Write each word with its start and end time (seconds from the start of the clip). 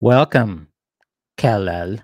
Welcome, 0.00 0.68
Kal-El. 1.36 1.98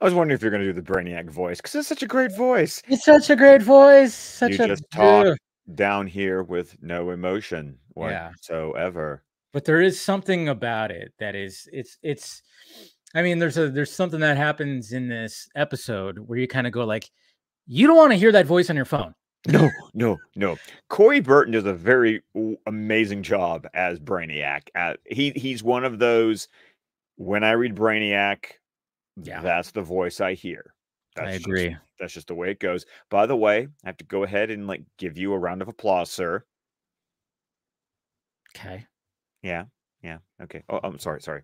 I 0.00 0.04
was 0.04 0.14
wondering 0.14 0.34
if 0.36 0.42
you're 0.42 0.50
going 0.50 0.62
to 0.64 0.72
do 0.72 0.80
the 0.80 0.82
Brainiac 0.92 1.30
voice 1.30 1.58
because 1.58 1.74
it's 1.74 1.88
such 1.88 2.02
a 2.02 2.06
great 2.06 2.36
voice. 2.36 2.82
It's 2.88 3.04
such 3.04 3.30
a 3.30 3.36
great 3.36 3.62
voice. 3.62 4.14
Such 4.14 4.58
you 4.58 4.64
a 4.64 4.68
just 4.68 4.84
talk 4.90 5.26
Ugh. 5.26 5.36
down 5.74 6.06
here 6.06 6.42
with 6.42 6.76
no 6.82 7.10
emotion 7.10 7.78
Yeah. 7.96 8.28
whatsoever. 8.30 9.22
but 9.52 9.64
there 9.64 9.80
is 9.80 10.00
something 10.00 10.48
about 10.48 10.90
it 10.90 11.12
that 11.18 11.34
is 11.34 11.68
it's 11.72 11.98
it's 12.02 12.42
I 13.14 13.22
mean 13.22 13.38
there's 13.38 13.56
a 13.56 13.70
there's 13.70 13.90
something 13.92 14.20
that 14.20 14.36
happens 14.36 14.92
in 14.92 15.08
this 15.08 15.48
episode 15.56 16.18
where 16.18 16.38
you 16.38 16.46
kind 16.46 16.66
of 16.66 16.72
go 16.72 16.84
like 16.84 17.08
you 17.66 17.86
don't 17.86 17.96
want 17.96 18.12
to 18.12 18.18
hear 18.18 18.32
that 18.32 18.46
voice 18.46 18.70
on 18.70 18.76
your 18.76 18.84
phone. 18.84 19.14
No, 19.48 19.70
no, 19.94 20.18
no. 20.36 20.56
Corey 20.88 21.20
Burton 21.20 21.54
does 21.54 21.64
a 21.64 21.72
very 21.74 22.22
amazing 22.66 23.22
job 23.22 23.66
as 23.74 23.98
Brainiac. 23.98 24.68
Uh, 24.74 24.94
he 25.06 25.30
he's 25.30 25.62
one 25.62 25.84
of 25.84 25.98
those. 25.98 26.48
When 27.16 27.42
I 27.42 27.52
read 27.52 27.74
Brainiac, 27.74 28.44
Yeah. 29.20 29.40
that's 29.42 29.72
the 29.72 29.82
voice 29.82 30.20
I 30.20 30.34
hear. 30.34 30.72
I 31.16 31.22
That's 31.22 31.36
just- 31.38 31.46
agree. 31.46 31.76
that's 31.98 32.12
just 32.14 32.28
the 32.28 32.34
way 32.34 32.50
it 32.52 32.60
goes. 32.60 32.86
By 33.10 33.26
the 33.26 33.36
way, 33.36 33.66
I 33.84 33.88
have 33.88 33.96
to 33.96 34.04
go 34.04 34.22
ahead 34.22 34.50
and 34.50 34.66
like 34.68 34.82
give 34.98 35.18
you 35.18 35.32
a 35.32 35.38
round 35.38 35.62
of 35.62 35.68
applause, 35.68 36.10
sir. 36.12 36.44
Okay. 38.56 38.86
Yeah, 39.42 39.64
yeah. 40.02 40.18
Okay. 40.42 40.62
Oh, 40.68 40.80
I'm 40.82 40.98
sorry. 40.98 41.20
Sorry. 41.22 41.42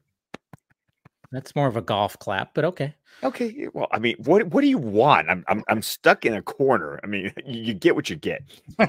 That's 1.33 1.55
more 1.55 1.67
of 1.67 1.77
a 1.77 1.83
golf 1.83 2.19
clap, 2.19 2.55
but 2.55 2.65
okay. 2.65 2.95
Okay. 3.23 3.69
Well, 3.73 3.89
I 3.91 3.99
mean, 3.99 4.17
what 4.19 4.47
what 4.49 4.61
do 4.61 4.69
you 4.69 4.79
want? 4.79 5.29
I'm 5.31 5.45
I'm 5.49 5.63
I'm 5.69 5.83
stuck 5.83 6.25
in 6.25 6.35
a 6.35 6.43
corner. 6.43 7.01
I 7.03 7.07
mean, 7.07 7.33
you, 7.47 7.75
get 7.75 7.95
what 7.95 8.11
you 8.11 8.17
get. 8.17 8.43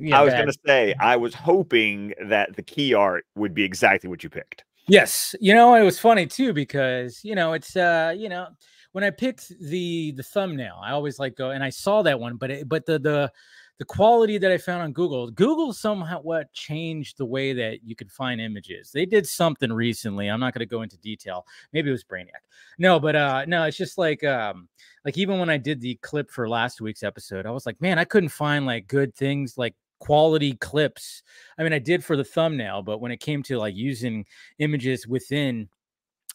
Yeah, 0.00 0.20
I 0.20 0.22
was 0.22 0.32
bad. 0.32 0.40
gonna 0.40 0.52
say 0.66 0.94
I 1.00 1.16
was 1.16 1.34
hoping 1.34 2.14
that 2.26 2.54
the 2.54 2.62
key 2.62 2.94
art 2.94 3.24
would 3.34 3.52
be 3.52 3.64
exactly 3.64 4.08
what 4.08 4.22
you 4.22 4.30
picked. 4.30 4.64
Yes, 4.86 5.34
you 5.40 5.54
know 5.54 5.74
it 5.74 5.82
was 5.82 5.98
funny 5.98 6.26
too 6.26 6.52
because 6.52 7.20
you 7.24 7.34
know 7.34 7.52
it's 7.52 7.76
uh 7.76 8.14
you 8.16 8.28
know 8.28 8.48
when 8.92 9.04
I 9.04 9.10
picked 9.10 9.48
the 9.60 10.12
the 10.12 10.22
thumbnail, 10.22 10.78
I 10.82 10.92
always 10.92 11.18
like 11.18 11.36
go 11.36 11.50
and 11.50 11.64
I 11.64 11.70
saw 11.70 12.02
that 12.02 12.20
one, 12.20 12.36
but 12.36 12.50
it, 12.50 12.68
but 12.68 12.86
the 12.86 12.98
the 12.98 13.32
the 13.78 13.84
quality 13.84 14.38
that 14.38 14.50
I 14.50 14.58
found 14.58 14.82
on 14.82 14.92
Google, 14.92 15.30
Google 15.30 15.72
somehow 15.72 16.20
what 16.20 16.52
changed 16.52 17.16
the 17.16 17.24
way 17.24 17.52
that 17.52 17.84
you 17.84 17.94
could 17.94 18.10
find 18.10 18.40
images. 18.40 18.90
They 18.90 19.06
did 19.06 19.26
something 19.26 19.72
recently. 19.72 20.28
I'm 20.28 20.40
not 20.40 20.52
going 20.52 20.66
to 20.66 20.66
go 20.66 20.82
into 20.82 20.98
detail. 20.98 21.46
Maybe 21.72 21.88
it 21.88 21.92
was 21.92 22.04
Brainiac. 22.04 22.42
No, 22.78 22.98
but 22.98 23.14
uh 23.14 23.44
no, 23.46 23.64
it's 23.64 23.76
just 23.76 23.96
like 23.96 24.24
um 24.24 24.68
like 25.04 25.16
even 25.16 25.38
when 25.38 25.48
I 25.48 25.56
did 25.56 25.80
the 25.80 25.94
clip 26.02 26.30
for 26.30 26.48
last 26.48 26.80
week's 26.80 27.04
episode, 27.04 27.46
I 27.46 27.50
was 27.50 27.66
like, 27.66 27.80
man, 27.80 27.98
I 27.98 28.04
couldn't 28.04 28.30
find 28.30 28.66
like 28.66 28.88
good 28.88 29.14
things 29.14 29.56
like 29.56 29.74
quality 30.00 30.54
clips. 30.54 31.22
I 31.56 31.62
mean, 31.62 31.72
I 31.72 31.78
did 31.78 32.04
for 32.04 32.16
the 32.16 32.24
thumbnail, 32.24 32.82
but 32.82 33.00
when 33.00 33.12
it 33.12 33.20
came 33.20 33.42
to 33.44 33.58
like 33.58 33.76
using 33.76 34.26
images 34.58 35.06
within 35.06 35.68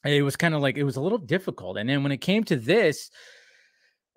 it 0.06 0.22
was 0.22 0.36
kind 0.36 0.54
of 0.54 0.62
like 0.62 0.78
it 0.78 0.84
was 0.84 0.98
a 0.98 1.02
little 1.02 1.18
difficult 1.18 1.78
and 1.78 1.88
then 1.90 2.04
when 2.04 2.12
it 2.12 2.18
came 2.18 2.44
to 2.44 2.58
this 2.58 3.10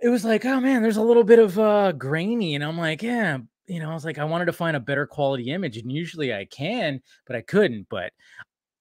it 0.00 0.08
was 0.08 0.24
like 0.24 0.44
oh 0.44 0.60
man 0.60 0.82
there's 0.82 0.96
a 0.96 1.02
little 1.02 1.24
bit 1.24 1.38
of 1.38 1.58
uh 1.58 1.92
grainy 1.92 2.54
and 2.54 2.64
i'm 2.64 2.78
like 2.78 3.02
yeah 3.02 3.38
you 3.66 3.80
know 3.80 3.90
i 3.90 3.94
was 3.94 4.04
like 4.04 4.18
i 4.18 4.24
wanted 4.24 4.46
to 4.46 4.52
find 4.52 4.76
a 4.76 4.80
better 4.80 5.06
quality 5.06 5.50
image 5.50 5.76
and 5.76 5.90
usually 5.90 6.32
i 6.34 6.44
can 6.44 7.00
but 7.26 7.36
i 7.36 7.40
couldn't 7.40 7.86
but 7.88 8.12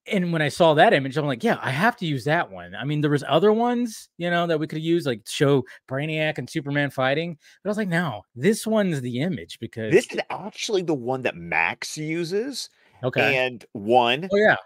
and 0.07 0.31
when 0.31 0.41
i 0.41 0.49
saw 0.49 0.73
that 0.73 0.93
image 0.93 1.17
i'm 1.17 1.25
like 1.25 1.43
yeah 1.43 1.57
i 1.61 1.71
have 1.71 1.95
to 1.95 2.05
use 2.05 2.25
that 2.25 2.51
one 2.51 2.75
i 2.75 2.83
mean 2.83 3.01
there 3.01 3.09
was 3.09 3.23
other 3.27 3.51
ones 3.51 4.09
you 4.17 4.29
know 4.29 4.45
that 4.45 4.59
we 4.59 4.67
could 4.67 4.81
use 4.81 5.05
like 5.05 5.21
show 5.27 5.63
brainiac 5.89 6.37
and 6.37 6.49
superman 6.49 6.89
fighting 6.89 7.37
but 7.63 7.69
i 7.69 7.71
was 7.71 7.77
like 7.77 7.87
no 7.87 8.21
this 8.35 8.67
one's 8.67 9.01
the 9.01 9.21
image 9.21 9.57
because 9.59 9.91
This 9.91 10.07
is 10.11 10.19
actually 10.29 10.83
the 10.83 10.93
one 10.93 11.23
that 11.23 11.35
Max 11.35 11.97
uses, 11.97 12.69
okay 13.03 13.37
and 13.37 13.65
one, 13.73 14.29
oh 14.31 14.37
yeah 14.37 14.57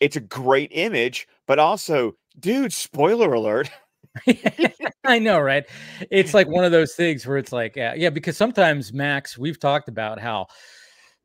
it's 0.00 0.16
a 0.16 0.20
great 0.20 0.70
image, 0.72 1.26
but 1.46 1.58
also, 1.58 2.14
dude, 2.38 2.72
spoiler 2.72 3.32
alert. 3.32 3.70
I 5.04 5.18
know, 5.18 5.40
right? 5.40 5.64
It's 6.10 6.34
like 6.34 6.48
one 6.48 6.64
of 6.64 6.72
those 6.72 6.94
things 6.94 7.26
where 7.26 7.38
it's 7.38 7.52
like, 7.52 7.76
uh, 7.76 7.94
yeah, 7.96 8.10
because 8.10 8.36
sometimes 8.36 8.92
Max, 8.92 9.38
we've 9.38 9.58
talked 9.58 9.88
about 9.88 10.20
how 10.20 10.46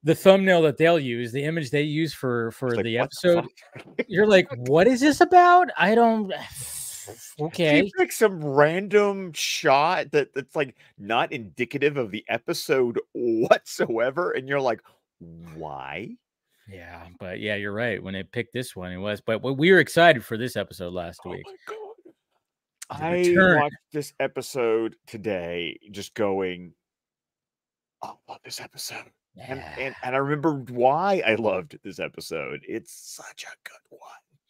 the 0.04 0.16
thumbnail 0.16 0.62
that 0.64 0.78
they'll 0.78 1.00
use, 1.00 1.32
the 1.32 1.44
image 1.44 1.72
they 1.72 1.82
use 1.82 2.14
for 2.14 2.52
for 2.52 2.76
like, 2.76 2.84
the 2.84 2.98
episode, 2.98 3.46
fuck? 3.76 4.06
you're 4.08 4.28
like, 4.28 4.48
what 4.56 4.88
is 4.88 5.00
this 5.00 5.22
about? 5.22 5.70
I 5.78 5.96
don't. 5.96 6.34
Okay, 7.38 7.84
He 7.84 7.94
picked 7.98 8.14
some 8.14 8.42
random 8.42 9.34
shot 9.34 10.12
that 10.12 10.34
that's 10.34 10.56
like 10.56 10.74
not 10.98 11.34
indicative 11.34 11.98
of 11.98 12.12
the 12.12 12.24
episode 12.30 12.98
whatsoever, 13.12 14.32
and 14.32 14.48
you're 14.48 14.62
like, 14.62 14.80
why? 15.54 16.16
yeah, 16.70 17.08
but 17.20 17.42
yeah, 17.42 17.56
you're 17.56 17.74
right. 17.74 18.02
When 18.02 18.14
they 18.14 18.24
picked 18.24 18.54
this 18.54 18.74
one, 18.74 18.94
it 18.94 18.98
was. 18.98 19.20
But 19.20 19.40
we 19.42 19.72
were 19.74 19.80
excited 19.80 20.24
for 20.24 20.38
this 20.38 20.56
episode 20.56 20.94
last 20.94 21.20
Oh 21.26 21.32
week. 21.32 21.46
My 22.92 23.24
god! 23.24 23.36
The 23.36 23.56
I 23.58 23.62
watched 23.62 23.76
this 23.92 24.14
episode 24.20 24.96
today, 25.08 25.80
just 25.92 26.14
going, 26.14 26.74
"Oh, 28.02 28.18
I 28.28 28.32
love 28.34 28.42
this 28.44 28.60
episode," 28.62 29.06
and, 29.38 29.60
Yeah, 29.60 29.76
and 29.80 29.96
and 30.04 30.16
I 30.16 30.20
remember 30.20 30.54
why 30.70 31.22
I 31.26 31.36
loved 31.36 31.78
this 31.84 32.00
episode. 32.00 32.62
It's 32.68 32.94
such 32.94 33.44
a 33.46 33.56
good 33.70 33.98
one. 33.98 34.02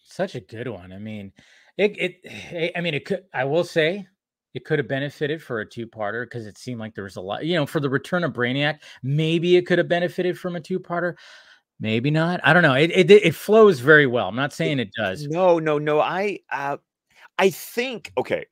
such 0.06 0.36
a 0.36 0.40
good 0.42 0.68
one. 0.68 0.92
I 0.94 1.00
mean, 1.00 1.32
it. 1.78 1.98
It. 2.00 2.20
eh, 2.26 2.72
I 2.76 2.82
mean, 2.82 2.94
it 2.94 3.06
could. 3.06 3.24
I 3.34 3.46
will 3.46 3.64
say. 3.64 4.08
It 4.54 4.66
could 4.66 4.78
have 4.78 4.88
benefited 4.88 5.42
for 5.42 5.62
a 5.62 5.68
two-parter 5.68 6.26
because 6.28 6.46
it 6.46 6.60
seemed 6.60 6.80
like 6.80 6.94
there 6.94 7.06
was 7.06 7.16
a 7.16 7.22
lot, 7.22 7.44
you 7.44 7.56
know, 7.56 7.66
for 7.66 7.80
the 7.80 7.90
return 7.90 8.24
of 8.24 8.34
Brainiac. 8.34 8.82
Maybe 9.02 9.56
it 9.56 9.66
could 9.66 9.80
have 9.80 9.88
benefited 9.88 10.38
from 10.38 10.56
a 10.56 10.60
two-parter. 10.60 11.16
Maybe 11.80 12.12
not. 12.12 12.40
I 12.44 12.54
don't 12.54 12.62
know. 12.62 12.76
It 12.76 12.92
it, 12.92 13.10
it 13.10 13.34
flows 13.34 13.80
very 13.80 14.06
well. 14.06 14.28
I'm 14.30 14.36
not 14.36 14.54
saying 14.54 14.78
it 14.78 14.92
does. 14.96 15.26
No, 15.28 15.58
no, 15.58 15.80
no. 15.80 16.00
I 16.00 16.38
uh 16.52 16.78
I 17.38 17.50
think 17.50 18.12
okay. 18.18 18.46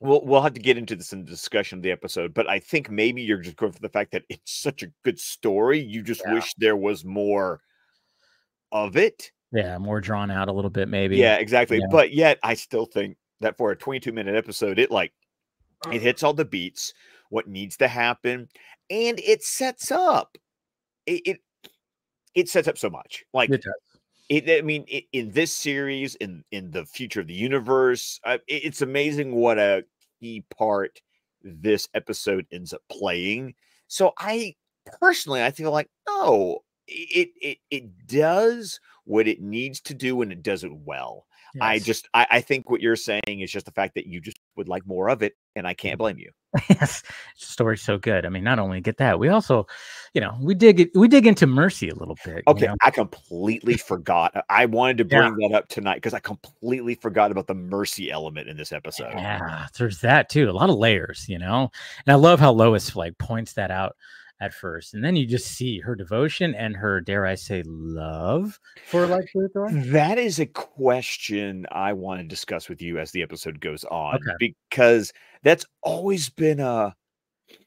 We'll 0.00 0.24
we'll 0.24 0.42
have 0.42 0.54
to 0.54 0.60
get 0.60 0.76
into 0.78 0.96
this 0.96 1.12
in 1.12 1.24
the 1.24 1.30
discussion 1.30 1.78
of 1.78 1.82
the 1.82 1.92
episode, 1.92 2.34
but 2.34 2.48
I 2.48 2.58
think 2.58 2.90
maybe 2.90 3.22
you're 3.22 3.38
just 3.38 3.56
going 3.56 3.72
for 3.72 3.78
the 3.78 3.88
fact 3.88 4.10
that 4.12 4.24
it's 4.28 4.52
such 4.52 4.82
a 4.82 4.88
good 5.04 5.18
story. 5.20 5.80
You 5.80 6.02
just 6.02 6.22
Yeah. 6.26 6.34
wish 6.34 6.52
there 6.58 6.76
was 6.76 7.04
more 7.04 7.60
of 8.72 8.96
it. 8.96 9.30
Yeah, 9.52 9.78
more 9.78 10.00
drawn 10.00 10.30
out 10.30 10.48
a 10.48 10.52
little 10.52 10.70
bit, 10.70 10.88
maybe. 10.88 11.18
Yeah, 11.18 11.36
exactly. 11.36 11.78
Yeah. 11.78 11.86
But 11.90 12.12
yet 12.12 12.38
I 12.42 12.54
still 12.54 12.86
think 12.86 13.16
that 13.40 13.56
for 13.56 13.70
a 13.70 13.76
22 13.76 14.12
minute 14.12 14.34
episode, 14.34 14.78
it 14.78 14.90
like 14.90 15.12
it 15.92 16.00
hits 16.00 16.22
all 16.22 16.32
the 16.34 16.44
beats, 16.44 16.92
what 17.28 17.46
needs 17.46 17.76
to 17.76 17.86
happen, 17.88 18.48
and 18.90 19.20
it 19.20 19.42
sets 19.44 19.92
up. 19.92 20.36
It 21.06 21.22
it, 21.26 21.40
it 22.34 22.48
sets 22.48 22.66
up 22.66 22.78
so 22.78 22.90
much. 22.90 23.24
Like 23.34 23.50
It 24.32 24.48
I 24.48 24.62
mean, 24.62 24.86
i 24.90 25.04
in 25.12 25.32
this 25.32 25.52
series, 25.52 26.14
in 26.16 26.44
in 26.50 26.70
the 26.70 26.86
future 26.86 27.20
of 27.20 27.26
the 27.26 27.34
universe, 27.34 28.18
uh, 28.24 28.38
it- 28.48 28.64
it's 28.64 28.80
amazing 28.82 29.34
what 29.34 29.58
a 29.58 29.84
key 30.20 30.44
part 30.56 31.00
this 31.42 31.88
episode 31.94 32.46
ends 32.50 32.72
up 32.72 32.82
playing. 32.90 33.54
So 33.88 34.12
I 34.18 34.54
personally, 35.00 35.42
I 35.42 35.50
feel 35.50 35.70
like 35.70 35.90
no, 36.08 36.60
it 36.88 37.30
it 37.42 37.58
it 37.70 38.06
does 38.06 38.80
what 39.04 39.28
it 39.28 39.40
needs 39.42 39.80
to 39.82 39.94
do, 39.94 40.22
and 40.22 40.32
it 40.32 40.42
does 40.42 40.64
it 40.64 40.72
well. 40.74 41.26
I 41.60 41.78
just, 41.78 42.08
I, 42.14 42.26
I 42.30 42.40
think 42.40 42.70
what 42.70 42.80
you're 42.80 42.96
saying 42.96 43.40
is 43.40 43.52
just 43.52 43.66
the 43.66 43.72
fact 43.72 43.94
that 43.96 44.06
you 44.06 44.20
just 44.20 44.38
would 44.56 44.68
like 44.68 44.86
more 44.86 45.10
of 45.10 45.22
it, 45.22 45.34
and 45.54 45.66
I 45.66 45.74
can't 45.74 45.98
blame 45.98 46.18
you. 46.18 46.30
yes, 46.68 47.02
the 47.02 47.08
story's 47.36 47.80
so 47.82 47.96
good. 47.98 48.26
I 48.26 48.28
mean, 48.28 48.44
not 48.44 48.58
only 48.58 48.80
get 48.80 48.98
that, 48.98 49.18
we 49.18 49.28
also, 49.28 49.66
you 50.12 50.20
know, 50.20 50.36
we 50.40 50.54
dig 50.54 50.90
we 50.94 51.08
dig 51.08 51.26
into 51.26 51.46
Mercy 51.46 51.88
a 51.88 51.94
little 51.94 52.16
bit. 52.24 52.36
you 52.46 52.52
Okay, 52.52 52.66
know? 52.66 52.74
I 52.82 52.90
completely 52.90 53.76
forgot. 53.78 54.32
I- 54.36 54.62
I 54.62 54.66
wanted 54.66 54.98
to 54.98 55.04
Yeah. 55.10 55.30
bring 55.30 55.50
that 55.50 55.56
up 55.56 55.68
tonight 55.68 55.94
because 55.96 56.14
I 56.14 56.20
completely 56.20 56.94
forgot 56.94 57.30
about 57.30 57.46
the 57.46 57.54
mercy 57.54 58.10
element 58.10 58.48
in 58.48 58.56
this 58.56 58.70
episode. 58.72 59.12
Yeah, 59.14 59.66
there's 59.78 60.00
that 60.02 60.28
too. 60.28 60.48
A 60.48 60.52
lot 60.52 60.68
of 60.70 60.76
layers, 60.76 61.26
you 61.28 61.38
know. 61.38 61.70
And 62.06 62.12
I 62.12 62.16
love 62.16 62.38
how 62.38 62.52
Lois 62.52 62.94
like 62.94 63.16
points 63.18 63.54
that 63.54 63.70
out 63.70 63.96
at 64.40 64.52
first, 64.52 64.92
and 64.92 65.04
then 65.04 65.14
you 65.14 65.24
just 65.24 65.46
see 65.46 65.78
her 65.78 65.94
devotion 65.94 66.52
and 66.56 66.74
her, 66.76 67.00
dare 67.00 67.24
I 67.24 67.36
say, 67.36 67.62
love 67.64 68.58
for 68.88 69.06
like. 69.06 69.28
That 69.70 70.18
is 70.18 70.40
a 70.40 70.46
question 70.46 71.64
I 71.70 71.92
want 71.92 72.20
to 72.20 72.26
discuss 72.26 72.68
with 72.68 72.82
you 72.82 72.98
as 72.98 73.12
the 73.12 73.22
episode 73.22 73.60
goes 73.60 73.84
on 73.84 74.16
Okay. 74.16 74.34
because 74.38 75.12
that's 75.42 75.66
always 75.82 76.28
been 76.28 76.60
a 76.60 76.94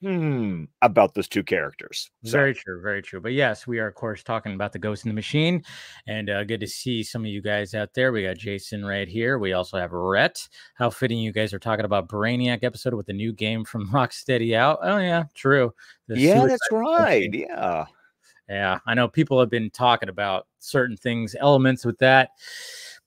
hmm 0.01 0.63
about 0.81 1.13
those 1.13 1.27
two 1.27 1.43
characters. 1.43 2.09
So, 2.23 2.31
Very 2.31 2.53
true, 2.53 2.81
very 2.81 3.01
true. 3.01 3.21
But 3.21 3.33
yes, 3.33 3.67
we 3.67 3.79
are 3.79 3.87
of 3.87 3.95
course 3.95 4.23
talking 4.23 4.53
about 4.53 4.73
the 4.73 4.79
Ghost 4.79 5.05
in 5.05 5.09
the 5.09 5.15
Machine, 5.15 5.63
and 6.07 6.29
uh, 6.29 6.43
good 6.43 6.59
to 6.61 6.67
see 6.67 7.03
some 7.03 7.23
of 7.23 7.27
you 7.27 7.41
guys 7.41 7.73
out 7.73 7.93
there. 7.93 8.11
We 8.11 8.23
got 8.23 8.37
Jason 8.37 8.85
right 8.85 9.07
here. 9.07 9.37
We 9.39 9.53
also 9.53 9.77
have 9.77 9.91
Rhett. 9.91 10.47
How 10.75 10.89
fitting 10.89 11.19
you 11.19 11.31
guys 11.31 11.53
are 11.53 11.59
talking 11.59 11.85
about 11.85 12.09
Brainiac 12.09 12.63
episode 12.63 12.93
with 12.93 13.05
the 13.05 13.13
new 13.13 13.33
game 13.33 13.63
from 13.65 13.87
Rocksteady 13.91 14.55
out. 14.55 14.79
Oh 14.81 14.97
yeah, 14.97 15.25
true. 15.33 15.73
The 16.07 16.19
yeah, 16.19 16.45
that's 16.47 16.71
right. 16.71 17.31
game. 17.31 17.47
Yeah. 17.49 17.85
Yeah, 18.47 18.77
I 18.85 18.93
know 18.93 19.07
people 19.07 19.39
have 19.39 19.49
been 19.49 19.71
talking 19.71 20.09
about 20.09 20.45
certain 20.59 20.95
things, 20.95 21.35
elements 21.39 21.83
with 21.83 21.97
that. 21.97 22.29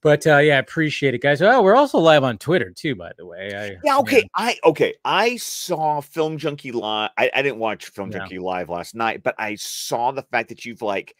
But 0.01 0.27
uh, 0.27 0.39
yeah, 0.39 0.57
I 0.57 0.59
appreciate 0.59 1.15
it, 1.15 1.23
guys. 1.23 1.43
Oh, 1.43 1.63
we're 1.63 1.75
also 1.75 1.99
live 1.99 2.23
on 2.23 2.39
Twitter 2.39 2.71
too, 2.71 2.95
by 2.95 3.13
the 3.19 3.27
way. 3.27 3.53
I, 3.55 3.77
Yeah, 3.83 3.99
okay. 3.99 4.29
I 4.37 4.57
okay. 4.65 4.95
I 5.05 5.37
saw 5.37 6.01
Film 6.01 6.39
Junkie 6.39 6.71
live. 6.71 7.11
I, 7.19 7.31
I 7.35 7.43
didn't 7.43 7.59
watch 7.59 7.87
Film. 7.87 8.13
Junkie 8.13 8.39
live 8.39 8.69
last 8.69 8.95
night, 8.95 9.23
but 9.25 9.35
I 9.39 9.57
saw 9.57 10.13
the 10.13 10.23
fact 10.23 10.51
that 10.51 10.65
you've 10.65 10.83
like 10.83 11.17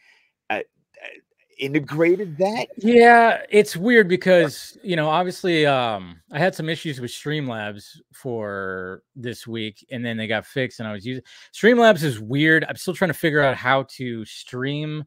uh, 0.49 0.53
uh, 0.53 1.07
integrated 1.59 2.37
that. 2.37 2.67
Yeah, 2.77 3.41
it's 3.49 3.75
weird 3.75 4.07
because 4.07 4.77
you 4.81 4.95
know, 4.95 5.09
obviously, 5.09 5.65
um, 5.65 6.21
I 6.31 6.39
had 6.39 6.55
some 6.55 6.69
issues 6.69 7.01
with 7.01 7.11
Streamlabs 7.11 7.97
for 8.13 9.03
this 9.13 9.45
week, 9.45 9.85
and 9.91 10.05
then 10.05 10.15
they 10.15 10.27
got 10.27 10.45
fixed, 10.45 10.79
and 10.79 10.87
I 10.87 10.93
was 10.93 11.05
using 11.05 11.23
Streamlabs 11.53 12.01
is 12.01 12.21
weird. 12.21 12.63
I'm 12.69 12.77
still 12.77 12.93
trying 12.93 13.09
to 13.09 13.13
figure 13.13 13.41
out 13.41 13.57
how 13.57 13.83
to 13.97 14.23
stream 14.23 15.03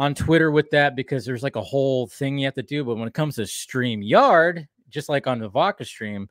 on 0.00 0.14
Twitter 0.14 0.50
with 0.50 0.70
that 0.70 0.96
because 0.96 1.26
there's 1.26 1.42
like 1.42 1.56
a 1.56 1.62
whole 1.62 2.06
thing 2.06 2.38
you 2.38 2.46
have 2.46 2.54
to 2.54 2.62
do. 2.62 2.82
But 2.82 2.96
when 2.96 3.06
it 3.06 3.12
comes 3.12 3.36
to 3.36 3.46
Stream 3.46 4.00
Yard, 4.00 4.66
just 4.88 5.10
like 5.10 5.26
on 5.26 5.38
the 5.38 5.48
Vodka 5.50 5.84
stream, 5.84 6.26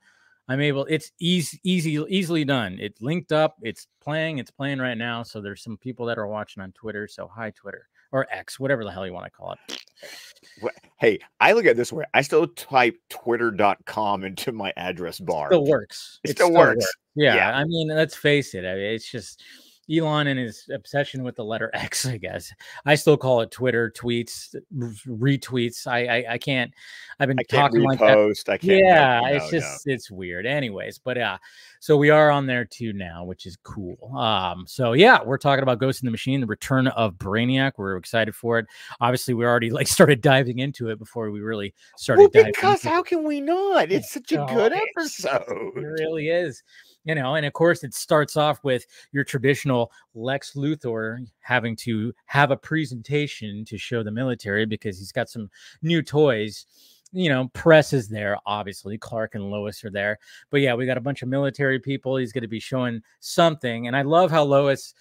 I'm 0.48 0.60
able. 0.60 0.88
It's 0.90 1.12
easy, 1.20 1.60
easy, 1.64 2.04
easily 2.10 2.44
done. 2.44 2.80
It's 2.82 3.00
linked 3.00 3.32
up. 3.32 3.58
It's 3.62 3.86
playing. 4.02 4.40
It's 4.40 4.50
playing 4.50 4.80
right 4.80 4.98
now. 4.98 5.22
So 5.22 5.40
there's 5.40 5.62
some 5.62 5.78
people 5.78 6.08
that 6.08 6.18
are 6.18 6.26
watching 6.26 6.64
on 6.64 6.72
Twitter. 6.72 7.08
So 7.08 7.30
hi 7.34 7.52
Twitter 7.52 7.88
or 8.12 8.26
X, 8.32 8.60
whatever 8.60 8.84
the 8.84 8.92
hell 8.92 9.06
you 9.06 9.14
want 9.14 9.26
to 9.26 9.32
call 9.32 9.54
it. 9.54 10.74
Hey, 11.00 11.20
I 11.40 11.52
look 11.52 11.66
at 11.66 11.72
it 11.72 11.78
this 11.78 11.94
way. 11.94 12.06
I 12.16 12.22
still 12.24 12.48
type 12.48 12.98
twitter.com 13.10 14.24
into 14.24 14.52
my 14.52 14.74
address 14.78 15.20
bar. 15.20 15.50
Still 15.50 15.68
works. 15.68 16.20
It, 16.24 16.32
it 16.32 16.38
still, 16.38 16.48
still 16.48 16.58
works. 16.58 16.78
works. 16.78 16.94
Yeah, 17.14 17.36
yeah, 17.36 17.56
I 17.56 17.66
mean, 17.66 17.90
let's 17.90 18.16
face 18.16 18.56
it. 18.56 18.66
I 18.66 18.74
mean, 18.74 18.94
it's 18.96 19.12
just 19.12 19.44
Elon 19.92 20.28
and 20.28 20.40
his 20.40 20.70
obsession 20.74 21.24
with 21.24 21.36
the 21.36 21.44
letter 21.44 21.72
X, 21.74 22.06
I 22.06 22.18
guess. 22.18 22.54
I 22.86 22.96
still 22.96 23.18
call 23.18 23.42
it 23.42 23.52
Twitter 23.52 23.92
tweets, 23.96 24.56
retweets. 24.74 25.88
I 25.88 26.06
I, 26.06 26.34
I 26.34 26.38
can't. 26.38 26.72
I've 27.20 27.28
been 27.28 27.40
I 27.40 27.44
talking 27.44 27.82
like 27.82 28.00
that. 28.00 28.44
I 28.48 28.58
can't. 28.58 28.80
Yeah, 28.80 29.28
it's 29.28 29.50
just 29.50 29.86
no. 29.86 29.94
it's 29.94 30.10
weird. 30.10 30.46
Anyways, 30.46 31.00
but 31.00 31.18
yeah, 31.18 31.38
so 31.80 31.98
we 31.98 32.10
are 32.10 32.30
on 32.30 32.46
there 32.46 32.66
too 32.66 32.94
now, 32.94 33.24
which 33.24 33.46
is 33.46 33.58
cool. 33.64 34.16
Um, 34.18 34.66
so 34.68 34.94
yeah, 34.94 35.20
we're 35.24 35.38
talking 35.38 35.64
about 35.64 35.80
Ghost 35.80 36.02
in 36.02 36.08
the 36.08 36.12
Machine, 36.12 36.42
the 36.42 36.48
return 36.48 36.88
of 36.88 37.16
Brainiac. 37.16 37.74
We're 37.78 37.98
excited 37.98 38.36
for 38.36 38.60
it. 38.60 38.68
Obviously, 39.02 39.34
we 39.34 39.46
already 39.46 39.70
like 39.70 39.88
started 40.00 40.22
diving 40.22 40.60
into 40.60 40.90
it 40.90 41.00
before 41.00 41.32
we 41.32 41.42
really 41.42 41.74
started. 41.98 42.30
Well, 42.34 42.44
because 42.46 42.84
how 42.84 43.04
can 43.04 43.24
we 43.24 43.42
not? 43.42 43.92
It's 43.92 44.12
such 44.12 44.32
a 44.32 44.44
oh, 44.44 44.48
good 44.48 44.74
episode. 44.74 45.74
It 45.76 45.82
really 45.82 46.30
is 46.30 46.64
you 47.06 47.16
know 47.16 47.36
and 47.36 47.46
of 47.46 47.54
course 47.54 47.84
it 47.84 47.94
starts 47.94 48.38
off 48.38 48.64
with 48.64 48.86
your 49.12 49.24
traditional 49.24 49.92
lex 50.14 50.54
luthor 50.54 51.26
having 51.40 51.76
to 51.76 52.14
have 52.26 52.52
a 52.52 52.58
presentation 52.58 53.64
to 53.66 53.78
show 53.78 54.04
the 54.04 54.12
military 54.12 54.66
because 54.66 54.98
he's 54.98 55.12
got 55.12 55.30
some 55.30 55.50
new 55.82 56.02
toys 56.02 56.66
you 57.12 57.30
know 57.30 57.50
press 57.54 57.92
is 57.94 58.08
there 58.08 58.38
obviously. 58.46 58.98
Clark 58.98 59.34
and 59.36 59.50
lois 59.50 59.84
are 59.84 59.90
there. 59.90 60.20
But 60.52 60.62
yeah 60.62 60.76
we 60.76 60.86
got 60.86 60.98
a 60.98 61.02
bunch 61.02 61.22
of 61.22 61.30
military 61.30 61.80
people. 61.80 62.18
He's 62.18 62.32
going 62.32 62.44
to 62.44 62.48
be 62.48 62.60
showing 62.60 63.02
something 63.20 63.88
and 63.88 63.96
i 63.96 64.02
love 64.02 64.32
how 64.32 64.44
lois 64.44 64.94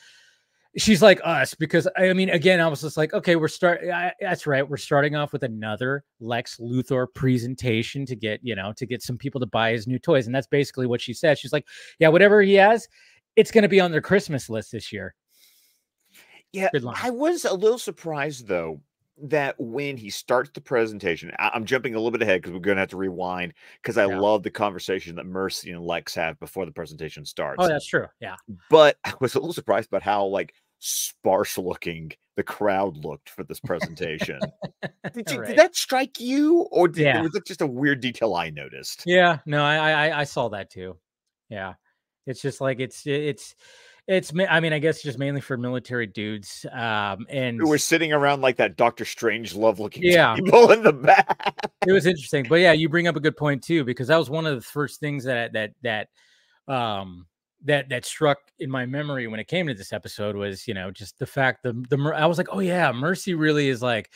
she's 0.78 1.02
like 1.02 1.20
us 1.24 1.54
because 1.54 1.88
I 1.96 2.12
mean, 2.12 2.30
again, 2.30 2.60
I 2.60 2.68
was 2.68 2.80
just 2.80 2.96
like, 2.96 3.12
okay, 3.12 3.36
we're 3.36 3.48
start. 3.48 3.80
That's 4.20 4.46
right, 4.46 4.68
we're 4.68 4.76
starting 4.76 5.16
off 5.16 5.32
with 5.32 5.42
another 5.42 6.04
Lex 6.20 6.58
Luthor 6.58 7.06
presentation 7.12 8.06
to 8.06 8.16
get 8.16 8.40
you 8.42 8.54
know 8.54 8.72
to 8.76 8.86
get 8.86 9.02
some 9.02 9.18
people 9.18 9.40
to 9.40 9.46
buy 9.46 9.72
his 9.72 9.86
new 9.86 9.98
toys, 9.98 10.26
and 10.26 10.34
that's 10.34 10.46
basically 10.46 10.86
what 10.86 11.00
she 11.00 11.12
said. 11.12 11.38
She's 11.38 11.52
like, 11.52 11.66
yeah, 11.98 12.08
whatever 12.08 12.40
he 12.40 12.54
has, 12.54 12.88
it's 13.36 13.50
going 13.50 13.62
to 13.62 13.68
be 13.68 13.80
on 13.80 13.90
their 13.90 14.00
Christmas 14.00 14.48
list 14.48 14.72
this 14.72 14.92
year. 14.92 15.14
Yeah, 16.52 16.70
I 17.02 17.10
was 17.10 17.44
a 17.44 17.52
little 17.52 17.78
surprised 17.78 18.46
though 18.46 18.80
that 19.20 19.56
when 19.58 19.96
he 19.96 20.10
starts 20.10 20.50
the 20.54 20.60
presentation, 20.60 21.32
I- 21.38 21.50
am 21.54 21.64
jumping 21.64 21.94
a 21.94 21.98
little 21.98 22.12
bit 22.12 22.22
ahead 22.22 22.40
because 22.40 22.52
we're 22.52 22.60
going 22.60 22.76
to 22.76 22.80
have 22.80 22.90
to 22.90 22.96
rewind 22.96 23.52
because 23.82 23.98
I 23.98 24.06
yeah. 24.06 24.18
love 24.18 24.42
the 24.42 24.50
conversation 24.50 25.16
that 25.16 25.26
Mercy 25.26 25.72
and 25.72 25.84
Lex 25.84 26.14
have 26.14 26.38
before 26.38 26.64
the 26.66 26.72
presentation 26.72 27.22
oh, 27.22 27.24
starts. 27.24 27.56
Oh, 27.62 27.68
that's 27.68 27.86
true. 27.86 28.06
Yeah. 28.20 28.36
But 28.70 28.96
I 29.04 29.14
was 29.20 29.34
a 29.34 29.40
little 29.40 29.52
surprised 29.52 29.88
about 29.88 30.02
how 30.02 30.24
like 30.26 30.54
sparse 30.78 31.58
looking 31.58 32.12
the 32.38 32.44
crowd 32.44 32.96
looked 33.04 33.30
for 33.30 33.42
this 33.42 33.58
presentation. 33.58 34.38
did, 35.12 35.28
you, 35.28 35.40
right. 35.40 35.48
did, 35.48 35.58
that 35.58 35.74
strike 35.74 36.20
you, 36.20 36.68
or 36.70 36.86
did, 36.86 37.02
yeah. 37.02 37.20
was 37.20 37.34
it 37.34 37.44
just 37.44 37.62
a 37.62 37.66
weird 37.66 38.00
detail 38.00 38.32
I 38.34 38.50
noticed? 38.50 39.02
Yeah, 39.04 39.38
no, 39.44 39.64
I, 39.64 39.90
I 39.90 40.20
I 40.20 40.24
saw 40.24 40.48
that 40.50 40.70
too. 40.70 40.96
Yeah, 41.48 41.74
it's 42.26 42.40
just 42.40 42.60
like 42.60 42.78
it's 42.78 43.04
it's 43.08 43.56
it's 44.06 44.32
I 44.48 44.60
mean 44.60 44.72
I 44.72 44.78
guess 44.78 45.02
just 45.02 45.18
mainly 45.18 45.40
for 45.40 45.56
military 45.56 46.06
dudes. 46.06 46.64
Um, 46.70 47.26
and 47.28 47.60
we're 47.60 47.76
sitting 47.76 48.12
around 48.12 48.40
like 48.40 48.56
that 48.58 48.76
Doctor 48.76 49.04
Strangelove 49.04 49.80
looking 49.80 50.02
yeah. 50.06 50.36
people 50.36 50.70
in 50.70 50.84
the 50.84 50.92
back. 50.92 51.54
it 51.88 51.92
was 51.92 52.06
interesting, 52.06 52.46
but 52.48 52.60
yeah, 52.60 52.70
you 52.70 52.88
bring 52.88 53.08
up 53.08 53.16
a 53.16 53.20
good 53.20 53.36
point 53.36 53.64
too 53.64 53.82
because 53.82 54.06
that 54.06 54.16
was 54.16 54.30
one 54.30 54.46
of 54.46 54.54
the 54.54 54.62
first 54.62 55.00
things 55.00 55.24
that 55.24 55.54
that 55.54 55.72
that 55.82 56.08
um 56.72 57.26
that 57.64 57.88
that 57.88 58.04
struck 58.04 58.38
in 58.58 58.70
my 58.70 58.86
memory 58.86 59.26
when 59.26 59.40
it 59.40 59.48
came 59.48 59.66
to 59.66 59.74
this 59.74 59.92
episode 59.92 60.36
was 60.36 60.68
you 60.68 60.74
know 60.74 60.90
just 60.90 61.18
the 61.18 61.26
fact 61.26 61.62
the 61.62 61.72
the 61.90 62.12
I 62.14 62.26
was 62.26 62.38
like 62.38 62.48
oh 62.52 62.60
yeah 62.60 62.92
Mercy 62.92 63.34
really 63.34 63.68
is 63.68 63.82
like 63.82 64.10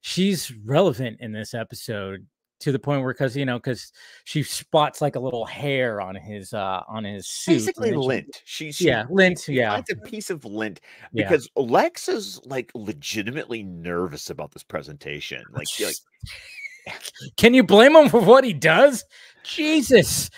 she's 0.00 0.52
relevant 0.64 1.18
in 1.20 1.32
this 1.32 1.54
episode 1.54 2.26
to 2.60 2.72
the 2.72 2.78
point 2.78 3.02
where 3.02 3.12
because 3.12 3.36
you 3.36 3.44
know 3.44 3.58
because 3.58 3.92
she 4.24 4.42
spots 4.42 5.00
like 5.00 5.16
a 5.16 5.20
little 5.20 5.46
hair 5.46 6.00
on 6.00 6.14
his 6.14 6.52
uh 6.52 6.82
on 6.88 7.04
his 7.04 7.28
suit 7.28 7.52
basically 7.52 7.92
lint. 7.92 8.42
She, 8.44 8.72
she 8.72 8.86
yeah 8.86 9.06
lint 9.10 9.46
yeah. 9.48 9.72
finds 9.72 9.90
a 9.90 9.96
piece 9.96 10.30
of 10.30 10.44
lint 10.44 10.80
because 11.12 11.48
yeah. 11.56 11.62
lex 11.62 12.08
is 12.08 12.40
like 12.44 12.70
legitimately 12.74 13.62
nervous 13.62 14.30
about 14.30 14.52
this 14.52 14.64
presentation. 14.64 15.42
Like, 15.52 15.68
like 15.80 16.94
can 17.36 17.54
you 17.54 17.62
blame 17.62 17.94
him 17.94 18.08
for 18.08 18.20
what 18.20 18.44
he 18.44 18.52
does? 18.52 19.04
Jesus. 19.44 20.30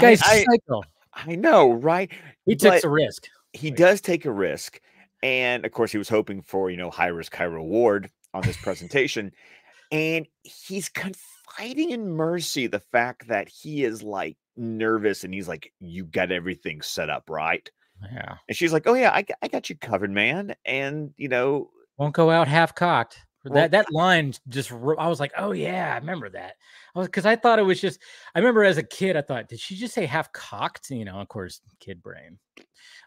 Guy's 0.00 0.22
I, 0.22 0.44
I, 0.48 0.78
I 1.14 1.36
know, 1.36 1.72
right? 1.72 2.10
He 2.46 2.56
takes 2.56 2.84
a 2.84 2.88
risk. 2.88 3.28
He 3.52 3.70
does 3.70 4.00
take 4.00 4.24
a 4.24 4.32
risk. 4.32 4.80
And 5.22 5.64
of 5.64 5.72
course, 5.72 5.92
he 5.92 5.98
was 5.98 6.08
hoping 6.08 6.42
for, 6.42 6.70
you 6.70 6.76
know, 6.76 6.90
high 6.90 7.06
risk, 7.06 7.34
high 7.34 7.44
reward 7.44 8.10
on 8.34 8.42
this 8.42 8.56
presentation. 8.56 9.32
and 9.92 10.26
he's 10.42 10.88
confiding 10.88 11.90
in 11.90 12.10
Mercy 12.10 12.66
the 12.66 12.80
fact 12.80 13.28
that 13.28 13.48
he 13.48 13.84
is 13.84 14.02
like 14.02 14.36
nervous 14.56 15.24
and 15.24 15.32
he's 15.32 15.48
like, 15.48 15.72
You 15.80 16.04
got 16.04 16.32
everything 16.32 16.82
set 16.82 17.08
up, 17.10 17.30
right? 17.30 17.68
Yeah. 18.12 18.36
And 18.48 18.56
she's 18.56 18.72
like, 18.72 18.86
Oh, 18.86 18.94
yeah, 18.94 19.10
I, 19.10 19.24
I 19.40 19.48
got 19.48 19.70
you 19.70 19.76
covered, 19.76 20.10
man. 20.10 20.54
And, 20.64 21.14
you 21.16 21.28
know, 21.28 21.70
won't 21.96 22.14
go 22.14 22.30
out 22.30 22.48
half 22.48 22.74
cocked. 22.74 23.18
Well, 23.44 23.54
that 23.54 23.72
that 23.72 23.92
line 23.92 24.32
just 24.48 24.72
I 24.72 25.08
was 25.08 25.20
like, 25.20 25.32
oh 25.36 25.52
yeah, 25.52 25.92
I 25.92 25.98
remember 25.98 26.30
that. 26.30 26.56
I 26.94 26.98
was 26.98 27.08
because 27.08 27.26
I 27.26 27.36
thought 27.36 27.58
it 27.58 27.62
was 27.62 27.80
just 27.80 28.00
I 28.34 28.38
remember 28.38 28.64
as 28.64 28.78
a 28.78 28.82
kid, 28.82 29.16
I 29.16 29.22
thought, 29.22 29.48
did 29.48 29.60
she 29.60 29.76
just 29.76 29.94
say 29.94 30.06
half 30.06 30.32
cocked? 30.32 30.90
You 30.90 31.04
know, 31.04 31.20
of 31.20 31.28
course, 31.28 31.60
kid 31.78 32.02
brain. 32.02 32.38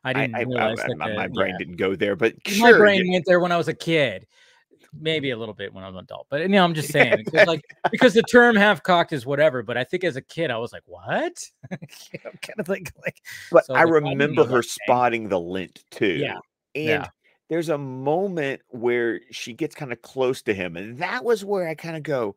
I 0.03 0.13
didn't 0.13 0.35
I, 0.35 0.41
realize 0.41 0.79
I, 0.79 0.87
that 0.89 0.97
my, 0.97 1.27
the, 1.27 1.33
brain 1.33 1.51
yeah. 1.51 1.57
didn't 1.57 1.77
go 1.77 1.95
there, 1.95 2.15
but 2.15 2.35
my 2.59 2.71
brain 2.71 3.05
yeah. 3.05 3.13
went 3.13 3.25
there 3.25 3.39
when 3.39 3.51
I 3.51 3.57
was 3.57 3.67
a 3.67 3.73
kid. 3.73 4.27
Maybe 4.99 5.31
a 5.31 5.37
little 5.37 5.53
bit 5.53 5.73
when 5.73 5.83
I 5.83 5.87
was 5.87 5.95
an 5.95 6.03
adult, 6.03 6.27
but 6.29 6.41
you 6.41 6.47
know, 6.47 6.63
I'm 6.63 6.73
just 6.73 6.89
saying, 6.93 7.25
like 7.45 7.61
because 7.91 8.13
the 8.13 8.23
term 8.23 8.55
half 8.55 8.83
cocked 8.83 9.13
is 9.13 9.25
whatever. 9.25 9.63
But 9.63 9.77
I 9.77 9.83
think 9.83 10.03
as 10.03 10.15
a 10.15 10.21
kid, 10.21 10.51
I 10.51 10.57
was 10.57 10.71
like, 10.71 10.83
what? 10.85 11.43
kind 11.71 12.59
of 12.59 12.69
like, 12.69 12.93
like. 13.03 13.21
But 13.51 13.65
so 13.65 13.73
I 13.73 13.83
like, 13.83 14.03
remember 14.03 14.43
I 14.43 14.45
her 14.45 14.63
spotting 14.63 15.29
the 15.29 15.39
lint 15.39 15.83
too. 15.91 16.05
Yeah, 16.05 16.39
and 16.75 16.85
yeah 16.85 17.07
there's 17.49 17.69
a 17.69 17.77
moment 17.77 18.61
where 18.69 19.21
she 19.31 19.53
gets 19.53 19.75
kind 19.75 19.91
of 19.91 20.01
close 20.01 20.41
to 20.43 20.53
him. 20.53 20.75
And 20.75 20.97
that 20.97 21.23
was 21.23 21.45
where 21.45 21.67
I 21.67 21.75
kind 21.75 21.95
of 21.95 22.03
go, 22.03 22.35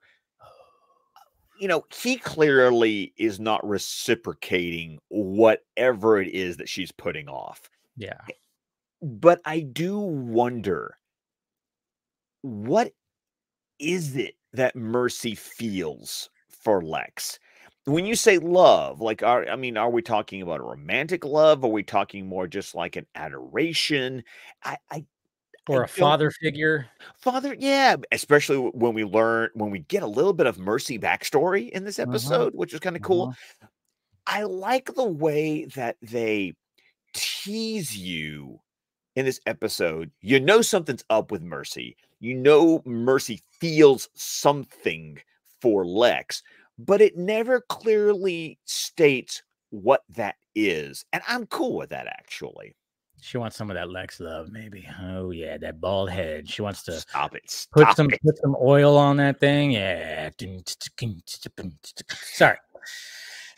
you 1.61 1.69
know, 1.69 1.85
he 1.93 2.17
clearly 2.17 3.12
is 3.19 3.38
not 3.38 3.67
reciprocating 3.69 4.99
whatever 5.09 6.21
it 6.21 6.29
is 6.29 6.57
that 6.57 6.69
she's 6.69 6.93
putting 6.93 7.29
off. 7.29 7.69
Yeah. 7.97 8.21
Eh, 8.29 8.35
but 9.02 9.40
I 9.45 9.61
do 9.61 9.99
wonder 9.99 10.97
what 12.43 12.93
is 13.79 14.17
it 14.17 14.35
that 14.52 14.76
Mercy 14.76 15.35
feels 15.35 16.31
for 16.49 16.83
Lex? 16.83 17.38
When 17.91 18.07
you 18.07 18.15
say 18.15 18.39
love, 18.39 19.01
like, 19.01 19.23
are 19.23 19.49
I 19.49 19.57
mean, 19.57 19.77
are 19.77 19.91
we 19.91 20.03
talking 20.03 20.43
about 20.43 20.61
a 20.61 20.65
romantic 20.65 21.25
love? 21.25 21.65
Are 21.65 21.71
we 21.71 21.83
talking 21.83 22.27
more 22.27 22.47
just 22.47 22.75
like 22.75 22.97
an 22.97 23.07
adoration? 23.15 24.23
I, 24.65 24.79
I 24.91 25.05
or 25.69 25.83
I 25.83 25.85
a 25.85 25.89
father 25.89 26.31
figure. 26.31 26.87
Father, 27.19 27.55
yeah. 27.59 27.97
Especially 28.13 28.57
when 28.57 28.95
we 28.95 29.05
learn 29.05 29.51
when 29.55 29.71
we 29.71 29.81
get 29.81 30.03
a 30.03 30.09
little 30.09 30.33
bit 30.33 30.47
of 30.47 30.59
Mercy 30.59 30.99
backstory 30.99 31.71
in 31.71 31.85
this 31.85 31.99
uh-huh. 31.99 32.11
episode, 32.11 32.49
uh-huh. 32.49 32.51
which 32.55 32.73
is 32.73 32.81
kind 32.81 32.97
of 32.97 33.03
cool. 33.03 33.29
Uh-huh. 33.29 33.67
I 34.27 34.43
like 34.45 34.95
the 34.95 35.05
way 35.05 35.65
that 35.77 35.97
they 36.03 36.55
tease 37.13 37.97
you 37.97 38.61
in 39.17 39.25
this 39.25 39.41
episode. 39.47 40.11
You 40.21 40.39
know 40.39 40.63
something's 40.63 41.05
up 41.11 41.33
with 41.33 41.43
Mercy. 41.43 41.97
You 42.21 42.35
know 42.35 42.83
Mercy 42.85 43.43
feels 43.61 44.09
something 44.15 45.19
for 45.61 45.85
Lex, 45.85 46.43
but 46.87 47.01
it 47.01 47.17
never 47.17 47.61
clearly 47.69 48.59
states 48.65 49.43
what 49.71 50.03
that 50.17 50.37
is. 50.55 51.05
And 51.13 51.23
I'm 51.29 51.47
cool 51.47 51.77
with 51.77 51.91
that 51.91 52.07
actually. 52.07 52.75
She 53.23 53.37
wants 53.37 53.57
some 53.57 53.71
of 53.71 53.75
that 53.75 53.91
Lex 53.91 54.19
love, 54.19 54.51
maybe. 54.51 54.89
Oh 55.03 55.31
yeah, 55.31 55.59
that 55.59 55.81
bald 55.81 56.11
head. 56.11 56.49
She 56.49 56.63
wants 56.63 56.83
to 56.85 56.93
stop 56.93 57.35
it. 57.35 57.51
Stop 57.51 57.89
put 57.89 57.97
some 57.97 58.11
it. 58.11 58.21
put 58.25 58.39
some 58.39 58.57
oil 58.63 58.97
on 58.97 59.19
that 59.19 59.39
thing. 59.39 59.73
Yeah. 59.73 60.31
Sorry. 62.07 62.57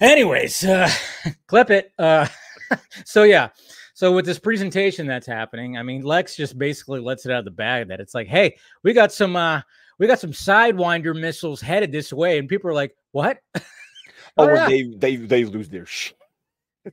Anyways, 0.01 0.65
uh, 0.65 0.91
clip 1.47 1.71
it. 1.71 1.93
Uh, 1.97 2.27
so 3.05 3.23
yeah. 3.23 3.51
So 3.95 4.13
with 4.13 4.25
this 4.25 4.39
presentation 4.39 5.07
that's 5.07 5.27
happening, 5.27 5.77
I 5.77 5.85
mean, 5.85 6.03
Lex 6.03 6.35
just 6.35 6.59
basically 6.59 6.99
lets 6.99 7.25
it 7.25 7.31
out 7.31 7.41
of 7.41 7.45
the 7.45 7.53
bag 7.53 7.89
that 7.89 8.01
it's 8.01 8.15
like, 8.15 8.27
hey, 8.27 8.57
we 8.83 8.93
got 8.93 9.13
some 9.13 9.37
uh 9.37 9.61
we 9.99 10.09
got 10.09 10.19
some 10.19 10.33
sidewinder 10.33 11.19
missiles 11.19 11.61
headed 11.61 11.93
this 11.93 12.13
way, 12.13 12.39
and 12.39 12.49
people 12.49 12.69
are 12.69 12.75
like, 12.75 12.97
"What?" 13.13 13.39
oh, 14.37 14.53
yeah. 14.53 14.69
they 14.69 14.83
they 14.83 15.17
they 15.17 15.45
lose 15.45 15.69
their 15.69 15.87
shit. 15.87 16.17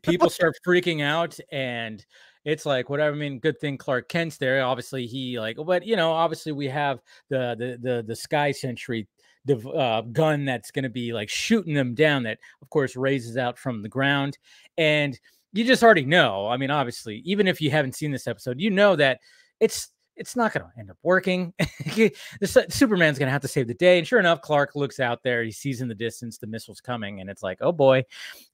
people 0.04 0.30
start 0.30 0.56
freaking 0.66 1.02
out, 1.04 1.38
and 1.52 2.06
it's 2.46 2.66
like 2.66 2.90
whatever. 2.90 3.16
I 3.16 3.20
mean, 3.20 3.40
good 3.40 3.60
thing 3.60 3.78
Clark 3.78 4.10
Kent's 4.10 4.38
there. 4.38 4.64
Obviously, 4.64 5.08
he 5.08 5.40
like, 5.40 5.58
but 5.66 5.86
you 5.86 5.96
know, 5.96 6.12
obviously 6.12 6.52
we 6.52 6.68
have 6.68 7.00
the 7.30 7.56
the 7.58 7.78
the 7.82 8.04
the 8.04 8.16
Sky 8.16 8.52
Sentry 8.52 9.08
the 9.46 9.70
uh, 9.70 10.02
gun 10.02 10.46
that's 10.46 10.72
going 10.72 10.84
to 10.84 10.90
be 10.90 11.14
like 11.14 11.30
shooting 11.30 11.74
them 11.74 11.96
down. 11.96 12.24
That 12.24 12.40
of 12.62 12.70
course 12.70 12.96
raises 12.96 13.38
out 13.38 13.58
from 13.58 13.82
the 13.82 13.90
ground, 13.90 14.38
and 14.78 15.20
you 15.54 15.64
just 15.64 15.84
already 15.84 16.06
know. 16.06 16.48
I 16.48 16.58
mean, 16.58 16.72
obviously, 16.72 17.22
even 17.26 17.48
if 17.48 17.62
you 17.62 17.72
haven't 17.72 17.96
seen 17.96 18.12
this 18.12 18.28
episode, 18.28 18.60
you 18.60 18.70
know 18.70 18.96
that 18.96 19.20
it's 19.60 19.90
it's 20.20 20.36
not 20.36 20.54
going 20.54 20.66
to 20.66 20.80
end 20.80 20.92
up 20.92 20.98
working. 21.02 21.54
the 21.60 22.68
Superman's 22.70 23.18
going 23.18 23.28
to 23.28 23.32
have 23.32 23.42
to 23.42 23.48
save 23.48 23.68
the 23.68 23.74
day. 23.74 23.98
And 23.98 24.06
sure 24.06 24.20
enough, 24.20 24.42
Clark 24.42 24.76
looks 24.76 25.00
out 25.00 25.24
there. 25.24 25.44
He 25.44 25.52
sees 25.52 25.82
in 25.82 25.88
the 25.88 25.96
distance 25.96 26.38
the 26.38 26.46
missile's 26.46 26.82
coming, 26.82 27.22
and 27.22 27.30
it's 27.30 27.42
like, 27.42 27.58
oh 27.62 27.72
boy, 27.72 28.04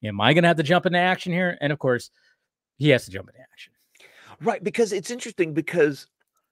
am 0.03 0.21
I 0.21 0.33
going 0.33 0.43
to 0.43 0.47
have 0.47 0.57
to 0.57 0.63
jump 0.63 0.85
into 0.85 0.99
action 0.99 1.33
here? 1.33 1.57
And 1.59 1.73
of 1.73 1.79
course, 1.79 2.11
he 2.77 2.89
has 2.89 3.05
to 3.05 3.11
jump 3.11 3.29
into 3.29 3.41
action. 3.41 3.73
Right, 4.41 4.63
because 4.63 4.93
it's 4.93 5.11
interesting 5.11 5.53
because 5.53 6.07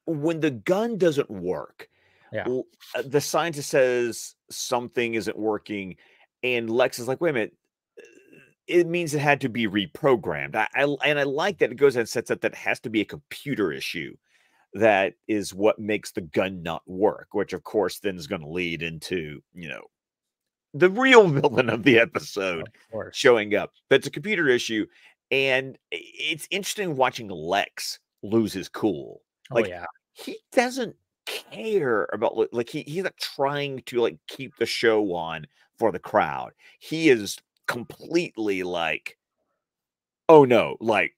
when 0.06 0.40
the 0.40 0.52
gun 0.52 0.98
doesn't 0.98 1.30
work, 1.30 1.90
yeah, 2.32 2.48
uh, 2.96 3.04
the 3.06 3.22
scientist 3.22 3.70
says 3.70 4.34
something 4.50 5.14
isn't 5.14 5.38
working, 5.38 5.98
and 6.42 6.70
Lex 6.70 6.98
is 6.98 7.08
like, 7.08 7.22
wait 7.22 7.30
a 7.30 7.34
minute. 7.34 7.54
Uh, 8.00 8.02
it 8.66 8.88
means 8.88 9.14
it 9.14 9.20
had 9.20 9.42
to 9.42 9.50
be 9.50 9.68
reprogrammed. 9.68 10.56
I, 10.56 10.68
I 10.74 10.96
and 11.06 11.20
I 11.20 11.24
like 11.24 11.60
that 11.60 11.72
it 11.72 11.76
goes 11.76 11.96
and 11.96 12.10
sets 12.10 12.32
up 12.32 12.42
that 12.42 12.54
it 12.54 12.58
has 12.58 12.80
to 12.80 12.90
be 12.90 13.02
a 13.02 13.06
computer 13.06 13.72
issue 13.72 14.16
that 14.74 15.14
is 15.28 15.54
what 15.54 15.80
makes 15.80 16.12
the 16.12 16.22
gun 16.22 16.64
not 16.64 16.82
work, 16.88 17.28
which 17.32 17.54
of 17.54 17.64
course 17.64 18.00
then 18.00 18.18
is 18.18 18.28
going 18.28 18.42
to 18.42 18.50
lead 18.50 18.82
into, 18.82 19.42
you 19.54 19.70
know, 19.70 19.84
the 20.74 20.90
real 20.90 21.28
villain 21.28 21.70
of 21.70 21.84
the 21.84 22.00
episode 22.00 22.70
of 22.94 23.14
showing 23.14 23.56
up. 23.56 23.72
But 23.90 23.98
it's 23.98 24.08
a 24.08 24.12
computer 24.12 24.48
issue. 24.48 24.86
And 25.32 25.78
it's 25.92 26.48
interesting 26.52 26.96
watching 26.96 27.28
Lex 27.28 28.00
lose 28.22 28.54
his 28.54 28.70
cool. 28.70 29.22
Oh, 29.52 29.56
like, 29.56 29.68
yeah. 29.68 29.86
He 30.14 30.38
doesn't 30.52 30.96
care 31.26 32.08
about 32.14 32.54
like 32.54 32.70
he, 32.70 32.84
he's 32.84 33.04
not 33.04 33.18
trying 33.18 33.82
to 33.86 34.00
like 34.00 34.18
keep 34.28 34.56
the 34.58 34.66
show 34.66 35.14
on 35.14 35.48
for 35.80 35.92
the 35.92 36.00
crowd. 36.00 36.52
He 36.80 37.10
is 37.10 37.38
completely 37.68 38.64
like, 38.64 39.18
oh 40.30 40.46
no, 40.46 40.78
like 40.80 41.16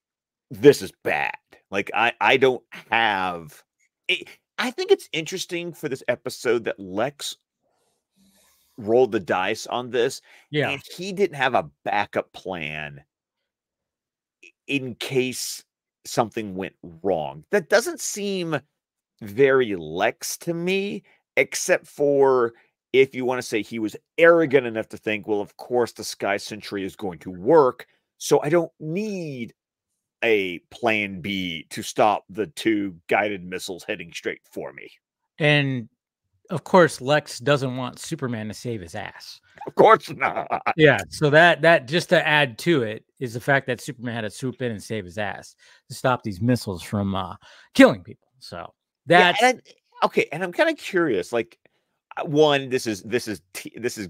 this 0.61 0.81
is 0.81 0.91
bad. 1.03 1.35
Like 1.71 1.91
I 1.93 2.13
I 2.21 2.37
don't 2.37 2.63
have 2.91 3.63
it, 4.07 4.27
I 4.57 4.71
think 4.71 4.91
it's 4.91 5.09
interesting 5.11 5.73
for 5.73 5.89
this 5.89 6.03
episode 6.07 6.63
that 6.65 6.79
Lex 6.79 7.35
rolled 8.77 9.11
the 9.11 9.19
dice 9.19 9.67
on 9.67 9.89
this. 9.89 10.21
Yeah. 10.51 10.69
And 10.69 10.81
he 10.95 11.11
didn't 11.11 11.37
have 11.37 11.55
a 11.55 11.69
backup 11.83 12.31
plan 12.33 13.03
in 14.67 14.95
case 14.95 15.63
something 16.05 16.55
went 16.55 16.75
wrong. 17.03 17.43
That 17.51 17.69
doesn't 17.69 17.99
seem 17.99 18.59
very 19.21 19.75
Lex 19.75 20.37
to 20.39 20.53
me, 20.53 21.03
except 21.37 21.87
for 21.87 22.53
if 22.93 23.13
you 23.13 23.25
want 23.25 23.39
to 23.39 23.47
say 23.47 23.61
he 23.61 23.79
was 23.79 23.95
arrogant 24.17 24.67
enough 24.67 24.87
to 24.89 24.97
think, 24.97 25.27
well, 25.27 25.41
of 25.41 25.57
course, 25.57 25.91
the 25.91 26.03
Sky 26.03 26.37
Sentry 26.37 26.85
is 26.85 26.95
going 26.95 27.19
to 27.19 27.31
work. 27.31 27.87
So 28.17 28.41
I 28.41 28.49
don't 28.49 28.71
need 28.79 29.53
a 30.23 30.59
plan 30.71 31.21
B 31.21 31.67
to 31.69 31.81
stop 31.81 32.25
the 32.29 32.47
two 32.47 32.95
guided 33.07 33.43
missiles 33.43 33.83
heading 33.83 34.11
straight 34.13 34.41
for 34.51 34.73
me. 34.73 34.89
And 35.39 35.89
of 36.49 36.63
course, 36.63 37.01
Lex 37.01 37.39
doesn't 37.39 37.75
want 37.75 37.99
Superman 37.99 38.47
to 38.47 38.53
save 38.53 38.81
his 38.81 38.95
ass. 38.95 39.39
Of 39.67 39.75
course 39.75 40.09
not. 40.11 40.47
Yeah. 40.77 40.99
So 41.09 41.29
that 41.29 41.61
that 41.61 41.87
just 41.87 42.09
to 42.09 42.27
add 42.27 42.57
to 42.59 42.83
it 42.83 43.03
is 43.19 43.33
the 43.33 43.39
fact 43.39 43.67
that 43.67 43.81
Superman 43.81 44.15
had 44.15 44.21
to 44.21 44.29
swoop 44.29 44.61
in 44.61 44.71
and 44.71 44.83
save 44.83 45.05
his 45.05 45.17
ass 45.17 45.55
to 45.89 45.95
stop 45.95 46.23
these 46.23 46.41
missiles 46.41 46.83
from 46.83 47.15
uh, 47.15 47.35
killing 47.73 48.03
people. 48.03 48.27
So 48.39 48.73
that's 49.05 49.41
yeah, 49.41 49.49
and 49.49 49.61
okay. 50.03 50.27
And 50.31 50.43
I'm 50.43 50.51
kind 50.51 50.69
of 50.69 50.77
curious. 50.77 51.33
Like, 51.33 51.57
uh, 52.17 52.25
one, 52.25 52.69
this 52.69 52.85
is 52.85 53.01
this 53.03 53.27
is 53.27 53.41
this 53.75 53.97
is 53.97 54.09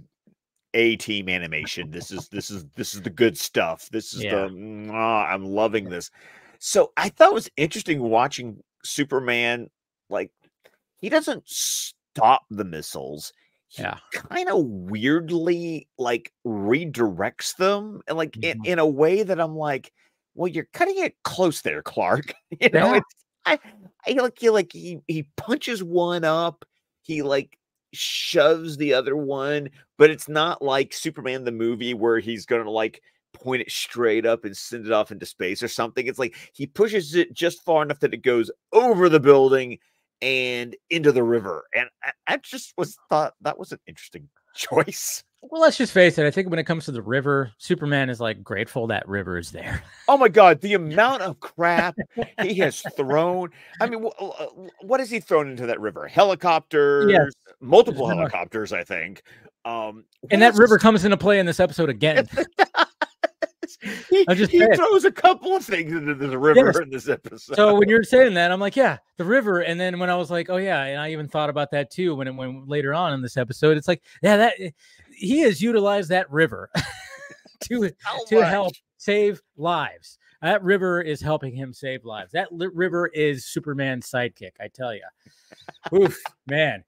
a 0.75 0.97
team 0.97 1.29
animation. 1.29 1.89
This 1.89 2.11
is 2.11 2.27
this 2.27 2.51
is 2.51 2.65
this 2.75 2.93
is 2.93 3.01
the 3.01 3.09
good 3.09 3.37
stuff. 3.37 3.89
This 3.91 4.13
is 4.13 4.23
yeah. 4.23 4.47
the 4.47 4.93
I'm 4.93 5.45
loving 5.45 5.89
this. 5.89 6.11
So 6.59 6.91
I 6.97 7.09
thought 7.09 7.31
it 7.31 7.33
was 7.33 7.49
interesting 7.57 8.01
watching 8.01 8.61
Superman. 8.83 9.69
Like 10.09 10.31
he 10.99 11.09
doesn't 11.09 11.43
stop 11.47 12.43
the 12.51 12.65
missiles. 12.65 13.33
He 13.69 13.81
yeah, 13.81 13.97
kind 14.13 14.49
of 14.49 14.63
weirdly 14.65 15.87
like 15.97 16.31
redirects 16.45 17.55
them, 17.55 18.01
and 18.07 18.17
like 18.17 18.33
mm-hmm. 18.33 18.61
in, 18.65 18.73
in 18.73 18.79
a 18.79 18.85
way 18.85 19.23
that 19.23 19.39
I'm 19.39 19.55
like, 19.55 19.91
well, 20.35 20.47
you're 20.47 20.67
cutting 20.73 20.97
it 20.99 21.15
close 21.23 21.61
there, 21.61 21.81
Clark. 21.81 22.33
you 22.59 22.69
know, 22.69 22.91
yeah. 22.91 22.97
it's 22.97 23.25
I, 23.45 23.59
I 24.07 24.11
like 24.21 24.37
he 24.37 24.49
like 24.49 24.71
he 24.73 24.99
he 25.07 25.27
punches 25.37 25.83
one 25.83 26.23
up. 26.23 26.65
He 27.01 27.21
like 27.21 27.57
shoves 27.95 28.77
the 28.77 28.93
other 28.93 29.15
one, 29.15 29.69
but 29.97 30.09
it's 30.09 30.29
not 30.29 30.61
like 30.61 30.93
Superman 30.93 31.43
the 31.43 31.51
movie 31.51 31.93
where 31.93 32.19
he's 32.19 32.45
going 32.45 32.63
to 32.63 32.71
like 32.71 33.01
point 33.33 33.61
it 33.61 33.71
straight 33.71 34.25
up 34.25 34.45
and 34.45 34.55
send 34.55 34.85
it 34.85 34.91
off 34.91 35.11
into 35.11 35.25
space 35.25 35.61
or 35.61 35.67
something. 35.67 36.07
It's 36.07 36.19
like 36.19 36.35
he 36.53 36.67
pushes 36.67 37.15
it 37.15 37.33
just 37.33 37.63
far 37.63 37.83
enough 37.83 37.99
that 37.99 38.13
it 38.13 38.23
goes 38.23 38.49
over 38.71 39.09
the 39.09 39.19
building 39.19 39.77
and 40.21 40.75
into 40.89 41.11
the 41.11 41.23
river. 41.23 41.65
And 41.73 41.89
I, 42.03 42.11
I 42.27 42.37
just 42.37 42.73
was 42.77 42.97
thought 43.09 43.33
that 43.41 43.59
was 43.59 43.71
an 43.71 43.79
interesting 43.87 44.29
choice. 44.55 45.23
Well, 45.41 45.61
let's 45.61 45.77
just 45.77 45.93
face 45.93 46.17
it. 46.17 46.25
I 46.25 46.31
think 46.31 46.49
when 46.49 46.57
it 46.57 46.63
comes 46.63 46.85
to 46.85 46.91
the 46.91 47.03
river, 47.03 47.51
Superman 47.59 48.09
is 48.09 48.19
like 48.19 48.43
grateful 48.43 48.87
that 48.87 49.07
river 49.07 49.37
is 49.37 49.51
there. 49.51 49.83
Oh 50.07 50.17
my 50.17 50.27
God, 50.27 50.61
the 50.61 50.73
amount 50.75 51.21
of 51.21 51.39
crap 51.39 51.95
he 52.41 52.55
has 52.55 52.81
thrown. 52.95 53.51
I 53.79 53.87
mean, 53.87 54.09
uh, 54.19 54.47
what 54.81 54.99
has 54.99 55.11
he 55.11 55.19
thrown 55.19 55.49
into 55.49 55.67
that 55.67 55.79
river? 55.79 56.07
Helicopters, 56.07 57.11
yes. 57.11 57.44
Multiple 57.65 58.07
helicopters, 58.07 58.73
I 58.73 58.83
think. 58.83 59.23
Um, 59.65 60.05
and 60.29 60.41
that 60.41 60.55
river 60.55 60.77
comes 60.77 61.05
into 61.05 61.17
play 61.17 61.39
in 61.39 61.45
this 61.45 61.59
episode 61.59 61.89
again. 61.89 62.27
he, 64.09 64.25
just 64.35 64.51
he 64.51 64.59
throws 64.75 65.05
a 65.05 65.11
couple 65.11 65.55
of 65.55 65.63
things 65.63 65.91
into 65.91 66.13
the 66.13 66.37
river 66.37 66.67
yes. 66.67 66.77
in 66.77 66.89
this 66.89 67.09
episode. 67.09 67.55
So 67.55 67.75
when 67.77 67.89
you're 67.89 68.03
saying 68.03 68.35
that, 68.35 68.51
I'm 68.51 68.59
like, 68.59 68.75
yeah, 68.75 68.97
the 69.17 69.25
river. 69.25 69.61
And 69.61 69.79
then 69.79 69.99
when 69.99 70.09
I 70.09 70.15
was 70.15 70.29
like, 70.29 70.49
oh 70.49 70.57
yeah, 70.57 70.83
and 70.83 70.99
I 70.99 71.11
even 71.11 71.27
thought 71.27 71.49
about 71.49 71.71
that 71.71 71.91
too 71.91 72.15
when 72.15 72.27
it 72.27 72.35
went 72.35 72.67
later 72.67 72.93
on 72.93 73.13
in 73.13 73.21
this 73.21 73.37
episode. 73.37 73.77
It's 73.77 73.87
like, 73.87 74.03
yeah, 74.21 74.37
that 74.37 74.53
he 75.15 75.39
has 75.39 75.61
utilized 75.61 76.09
that 76.09 76.29
river 76.31 76.69
to 77.63 77.91
to 78.27 78.45
help 78.45 78.73
save 78.97 79.41
lives. 79.57 80.17
That 80.41 80.63
river 80.63 81.01
is 81.01 81.21
helping 81.21 81.55
him 81.55 81.73
save 81.73 82.05
lives. 82.05 82.31
That 82.33 82.49
river 82.51 83.07
is 83.07 83.45
Superman's 83.45 84.09
sidekick. 84.09 84.51
I 84.59 84.67
tell 84.67 84.93
you, 84.93 85.01
oof, 85.93 86.21
man. 86.47 86.83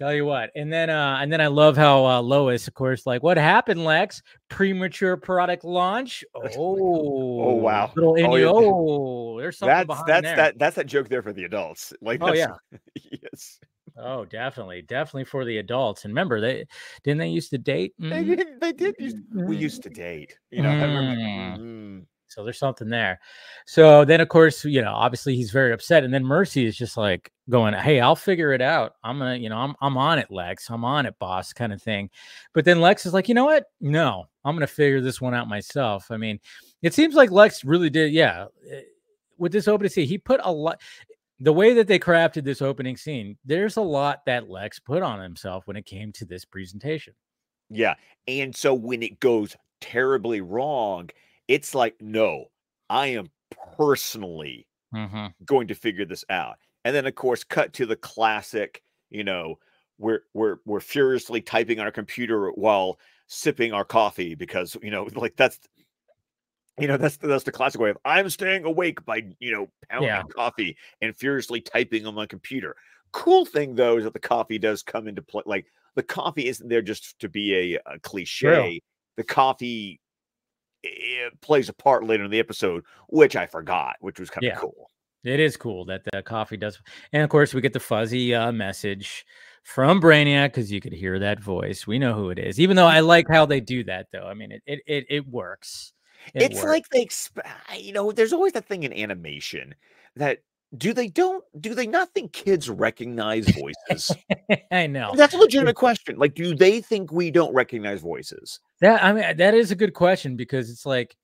Tell 0.00 0.14
you 0.14 0.24
what, 0.24 0.50
and 0.54 0.72
then 0.72 0.88
uh, 0.88 1.18
and 1.20 1.30
then 1.30 1.42
I 1.42 1.48
love 1.48 1.76
how 1.76 2.06
uh, 2.06 2.22
Lois, 2.22 2.66
of 2.66 2.72
course, 2.72 3.04
like 3.04 3.22
what 3.22 3.36
happened, 3.36 3.84
Lex? 3.84 4.22
Premature 4.48 5.18
product 5.18 5.62
launch. 5.62 6.24
Oh, 6.34 6.48
oh 6.56 7.54
wow, 7.56 7.92
little 7.94 8.16
oh, 8.18 8.36
yeah. 8.36 8.46
oh, 8.50 9.38
there's 9.38 9.58
something 9.58 9.76
that's, 9.76 9.86
behind 9.86 10.08
that's 10.08 10.24
there. 10.24 10.36
that 10.36 10.58
that's 10.58 10.76
that 10.76 10.86
joke 10.86 11.10
there 11.10 11.22
for 11.22 11.34
the 11.34 11.44
adults. 11.44 11.92
Like, 12.00 12.22
oh 12.22 12.32
yeah, 12.32 12.54
yes. 12.94 13.60
Oh, 13.98 14.24
definitely, 14.24 14.80
definitely 14.80 15.24
for 15.24 15.44
the 15.44 15.58
adults. 15.58 16.06
And 16.06 16.12
remember, 16.12 16.40
they 16.40 16.64
didn't 17.04 17.18
they 17.18 17.28
used 17.28 17.50
to 17.50 17.58
date? 17.58 17.92
Mm-hmm. 18.00 18.10
They 18.10 18.36
did. 18.36 18.46
They 18.58 18.72
did. 18.72 18.94
Used, 18.98 19.18
we 19.34 19.58
used 19.58 19.82
to 19.82 19.90
date. 19.90 20.38
You 20.50 20.62
know. 20.62 20.70
Mm. 20.70 22.06
So 22.30 22.44
there's 22.44 22.58
something 22.58 22.88
there. 22.88 23.18
So 23.66 24.04
then, 24.04 24.20
of 24.20 24.28
course, 24.28 24.64
you 24.64 24.80
know, 24.80 24.92
obviously 24.92 25.34
he's 25.34 25.50
very 25.50 25.72
upset, 25.72 26.04
and 26.04 26.14
then 26.14 26.24
Mercy 26.24 26.64
is 26.64 26.76
just 26.76 26.96
like 26.96 27.32
going, 27.48 27.74
"Hey, 27.74 28.00
I'll 28.00 28.16
figure 28.16 28.52
it 28.52 28.62
out. 28.62 28.94
I'm 29.02 29.18
gonna, 29.18 29.36
you 29.36 29.48
know, 29.48 29.56
I'm 29.56 29.74
I'm 29.80 29.96
on 29.96 30.18
it, 30.18 30.30
Lex. 30.30 30.70
I'm 30.70 30.84
on 30.84 31.06
it, 31.06 31.18
boss," 31.18 31.52
kind 31.52 31.72
of 31.72 31.82
thing. 31.82 32.08
But 32.54 32.64
then 32.64 32.80
Lex 32.80 33.04
is 33.04 33.12
like, 33.12 33.28
"You 33.28 33.34
know 33.34 33.46
what? 33.46 33.64
No, 33.80 34.26
I'm 34.44 34.54
gonna 34.54 34.66
figure 34.66 35.00
this 35.00 35.20
one 35.20 35.34
out 35.34 35.48
myself." 35.48 36.10
I 36.10 36.16
mean, 36.16 36.38
it 36.82 36.94
seems 36.94 37.14
like 37.14 37.30
Lex 37.30 37.64
really 37.64 37.90
did. 37.90 38.12
Yeah, 38.12 38.46
eh, 38.70 38.82
with 39.38 39.52
this 39.52 39.68
opening 39.68 39.90
scene, 39.90 40.06
he 40.06 40.18
put 40.18 40.40
a 40.44 40.52
lot. 40.52 40.80
The 41.40 41.52
way 41.52 41.74
that 41.74 41.88
they 41.88 41.98
crafted 41.98 42.44
this 42.44 42.62
opening 42.62 42.96
scene, 42.96 43.38
there's 43.44 43.76
a 43.76 43.82
lot 43.82 44.24
that 44.26 44.50
Lex 44.50 44.78
put 44.78 45.02
on 45.02 45.20
himself 45.20 45.66
when 45.66 45.76
it 45.76 45.86
came 45.86 46.12
to 46.12 46.24
this 46.24 46.44
presentation. 46.44 47.14
Yeah, 47.70 47.94
and 48.28 48.54
so 48.54 48.74
when 48.74 49.02
it 49.02 49.20
goes 49.20 49.56
terribly 49.80 50.40
wrong 50.40 51.10
it's 51.50 51.74
like, 51.74 51.96
no, 52.00 52.44
I 52.88 53.08
am 53.08 53.28
personally 53.76 54.68
mm-hmm. 54.94 55.26
going 55.44 55.66
to 55.66 55.74
figure 55.74 56.04
this 56.04 56.24
out. 56.30 56.58
And 56.84 56.94
then, 56.94 57.06
of 57.06 57.16
course, 57.16 57.42
cut 57.42 57.72
to 57.74 57.86
the 57.86 57.96
classic, 57.96 58.82
you 59.10 59.24
know, 59.24 59.58
we're 59.98 60.20
we're 60.32 60.58
we're 60.64 60.80
furiously 60.80 61.42
typing 61.42 61.80
on 61.80 61.86
our 61.86 61.92
computer 61.92 62.50
while 62.52 63.00
sipping 63.26 63.72
our 63.72 63.84
coffee 63.84 64.36
because 64.36 64.76
you 64.80 64.92
know, 64.92 65.08
like 65.14 65.34
that's 65.36 65.58
you 66.78 66.86
know 66.86 66.96
that's 66.96 67.16
that's 67.16 67.44
the 67.44 67.52
classic 67.52 67.80
way 67.80 67.90
of 67.90 67.98
I'm 68.04 68.30
staying 68.30 68.64
awake 68.64 69.04
by 69.04 69.26
you 69.40 69.50
know 69.50 69.68
pounding 69.90 70.08
yeah. 70.08 70.22
coffee 70.22 70.76
and 71.02 71.16
furiously 71.16 71.60
typing 71.60 72.06
on 72.06 72.14
my 72.14 72.26
computer. 72.26 72.76
cool 73.10 73.44
thing 73.44 73.74
though 73.74 73.98
is 73.98 74.04
that 74.04 74.12
the 74.12 74.20
coffee 74.20 74.58
does 74.58 74.84
come 74.84 75.08
into 75.08 75.20
play. 75.20 75.42
Like 75.44 75.66
the 75.96 76.04
coffee 76.04 76.46
isn't 76.46 76.68
there 76.68 76.80
just 76.80 77.18
to 77.18 77.28
be 77.28 77.74
a, 77.74 77.80
a 77.92 77.98
cliche. 77.98 78.80
The 79.16 79.24
coffee 79.24 80.00
it 80.82 81.40
plays 81.40 81.68
a 81.68 81.72
part 81.72 82.04
later 82.04 82.24
in 82.24 82.30
the 82.30 82.38
episode, 82.38 82.84
which 83.08 83.36
I 83.36 83.46
forgot, 83.46 83.96
which 84.00 84.18
was 84.20 84.30
kind 84.30 84.44
of 84.44 84.48
Yeah. 84.48 84.58
cool. 84.60 84.90
It 85.22 85.38
is 85.38 85.56
cool 85.56 85.84
that 85.84 86.02
the 86.10 86.22
coffee 86.22 86.56
does. 86.56 86.80
And 87.12 87.22
of 87.22 87.28
course, 87.28 87.52
we 87.52 87.60
get 87.60 87.74
the 87.74 87.80
fuzzy 87.80 88.34
uh, 88.34 88.52
message 88.52 89.26
from 89.62 90.00
Brainiac 90.00 90.46
because 90.48 90.72
you 90.72 90.80
could 90.80 90.94
hear 90.94 91.18
that 91.18 91.40
voice. 91.40 91.86
We 91.86 91.98
know 91.98 92.14
who 92.14 92.30
it 92.30 92.38
is. 92.38 92.58
Even 92.58 92.76
though 92.76 92.86
I 92.86 93.00
like 93.00 93.28
how 93.28 93.44
they 93.44 93.60
do 93.60 93.84
that, 93.84 94.06
though. 94.12 94.26
I 94.26 94.32
mean, 94.32 94.50
it 94.52 94.62
it 94.66 94.80
it, 94.86 95.06
it 95.10 95.28
works. 95.28 95.92
It 96.34 96.42
it's 96.42 96.56
works. 96.56 96.66
like 96.66 96.88
they 96.88 97.04
exp- 97.04 97.42
you 97.78 97.92
know 97.92 98.12
there's 98.12 98.32
always 98.32 98.54
that 98.54 98.66
thing 98.66 98.82
in 98.82 98.92
animation 98.94 99.74
that 100.16 100.38
do 100.76 100.92
they 100.92 101.08
don't 101.08 101.44
do 101.60 101.74
they 101.74 101.86
not 101.86 102.12
think 102.14 102.32
kids 102.32 102.70
recognize 102.70 103.48
voices 103.48 104.14
I 104.70 104.86
know 104.86 105.12
that's 105.16 105.34
a 105.34 105.38
legitimate 105.38 105.74
question 105.74 106.16
like 106.16 106.34
do 106.34 106.54
they 106.54 106.80
think 106.80 107.10
we 107.10 107.30
don't 107.30 107.52
recognize 107.52 108.00
voices 108.00 108.60
that. 108.80 109.02
I 109.02 109.12
mean, 109.12 109.36
that 109.36 109.54
is 109.54 109.70
a 109.70 109.76
good 109.76 109.94
question 109.94 110.36
because 110.36 110.70
it's 110.70 110.86
like 110.86 111.16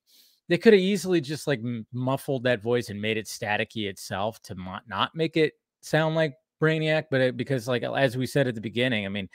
they 0.47 0.57
could 0.57 0.73
have 0.73 0.81
easily 0.81 1.19
just 1.19 1.47
like 1.47 1.61
muffled 1.91 2.43
that 2.43 2.61
voice 2.61 2.89
and 2.89 3.01
made 3.01 3.17
it 3.17 3.25
staticky 3.25 3.89
itself 3.89 4.41
to 4.43 4.55
not 4.87 5.15
make 5.15 5.35
it 5.35 5.53
sound 5.81 6.15
like 6.15 6.35
Brainiac, 6.61 7.05
but 7.11 7.21
it, 7.21 7.37
because 7.37 7.67
like 7.67 7.83
as 7.83 8.15
we 8.15 8.25
said 8.25 8.47
at 8.47 8.55
the 8.55 8.61
beginning, 8.61 9.05
I 9.05 9.09
mean, 9.09 9.27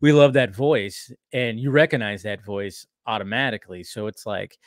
we 0.00 0.12
love 0.12 0.34
that 0.34 0.54
voice 0.54 1.10
and 1.32 1.58
you 1.58 1.70
recognize 1.70 2.22
that 2.24 2.44
voice 2.44 2.86
automatically. 3.06 3.84
So 3.84 4.06
it's 4.06 4.26
like, 4.26 4.58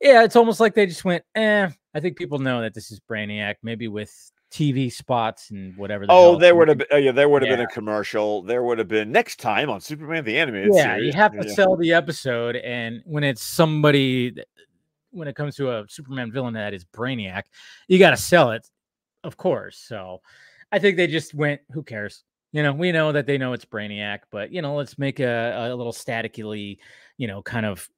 yeah, 0.00 0.24
it's 0.24 0.36
almost 0.36 0.60
like 0.60 0.74
they 0.74 0.86
just 0.86 1.04
went, 1.04 1.24
eh. 1.34 1.68
I 1.94 2.00
think 2.00 2.16
people 2.16 2.38
know 2.38 2.60
that 2.62 2.74
this 2.74 2.90
is 2.90 3.00
Brainiac, 3.00 3.56
maybe 3.62 3.86
with 3.86 4.12
TV 4.54 4.88
spots 4.88 5.50
and 5.50 5.76
whatever. 5.76 6.06
the 6.06 6.12
oh 6.12 6.36
there 6.36 6.54
would 6.54 6.68
have 6.68 6.78
been 6.78 6.86
oh, 6.92 6.96
yeah 6.96 7.10
there 7.10 7.28
would 7.28 7.42
have 7.42 7.48
been 7.48 7.60
a 7.60 7.66
commercial 7.66 8.40
there 8.40 8.62
would 8.62 8.78
have 8.78 8.86
been 8.86 9.10
next 9.10 9.40
time 9.40 9.68
on 9.68 9.80
superman 9.80 10.22
the 10.22 10.38
animated 10.38 10.72
Yeah, 10.72 10.94
series 10.94 11.06
you 11.06 11.12
have 11.12 11.32
to 11.32 11.44
Yeah. 11.44 11.54
sell 11.54 11.76
the 11.76 11.92
episode, 11.92 12.54
and 12.56 13.02
when 13.04 13.24
it's 13.24 13.42
somebody, 13.42 14.30
th- 14.30 14.46
when 15.10 15.26
it 15.26 15.34
comes 15.34 15.56
to 15.56 15.70
a 15.72 15.84
Superman 15.88 16.30
villain 16.30 16.54
that 16.54 16.72
is 16.72 16.84
Brainiac, 16.84 17.42
you 17.88 17.98
got 17.98 18.10
to 18.10 18.16
sell 18.16 18.52
it, 18.52 18.64
of 19.24 19.36
course. 19.36 19.76
So, 19.78 20.20
I 20.70 20.78
think 20.78 20.96
they 20.96 21.08
just 21.08 21.34
went, 21.34 21.60
"Who 21.72 21.82
cares?" 21.82 22.22
You 22.52 22.62
know, 22.62 22.72
we 22.72 22.92
know 22.92 23.10
that 23.10 23.26
they 23.26 23.36
know 23.38 23.52
it's 23.54 23.64
Brainiac, 23.64 24.20
but 24.30 24.52
you 24.52 24.62
know, 24.62 24.76
let's 24.76 24.98
make 24.98 25.18
a, 25.18 25.68
a 25.72 25.74
little 25.74 25.92
statically, 25.92 26.78
you 27.18 27.26
know, 27.26 27.42
kind 27.42 27.66
of 27.66 27.88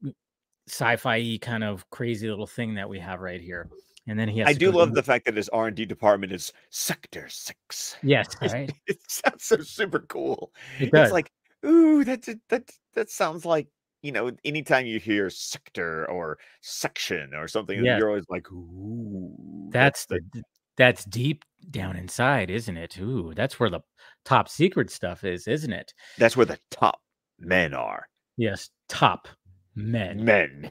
sci-fi 0.69 1.39
kind 1.43 1.63
of 1.65 1.89
crazy 1.91 2.29
little 2.31 2.47
thing 2.47 2.75
that 2.77 2.89
we 2.89 2.99
have 2.99 3.21
right 3.21 3.41
here. 3.43 3.69
And 4.09 4.19
then 4.19 4.29
he 4.29 4.39
has 4.41 4.49
i 4.49 4.53
do 4.53 4.71
love 4.71 4.95
the 4.95 5.03
fact 5.03 5.25
that 5.27 5.37
his 5.37 5.49
r&d 5.51 5.85
department 5.87 6.33
is 6.33 6.53
sector 6.71 7.27
six 7.29 7.97
yes, 8.03 8.27
right. 8.43 8.71
it 8.87 8.99
sounds 9.09 9.45
so 9.45 9.57
super 9.59 10.01
cool 10.01 10.53
It 10.81 10.93
does. 10.93 11.07
it's 11.07 11.13
like 11.13 11.31
ooh 11.65 12.05
that's 12.05 12.29
that 12.51 12.71
that 12.95 13.11
sounds 13.11 13.45
like 13.45 13.67
you 14.03 14.13
know 14.13 14.31
anytime 14.45 14.87
you 14.87 15.01
hear 15.01 15.29
sector 15.31 16.09
or 16.11 16.39
section 16.61 17.35
or 17.35 17.49
something 17.49 17.83
Yes. 17.85 17.99
you're 17.99 18.09
always 18.09 18.27
like 18.29 18.47
ooh 18.53 19.69
That's 19.73 20.07
the 20.07 20.21
d- 20.33 20.43
that's 20.77 21.07
deep 21.07 21.43
down 21.71 21.97
inside, 21.97 22.51
isn't 22.51 22.77
it? 22.77 22.99
Ooh, 23.01 23.33
that's 23.35 23.59
where 23.59 23.71
the 23.71 23.81
top 24.27 24.47
secret 24.47 24.91
stuff 24.91 25.25
is, 25.25 25.49
isn't 25.49 25.73
it? 25.73 25.93
that's 26.19 26.37
where 26.37 26.45
the 26.47 26.59
top 26.71 27.01
men 27.39 27.73
are 27.75 28.07
Yes, 28.37 28.69
top 28.89 29.27
men. 29.75 30.23
men 30.25 30.71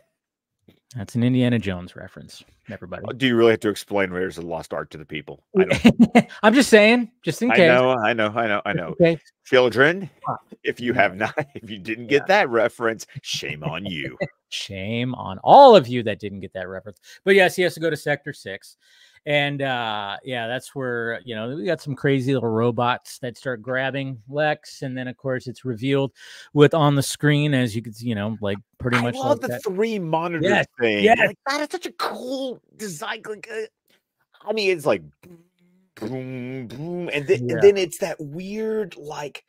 That's 0.95 1.15
an 1.15 1.23
Indiana 1.23 1.59
Jones 1.59 1.95
reference, 1.95 2.41
everybody. 2.69 3.03
Uh, 3.05 3.11
do 3.11 3.27
you 3.27 3.35
really 3.35 3.51
have 3.51 3.59
to 3.61 3.69
explain 3.69 4.11
Raiders 4.11 4.37
of 4.37 4.45
the 4.45 4.49
Lost 4.49 4.73
Ark 4.73 4.89
to 4.91 4.97
the 4.97 5.05
people? 5.05 5.43
I 5.59 5.65
don't. 5.65 6.29
I'm 6.43 6.53
just 6.53 6.69
saying, 6.69 7.11
just 7.21 7.41
in 7.41 7.49
case. 7.49 7.59
I 7.59 7.67
know, 7.67 7.91
I 7.91 8.13
know, 8.13 8.27
I 8.29 8.47
know, 8.47 8.61
I 8.65 8.73
know. 8.73 8.95
case. 8.97 9.19
Children, 9.45 10.09
if 10.63 10.79
you 10.79 10.93
have 10.93 11.17
not, 11.17 11.33
if 11.55 11.69
you 11.69 11.79
didn't 11.79 12.07
get 12.07 12.27
that 12.27 12.49
reference, 12.49 13.07
shame 13.21 13.63
on 13.63 13.85
you. 13.85 14.17
Shame 14.49 15.13
on 15.15 15.37
all 15.39 15.75
of 15.75 15.85
you 15.85 16.01
that 16.03 16.19
didn't 16.19 16.39
get 16.39 16.53
that 16.53 16.69
reference. 16.69 16.99
But 17.25 17.35
yes, 17.35 17.57
he 17.57 17.63
has 17.63 17.73
to 17.73 17.81
go 17.81 17.89
to 17.89 17.97
Sector 17.97 18.31
Six, 18.31 18.77
and 19.25 19.61
uh, 19.61 20.17
yeah, 20.23 20.47
that's 20.47 20.75
where 20.75 21.21
you 21.25 21.35
know 21.35 21.55
we 21.55 21.65
got 21.65 21.81
some 21.81 21.95
crazy 21.95 22.33
little 22.33 22.49
robots 22.49 23.17
that 23.19 23.37
start 23.37 23.61
grabbing 23.61 24.21
Lex, 24.29 24.81
and 24.81 24.97
then 24.97 25.07
of 25.07 25.17
course 25.17 25.47
it's 25.47 25.65
revealed 25.65 26.11
with 26.53 26.73
on 26.73 26.95
the 26.95 27.03
screen 27.03 27.53
as 27.53 27.75
you 27.75 27.81
could, 27.81 27.99
you 27.99 28.15
know, 28.15 28.37
like 28.41 28.57
pretty 28.77 28.97
I 28.97 29.01
much 29.03 29.15
love 29.15 29.27
like 29.29 29.41
the 29.41 29.47
that. 29.49 29.63
three 29.63 29.99
monitor 29.99 30.43
Yes, 30.43 30.67
thing. 30.79 31.03
yes. 31.03 31.17
Like 31.17 31.37
that 31.47 31.61
is 31.61 31.67
such 31.71 31.85
a 31.87 31.91
cool 31.93 32.59
design. 32.77 33.21
Like, 33.27 33.49
uh, 33.51 33.65
I 34.47 34.53
mean, 34.53 34.69
it's 34.69 34.85
like 34.85 35.01
boom, 35.95 36.67
boom, 36.67 37.09
and 37.11 37.25
then, 37.25 37.39
Yeah. 37.47 37.53
and 37.53 37.61
then 37.63 37.77
it's 37.77 37.97
that 37.99 38.17
weird 38.19 38.95
like 38.97 39.43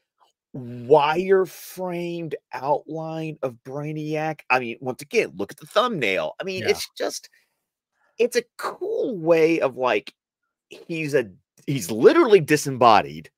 wire-framed 0.55 2.35
outline 2.55 3.37
of 3.43 3.57
Brainiac. 3.65 4.41
I 4.49 4.59
mean, 4.59 4.79
once 4.81 5.03
again, 5.03 5.33
look 5.37 5.53
at 5.53 5.59
the 5.59 5.67
thumbnail. 5.67 6.35
I 6.41 6.45
mean, 6.45 6.63
Yeah. 6.63 6.71
it's 6.71 6.89
just 6.97 7.29
it's 8.19 8.37
a 8.37 8.45
cool 8.59 9.17
way 9.19 9.61
of 9.61 9.77
like 9.77 10.13
he's 10.69 11.15
a 11.15 11.31
he's 11.67 11.91
literally 11.91 12.41
disembodied 12.41 13.31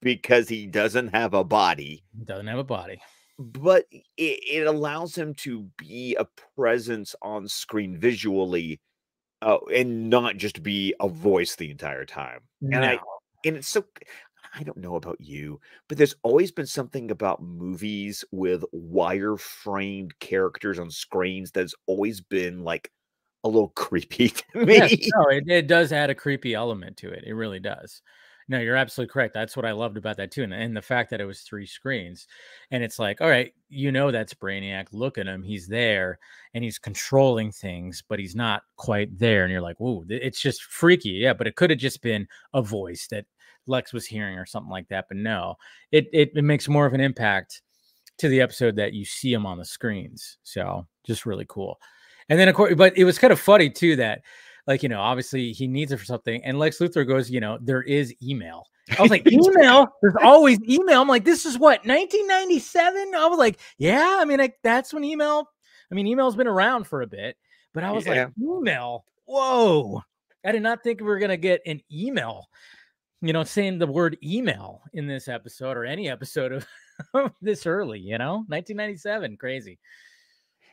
because 0.00 0.48
he 0.48 0.66
doesn't 0.66 1.08
have 1.08 1.34
a 1.34 1.44
body. 1.44 2.04
Doesn't 2.24 2.46
have 2.46 2.58
a 2.58 2.64
body. 2.64 3.00
but 3.38 3.86
it, 3.90 4.00
it 4.16 4.66
allows 4.66 5.16
him 5.16 5.34
to 5.34 5.68
be 5.76 6.16
a 6.18 6.26
presence 6.56 7.14
on 7.22 7.48
screen 7.48 7.98
visually 7.98 8.80
uh, 9.42 9.58
and 9.74 10.08
not 10.08 10.36
just 10.36 10.62
be 10.62 10.94
a 11.00 11.08
voice 11.08 11.56
the 11.56 11.70
entire 11.70 12.04
time. 12.04 12.40
And 12.62 12.84
i 12.84 12.98
and 13.44 13.56
it's 13.56 13.68
so 13.68 13.84
i 14.54 14.62
don't 14.62 14.78
know 14.78 14.96
about 14.96 15.20
you 15.20 15.60
but 15.88 15.98
there's 15.98 16.16
always 16.22 16.50
been 16.50 16.66
something 16.66 17.10
about 17.10 17.42
movies 17.42 18.24
with 18.30 18.64
wire 18.72 19.36
framed 19.36 20.18
characters 20.18 20.78
on 20.78 20.90
screens 20.90 21.50
that's 21.50 21.74
always 21.86 22.20
been 22.20 22.62
like 22.62 22.90
a 23.44 23.48
little 23.48 23.68
creepy 23.70 24.28
to 24.52 24.64
me 24.64 24.74
Yes, 24.74 24.96
no, 25.14 25.26
it, 25.28 25.44
it 25.48 25.66
does 25.66 25.92
add 25.92 26.10
a 26.10 26.14
creepy 26.14 26.54
element 26.54 26.96
to 26.98 27.10
it. 27.10 27.24
It 27.26 27.34
really 27.34 27.60
does. 27.60 28.02
No, 28.46 28.58
you're 28.58 28.76
absolutely 28.76 29.10
correct. 29.12 29.32
That's 29.32 29.56
what 29.56 29.64
I 29.64 29.72
loved 29.72 29.96
about 29.96 30.18
that 30.18 30.30
too. 30.30 30.42
And, 30.42 30.52
and 30.52 30.76
the 30.76 30.82
fact 30.82 31.10
that 31.10 31.20
it 31.20 31.24
was 31.24 31.40
three 31.40 31.64
screens. 31.64 32.26
And 32.70 32.84
it's 32.84 32.98
like, 32.98 33.22
all 33.22 33.28
right, 33.28 33.54
you 33.70 33.90
know 33.90 34.10
that's 34.10 34.34
Brainiac. 34.34 34.88
Look 34.92 35.16
at 35.16 35.26
him. 35.26 35.42
He's 35.42 35.66
there 35.66 36.18
and 36.52 36.62
he's 36.62 36.78
controlling 36.78 37.52
things, 37.52 38.02
but 38.06 38.18
he's 38.18 38.36
not 38.36 38.62
quite 38.76 39.18
there. 39.18 39.44
And 39.44 39.52
you're 39.52 39.62
like, 39.62 39.80
whoa, 39.80 40.04
it's 40.08 40.40
just 40.40 40.62
freaky. 40.64 41.10
Yeah, 41.10 41.32
but 41.32 41.46
it 41.46 41.56
could 41.56 41.70
have 41.70 41.78
just 41.78 42.02
been 42.02 42.26
a 42.52 42.60
voice 42.60 43.06
that 43.10 43.24
Lex 43.66 43.94
was 43.94 44.04
hearing 44.04 44.38
or 44.38 44.44
something 44.44 44.70
like 44.70 44.88
that. 44.88 45.06
But 45.08 45.16
no, 45.16 45.54
it 45.90 46.08
it, 46.12 46.32
it 46.34 46.44
makes 46.44 46.68
more 46.68 46.84
of 46.84 46.92
an 46.92 47.00
impact 47.00 47.62
to 48.18 48.28
the 48.28 48.42
episode 48.42 48.76
that 48.76 48.92
you 48.92 49.04
see 49.04 49.32
him 49.32 49.46
on 49.46 49.58
the 49.58 49.64
screens. 49.64 50.38
So 50.42 50.86
just 51.04 51.24
really 51.24 51.46
cool. 51.48 51.78
And 52.28 52.38
then 52.38 52.48
of 52.48 52.54
course, 52.54 52.74
but 52.74 52.96
it 52.96 53.04
was 53.04 53.18
kind 53.18 53.32
of 53.32 53.40
funny 53.40 53.68
too 53.70 53.96
that 53.96 54.22
like 54.66 54.82
you 54.82 54.88
know 54.88 55.00
obviously 55.00 55.52
he 55.52 55.66
needs 55.66 55.92
it 55.92 55.98
for 55.98 56.04
something 56.06 56.42
and 56.44 56.58
lex 56.58 56.78
luthor 56.78 57.06
goes 57.06 57.30
you 57.30 57.40
know 57.40 57.58
there 57.60 57.82
is 57.82 58.14
email. 58.22 58.66
I 58.98 59.02
was 59.02 59.10
like 59.10 59.26
email? 59.30 59.88
there's 60.02 60.14
always 60.22 60.58
email? 60.68 61.02
I'm 61.02 61.08
like 61.08 61.24
this 61.24 61.44
is 61.46 61.58
what 61.58 61.84
1997 61.86 63.14
i 63.14 63.26
was 63.26 63.38
like 63.38 63.58
yeah 63.78 64.18
i 64.20 64.24
mean 64.24 64.38
like 64.38 64.56
that's 64.62 64.92
when 64.94 65.04
email 65.04 65.48
i 65.90 65.94
mean 65.94 66.06
email's 66.06 66.36
been 66.36 66.46
around 66.46 66.86
for 66.86 67.02
a 67.02 67.06
bit. 67.06 67.36
But 67.72 67.84
i 67.84 67.90
was 67.90 68.06
Yeah. 68.06 68.24
like 68.24 68.32
email? 68.40 69.04
Whoa. 69.26 70.02
I 70.46 70.52
did 70.52 70.62
not 70.62 70.82
think 70.82 71.00
we 71.00 71.06
were 71.06 71.18
going 71.18 71.30
to 71.30 71.36
get 71.38 71.60
an 71.66 71.80
email 71.92 72.48
you 73.22 73.32
know 73.32 73.44
saying 73.44 73.78
the 73.78 73.86
word 73.86 74.16
email 74.22 74.80
in 74.92 75.06
this 75.06 75.28
episode 75.28 75.76
or 75.76 75.84
any 75.84 76.08
episode 76.10 76.52
of 76.52 76.66
this 77.42 77.66
early 77.66 77.98
you 78.00 78.16
know? 78.18 78.44
1997 78.48 79.36
crazy 79.36 79.78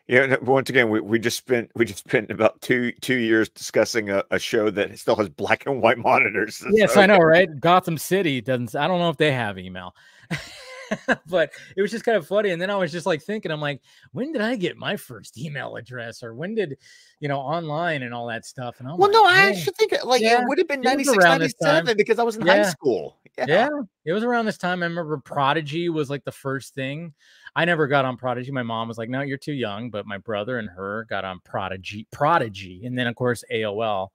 Yeah, 0.07 0.25
no, 0.25 0.35
uh, 0.35 0.39
once 0.41 0.69
again, 0.69 0.89
we, 0.89 0.99
we 0.99 1.19
just 1.19 1.37
spent 1.37 1.71
we 1.75 1.85
just 1.85 1.99
spent 1.99 2.31
about 2.31 2.59
two 2.61 2.91
two 3.01 3.15
years 3.15 3.49
discussing 3.49 4.09
a, 4.09 4.23
a 4.31 4.39
show 4.39 4.69
that 4.69 4.97
still 4.99 5.15
has 5.15 5.29
black 5.29 5.65
and 5.65 5.81
white 5.81 5.97
monitors. 5.97 6.63
Yes, 6.71 6.93
so- 6.93 7.01
I 7.01 7.05
know, 7.05 7.19
right? 7.19 7.47
Gotham 7.59 7.97
City 7.97 8.41
doesn't. 8.41 8.75
I 8.75 8.87
don't 8.87 8.99
know 8.99 9.09
if 9.09 9.17
they 9.17 9.31
have 9.31 9.57
email, 9.57 9.95
but 11.27 11.51
it 11.75 11.81
was 11.81 11.91
just 11.91 12.03
kind 12.05 12.17
of 12.17 12.27
funny. 12.27 12.49
And 12.51 12.61
then 12.61 12.69
I 12.69 12.75
was 12.75 12.91
just 12.91 13.05
like 13.05 13.21
thinking, 13.21 13.51
I'm 13.51 13.61
like, 13.61 13.81
when 14.11 14.31
did 14.31 14.41
I 14.41 14.55
get 14.55 14.77
my 14.77 14.95
first 14.97 15.37
email 15.37 15.75
address, 15.75 16.23
or 16.23 16.33
when 16.33 16.55
did 16.55 16.77
you 17.19 17.27
know 17.27 17.39
online 17.39 18.03
and 18.03 18.13
all 18.13 18.27
that 18.27 18.45
stuff? 18.45 18.75
And 18.79 18.87
I'm 18.87 18.97
Well, 18.97 19.09
like, 19.09 19.13
no, 19.13 19.25
I 19.25 19.49
actually 19.49 19.73
think 19.77 19.93
it- 19.93 20.05
like 20.05 20.21
Yeah, 20.21 20.41
it 20.41 20.47
would 20.47 20.57
have 20.57 20.67
been 20.67 20.81
96, 20.81 21.17
around 21.17 21.39
this 21.41 21.53
time. 21.55 21.85
97 21.85 21.97
because 21.97 22.19
I 22.19 22.23
was 22.23 22.35
in 22.37 22.45
high 22.47 22.63
school. 22.63 23.17
Yeah. 23.37 23.45
yeah, 23.47 23.69
it 24.03 24.11
was 24.11 24.25
around 24.25 24.45
this 24.45 24.57
time. 24.57 24.83
I 24.83 24.87
remember 24.87 25.17
Prodigy 25.17 25.87
was 25.87 26.09
like 26.09 26.25
the 26.25 26.33
first 26.33 26.75
thing. 26.75 27.13
I 27.55 27.63
never 27.63 27.87
got 27.87 28.03
on 28.03 28.17
Prodigy. 28.17 28.51
My 28.51 28.61
mom 28.61 28.89
was 28.89 28.97
like, 28.97 29.07
"No, 29.09 29.21
you're 29.21 29.37
too 29.37 29.53
young." 29.53 29.89
But 29.89 30.05
my 30.05 30.17
brother 30.17 30.59
and 30.59 30.67
her 30.69 31.05
got 31.09 31.23
on 31.23 31.39
Prodigy, 31.45 32.07
Prodigy, 32.11 32.85
and 32.85 32.97
then 32.97 33.07
of 33.07 33.15
course 33.15 33.45
AOL 33.49 34.09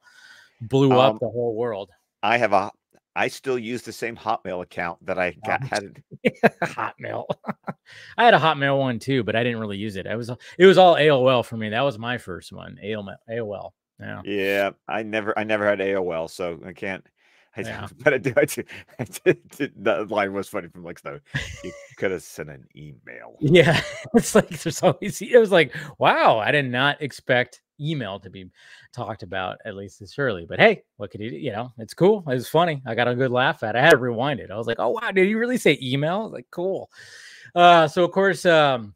blew 0.61 0.93
Um, 0.93 0.99
up 0.99 1.19
the 1.19 1.31
whole 1.31 1.55
world. 1.57 1.91
I 2.23 2.37
have 2.37 2.53
a 2.53 2.71
I 3.17 3.29
still 3.29 3.59
use 3.59 3.81
the 3.83 3.93
same 3.93 4.15
Hotmail 4.15 4.63
account 4.63 5.05
that 5.07 5.19
I 5.19 5.35
got 5.47 5.63
Um, 5.63 5.69
had. 5.69 6.03
Hotmail. 6.63 7.25
I 8.19 8.25
had 8.25 8.35
a 8.35 8.39
Hotmail 8.39 8.79
one 8.79 8.99
too, 8.99 9.25
but 9.25 9.35
I 9.35 9.43
didn't 9.43 9.59
really 9.59 9.79
use 9.79 9.97
it. 9.97 10.07
I 10.07 10.17
was 10.17 10.31
it 10.59 10.67
was 10.67 10.77
all 10.77 10.97
AOL 10.97 11.45
for 11.45 11.57
me. 11.57 11.71
That 11.71 11.81
was 11.81 11.99
my 11.99 12.19
first 12.19 12.53
one. 12.53 12.79
AOL. 12.85 13.17
AOL. 13.31 13.71
Yeah. 13.99 14.21
Yeah, 14.25 14.71
I 14.87 15.03
never 15.03 15.37
I 15.39 15.45
never 15.45 15.67
had 15.67 15.79
AOL, 15.79 16.29
so 16.29 16.61
I 16.67 16.75
can't 16.75 17.05
I, 17.57 17.61
Yeah. 17.63 17.89
but 18.03 18.15
I 18.15 18.19
do, 18.19 18.33
I 18.37 18.45
do, 18.45 18.63
I 18.99 19.05
did, 19.05 19.49
did- 19.51 19.73
the 19.85 20.05
line 20.05 20.33
was 20.33 20.49
funny 20.49 20.69
from 20.69 20.85
Lex 20.85 21.03
though. 21.03 21.21
You 21.65 21.73
could 21.97 22.11
have 22.11 22.23
sent 22.23 22.51
an 22.51 22.67
email. 22.77 23.37
Yeah, 23.41 23.81
it's 24.15 24.35
like 24.35 24.49
there's 24.49 24.83
always. 24.83 25.21
It 25.23 25.39
was 25.39 25.53
like, 25.53 25.75
wow, 25.99 26.39
I 26.39 26.51
did 26.51 26.67
not 26.71 27.01
expect 27.03 27.63
email 27.81 28.19
to 28.21 28.31
be 28.31 28.51
talked 28.95 29.23
about 29.23 29.59
at 29.67 29.77
least 29.77 30.01
this 30.01 30.19
early. 30.19 30.47
But 30.49 30.59
hey, 30.59 30.83
what 30.97 31.11
could 31.11 31.21
you 31.21 31.31
do? 31.31 31.37
You 31.37 31.53
know, 31.53 31.73
it's 31.79 31.93
cool. 31.95 32.21
It 32.27 32.35
was 32.35 32.49
funny. 32.49 32.83
I 32.87 32.95
got 32.95 33.09
a 33.09 33.15
good 33.15 33.31
laugh 33.31 33.63
at. 33.63 33.77
it. 33.77 33.79
I 33.79 33.83
had 33.83 33.91
to 33.93 33.97
rewind 33.99 34.41
it. 34.41 34.51
I 34.51 34.57
was 34.57 34.67
like, 34.67 34.79
oh 34.81 34.91
wow, 34.91 35.11
did 35.11 35.29
you 35.29 35.39
really 35.39 35.59
say 35.59 35.79
email? 35.83 36.31
Like, 36.31 36.47
cool. 36.51 36.91
Uh, 37.55 37.87
so 37.89 38.05
of 38.05 38.13
course, 38.13 38.45
um, 38.47 38.95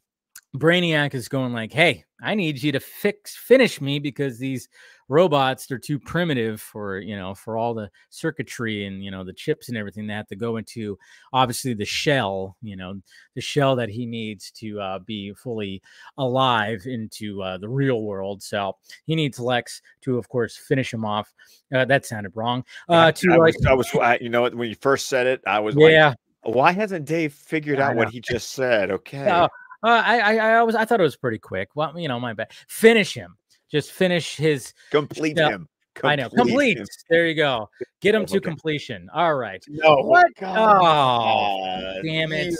Brainiac 0.55 1.13
is 1.13 1.27
going 1.29 1.53
like, 1.53 1.71
hey, 1.71 2.03
I 2.21 2.35
need 2.35 2.61
you 2.61 2.71
to 2.73 2.79
fix 2.79 3.35
finish 3.35 3.79
me 3.81 3.99
because 3.99 4.37
these 4.37 4.67
robots 5.11 5.67
they're 5.67 5.77
too 5.77 5.99
primitive 5.99 6.61
for 6.61 6.97
you 6.97 7.15
know 7.15 7.35
for 7.35 7.57
all 7.57 7.73
the 7.73 7.89
circuitry 8.09 8.85
and 8.85 9.03
you 9.03 9.11
know 9.11 9.23
the 9.23 9.33
chips 9.33 9.67
and 9.67 9.77
everything 9.77 10.07
they 10.07 10.13
have 10.13 10.27
to 10.27 10.37
go 10.37 10.55
into 10.55 10.97
obviously 11.33 11.73
the 11.73 11.85
shell 11.85 12.55
you 12.61 12.77
know 12.77 12.95
the 13.35 13.41
shell 13.41 13.75
that 13.75 13.89
he 13.89 14.05
needs 14.05 14.51
to 14.51 14.79
uh, 14.79 14.99
be 14.99 15.33
fully 15.33 15.81
alive 16.17 16.83
into 16.85 17.43
uh, 17.43 17.57
the 17.57 17.67
real 17.67 18.03
world 18.03 18.41
so 18.41 18.75
he 19.05 19.13
needs 19.13 19.39
lex 19.39 19.81
to 20.01 20.17
of 20.17 20.29
course 20.29 20.55
finish 20.55 20.93
him 20.93 21.03
off 21.03 21.33
uh, 21.75 21.83
that 21.83 22.05
sounded 22.05 22.31
wrong 22.33 22.63
uh 22.87 23.11
to 23.11 23.33
I 23.33 23.35
like 23.35 23.55
was, 23.55 23.65
I 23.65 23.73
was, 23.73 23.95
I, 23.95 24.17
you 24.21 24.29
know? 24.29 24.49
When 24.49 24.69
you 24.69 24.75
first 24.75 25.07
said 25.07 25.27
it, 25.27 25.41
I 25.45 25.59
was 25.59 25.75
like, 25.75 25.91
yeah 25.91 26.13
why 26.43 26.71
hasn't 26.71 27.05
Dave 27.05 27.33
figured 27.33 27.79
out 27.79 27.95
what 27.95 28.09
he 28.09 28.19
just 28.19 28.53
said? 28.53 28.89
Okay. 28.89 29.27
Uh, 29.27 29.43
uh, 29.43 29.47
I, 29.83 30.19
I 30.19 30.35
I 30.37 30.63
was 30.63 30.75
I 30.75 30.85
thought 30.85 30.99
it 30.99 31.03
was 31.03 31.15
pretty 31.15 31.37
quick. 31.37 31.69
Well, 31.75 31.97
you 31.99 32.07
know, 32.07 32.19
my 32.19 32.33
bad. 32.33 32.51
Finish 32.67 33.13
him. 33.13 33.37
Just 33.71 33.91
finish 33.91 34.35
his. 34.35 34.73
complete 34.89 35.37
yeah, 35.37 35.49
him. 35.49 35.67
I 36.03 36.15
know. 36.15 36.29
Complete. 36.29 36.77
him. 36.77 36.87
There 37.09 37.27
you 37.27 37.35
go. 37.35 37.69
Get 38.01 38.15
him 38.15 38.25
to 38.27 38.37
Okay. 38.37 38.41
completion. 38.41 39.09
All 39.13 39.35
right. 39.35 39.63
No. 39.67 39.97
What? 39.97 40.27
God. 40.39 40.57
Oh, 40.57 42.01
damn 42.03 42.31
it. 42.33 42.53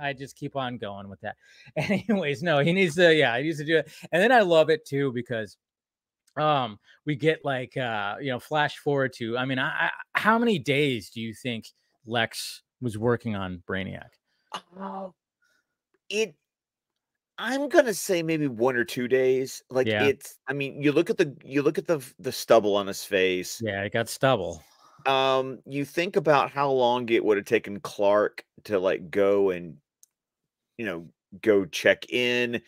I 0.00 0.12
just 0.12 0.36
keep 0.36 0.56
on 0.56 0.78
going 0.78 1.08
with 1.08 1.20
that. 1.22 1.36
Anyways, 1.76 2.42
no, 2.42 2.60
he 2.60 2.72
needs 2.72 2.94
to, 2.96 3.14
yeah, 3.14 3.36
he 3.36 3.44
needs 3.44 3.58
to 3.58 3.64
do 3.64 3.78
it. 3.78 3.90
And 4.12 4.22
then 4.22 4.30
I 4.30 4.40
love 4.40 4.70
it 4.70 4.86
too 4.86 5.12
because 5.12 5.56
um 6.36 6.78
we 7.04 7.16
get 7.16 7.44
like 7.44 7.76
uh 7.76 8.14
you 8.20 8.30
know 8.30 8.38
flash 8.38 8.76
forward 8.78 9.12
to 9.12 9.36
I 9.36 9.44
mean, 9.44 9.58
I, 9.58 9.86
I 9.86 9.90
how 10.14 10.38
many 10.38 10.58
days 10.58 11.10
do 11.10 11.20
you 11.20 11.34
think 11.34 11.66
Lex 12.06 12.62
was 12.80 12.96
working 12.96 13.34
on 13.34 13.62
Brainiac? 13.68 14.10
Oh, 14.78 15.14
it. 16.08 16.34
I'm 17.38 17.68
gonna 17.68 17.94
say 17.94 18.22
maybe 18.22 18.48
one 18.48 18.76
or 18.76 18.84
two 18.84 19.06
days. 19.08 19.62
Like 19.70 19.86
Yeah. 19.86 20.04
it's. 20.04 20.38
I 20.48 20.52
mean, 20.52 20.82
you 20.82 20.92
look 20.92 21.08
at 21.08 21.16
the 21.16 21.36
you 21.44 21.62
look 21.62 21.78
at 21.78 21.86
the 21.86 22.04
the 22.18 22.32
stubble 22.32 22.76
on 22.76 22.86
his 22.86 23.04
face. 23.04 23.60
Yeah, 23.62 23.82
it 23.82 23.92
got 23.92 24.08
stubble. 24.08 24.62
Um, 25.06 25.60
you 25.64 25.84
think 25.84 26.16
about 26.16 26.50
how 26.50 26.70
long 26.70 27.08
it 27.08 27.24
would 27.24 27.36
have 27.36 27.46
taken 27.46 27.78
Clark 27.80 28.44
to 28.64 28.78
like 28.80 29.10
go 29.10 29.50
and, 29.50 29.76
you 30.76 30.84
know, 30.84 31.08
go 31.40 31.64
check 31.64 32.10
in. 32.10 32.60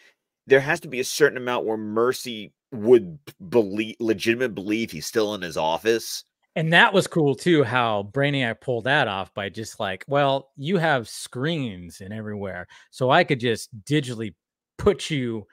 There 0.47 0.61
has 0.61 0.81
to 0.81 0.89
be 0.89 1.01
a 1.01 1.05
certain 1.05 1.37
amount 1.37 1.67
where 1.67 1.77
Mercy 1.77 2.53
would 2.73 3.19
believe, 3.49 3.97
legitimate 3.99 4.55
believe 4.55 4.93
he's 4.93 5.07
still 5.07 5.35
in 5.35 5.43
his 5.43 5.57
office. 5.57 6.25
And 6.57 6.73
that 6.73 6.93
was 6.93 7.07
cool 7.07 7.35
too, 7.35 7.63
how 7.63 8.11
Brainiac 8.13 8.61
pulled 8.61 8.85
that 8.85 9.07
off 9.07 9.33
by 9.35 9.49
just 9.49 9.79
like, 9.79 10.05
well, 10.09 10.51
you 10.57 10.79
have 10.79 11.09
screens 11.09 12.01
and 12.01 12.13
everywhere. 12.13 12.67
So 12.91 13.11
I 13.11 13.23
could 13.23 13.39
just 13.41 13.69
digitally 13.85 14.35
put 14.81 15.11
you 15.11 15.47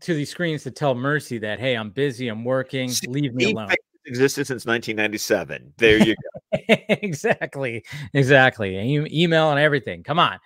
to 0.00 0.14
these 0.14 0.30
screens 0.30 0.62
to 0.64 0.70
tell 0.70 0.94
Mercy 0.94 1.38
that, 1.38 1.58
hey, 1.58 1.74
I'm 1.74 1.90
busy, 1.90 2.28
I'm 2.28 2.44
working, 2.44 2.90
See, 2.90 3.06
leave 3.06 3.34
me 3.34 3.52
alone. 3.52 3.70
existed 4.04 4.46
since 4.46 4.66
1997. 4.66 5.72
There 5.78 5.98
you 5.98 6.14
go. 6.14 6.58
exactly. 6.88 7.84
Exactly. 8.12 8.76
E- 8.78 9.22
email 9.24 9.50
and 9.50 9.58
everything. 9.60 10.02
Come 10.02 10.18
on. 10.18 10.38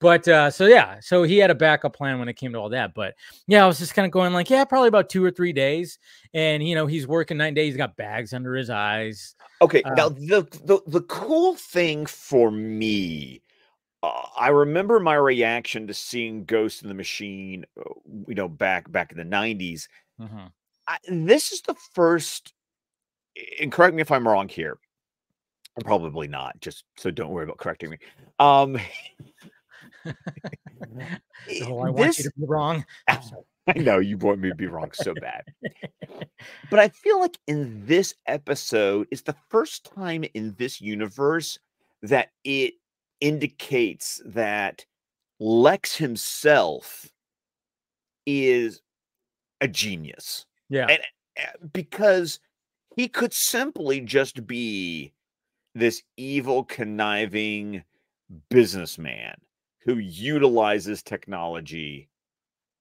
But 0.00 0.26
uh, 0.28 0.50
so 0.50 0.64
yeah, 0.66 0.98
so 1.00 1.24
he 1.24 1.36
had 1.36 1.50
a 1.50 1.54
backup 1.54 1.94
plan 1.94 2.18
when 2.18 2.28
it 2.28 2.34
came 2.34 2.52
to 2.52 2.58
all 2.58 2.70
that. 2.70 2.94
But 2.94 3.14
yeah, 3.46 3.62
I 3.62 3.66
was 3.66 3.78
just 3.78 3.94
kind 3.94 4.06
of 4.06 4.12
going 4.12 4.32
like, 4.32 4.48
yeah, 4.48 4.64
probably 4.64 4.88
about 4.88 5.10
two 5.10 5.22
or 5.22 5.30
three 5.30 5.52
days. 5.52 5.98
And 6.32 6.66
you 6.66 6.74
know, 6.74 6.86
he's 6.86 7.06
working 7.06 7.36
nine 7.36 7.52
days, 7.52 7.68
he's 7.72 7.76
got 7.76 7.96
bags 7.96 8.32
under 8.32 8.54
his 8.54 8.70
eyes. 8.70 9.34
Okay, 9.60 9.82
Uh, 9.82 9.94
now 9.94 10.08
the, 10.08 10.48
the 10.64 10.80
the 10.86 11.02
cool 11.02 11.54
thing 11.54 12.06
for 12.06 12.50
me, 12.50 13.42
uh, 14.02 14.22
I 14.36 14.48
remember 14.48 15.00
my 15.00 15.14
reaction 15.14 15.86
to 15.86 15.94
seeing 15.94 16.44
Ghost 16.44 16.82
in 16.82 16.88
the 16.88 16.94
Machine, 16.94 17.64
uh, 17.78 17.90
you 18.28 18.34
know, 18.34 18.48
back 18.48 18.90
back 18.90 19.12
in 19.12 19.18
the 19.18 19.24
'90s. 19.24 19.88
Mhm. 20.20 20.52
I, 20.88 20.98
this 21.08 21.52
is 21.52 21.62
the 21.62 21.74
first, 21.92 22.54
and 23.60 23.70
correct 23.70 23.94
me 23.94 24.02
if 24.02 24.10
I'm 24.10 24.26
wrong 24.26 24.48
here. 24.48 24.78
Probably 25.84 26.28
not. 26.28 26.60
Just 26.60 26.84
so 26.96 27.10
don't 27.10 27.30
worry 27.30 27.44
about 27.44 27.58
correcting 27.58 27.90
me. 27.90 27.98
Um, 28.38 28.78
Oh, 31.62 31.78
I 31.80 31.90
want 31.90 32.18
you 32.18 32.24
this 32.24 32.24
to 32.24 32.30
be 32.38 32.46
wrong. 32.46 32.84
I 33.08 33.72
know 33.76 33.98
you 33.98 34.16
want 34.18 34.40
me 34.40 34.48
to 34.48 34.54
be 34.54 34.66
wrong 34.66 34.90
so 34.92 35.14
bad. 35.14 35.44
But 36.70 36.80
I 36.80 36.88
feel 36.88 37.20
like 37.20 37.38
in 37.46 37.86
this 37.86 38.14
episode 38.26 39.08
is 39.10 39.22
the 39.22 39.36
first 39.48 39.84
time 39.84 40.24
in 40.34 40.54
this 40.58 40.80
universe 40.80 41.58
that 42.02 42.30
it 42.44 42.74
indicates 43.20 44.20
that 44.24 44.84
Lex 45.38 45.96
himself 45.96 47.10
is 48.26 48.82
a 49.60 49.68
genius 49.68 50.46
Yeah. 50.68 50.86
And- 50.88 51.02
uh, 51.38 51.66
because 51.72 52.40
he 52.96 53.08
could 53.08 53.32
simply 53.32 54.00
just 54.00 54.46
be 54.46 55.12
this 55.74 56.02
evil, 56.16 56.64
conniving 56.64 57.84
businessman 58.48 59.40
who 59.78 59.98
utilizes 59.98 61.02
technology. 61.02 62.08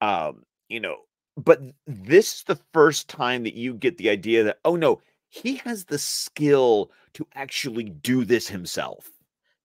Um, 0.02 0.44
you 0.68 0.80
know, 0.80 0.98
but 1.38 1.62
this 1.86 2.36
is 2.36 2.44
the 2.44 2.60
first 2.74 3.08
time 3.08 3.44
that 3.44 3.54
you 3.54 3.74
get 3.74 3.98
the 3.98 4.10
idea 4.10 4.44
that, 4.44 4.60
oh 4.66 4.76
no, 4.76 5.02
he 5.30 5.56
has 5.58 5.86
the 5.86 6.00
skill 6.00 6.92
to 7.14 7.28
actually 7.36 7.86
do 7.86 8.26
this 8.26 8.48
himself. 8.48 9.10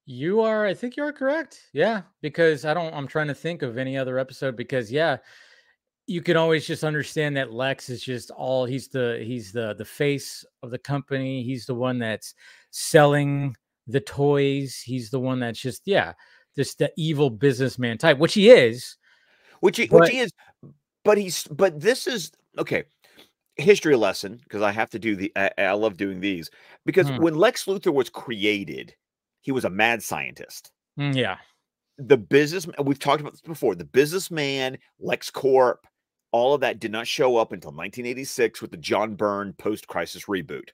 You 0.07 0.41
are, 0.43 0.67
I 0.67 0.75
think 0.75 0.97
you 0.97 1.03
are 1.05 1.13
correct. 1.13 1.61
Yeah, 1.73 2.03
because 2.21 2.65
I 2.65 2.75
don't, 2.75 2.93
I'm 2.95 3.07
trying 3.07 3.29
to 3.29 3.35
think 3.35 3.63
of 3.63 3.79
any 3.79 3.97
other 3.97 4.19
episode 4.19 4.55
because, 4.57 4.93
yeah, 4.93 5.17
you 6.07 6.21
can 6.21 6.37
always 6.37 6.67
just 6.67 6.85
understand 6.85 7.37
that 7.39 7.53
Lex 7.55 7.89
is 7.89 8.03
just 8.03 8.31
all 8.31 8.67
he's 8.67 8.89
the 8.89 9.23
he's 9.25 9.53
the 9.53 9.75
the 9.75 9.85
face 9.87 10.45
of 10.63 10.71
the 10.71 10.79
company. 10.79 11.43
He's 11.43 11.65
the 11.65 11.75
one 11.75 11.99
that's 11.99 12.35
selling 12.71 13.57
the 13.87 14.01
toys. 14.01 14.83
He's 14.85 15.09
the 15.09 15.21
one 15.21 15.41
that's 15.41 15.59
just 15.59 15.81
yeah, 15.87 16.13
just 16.55 16.79
the 16.79 16.93
evil 16.99 17.31
businessman 17.31 17.97
type, 17.97 18.19
which 18.19 18.35
he 18.35 18.51
is. 18.51 18.99
which 19.61 19.79
he, 19.79 19.87
But- 19.87 20.01
which 20.03 20.11
he 20.11 20.19
is 20.19 20.33
but 21.05 21.19
he's 21.19 21.45
but 21.49 21.79
this 21.81 22.07
is 22.07 22.33
okay 22.59 22.85
history 23.57 23.95
lesson 23.95 24.41
because 24.43 24.63
i 24.63 24.73
have 24.73 24.89
to 24.91 24.99
do 24.99 25.15
the 25.17 25.31
I, 25.37 25.51
I 25.59 25.73
love 25.73 25.97
doing 25.99 26.19
these 26.19 26.51
because 26.87 27.09
Hmm. 27.09 27.19
when 27.19 27.35
lex 27.35 27.67
luthor 27.67 27.93
was 27.93 28.09
created 28.11 28.95
he 29.45 29.53
was 29.53 29.65
a 29.65 29.71
mad 29.71 30.03
scientist. 30.03 30.73
Mm, 30.99 31.15
yeah, 31.15 31.37
the 31.99 32.17
business 32.17 32.67
we've 32.83 32.99
talked 32.99 33.21
about 33.21 33.33
this 33.33 33.41
before 33.41 33.75
the 33.75 33.85
businessman 33.85 34.79
lex 34.99 35.31
corp 35.31 35.87
all 36.33 36.55
of 36.55 36.61
that 36.61 36.81
did 36.81 36.91
not 36.91 37.07
show 37.07 37.37
up 37.37 37.53
until 37.53 37.71
1986 37.71 38.61
with 38.61 38.71
the 38.71 38.77
john 38.77 39.15
byrne 39.15 39.53
post-crisis 39.53 40.25
reboot. 40.25 40.71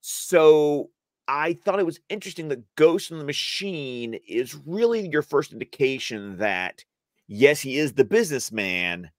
So 0.00 0.90
i 1.26 1.54
thought 1.54 1.80
it 1.80 1.86
was 1.86 2.00
interesting 2.08 2.48
that 2.48 2.62
ghost 2.76 3.10
in 3.10 3.18
the 3.18 3.24
machine 3.24 4.18
is 4.28 4.56
really 4.66 5.08
your 5.08 5.22
first 5.22 5.52
indication 5.52 6.36
that 6.38 6.84
yes 7.26 7.60
he 7.60 7.78
is 7.78 7.94
the 7.94 8.04
businessman 8.04 9.10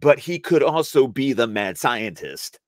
but 0.00 0.18
he 0.18 0.38
could 0.38 0.62
also 0.62 1.06
be 1.06 1.34
the 1.34 1.46
mad 1.46 1.76
scientist 1.76 2.58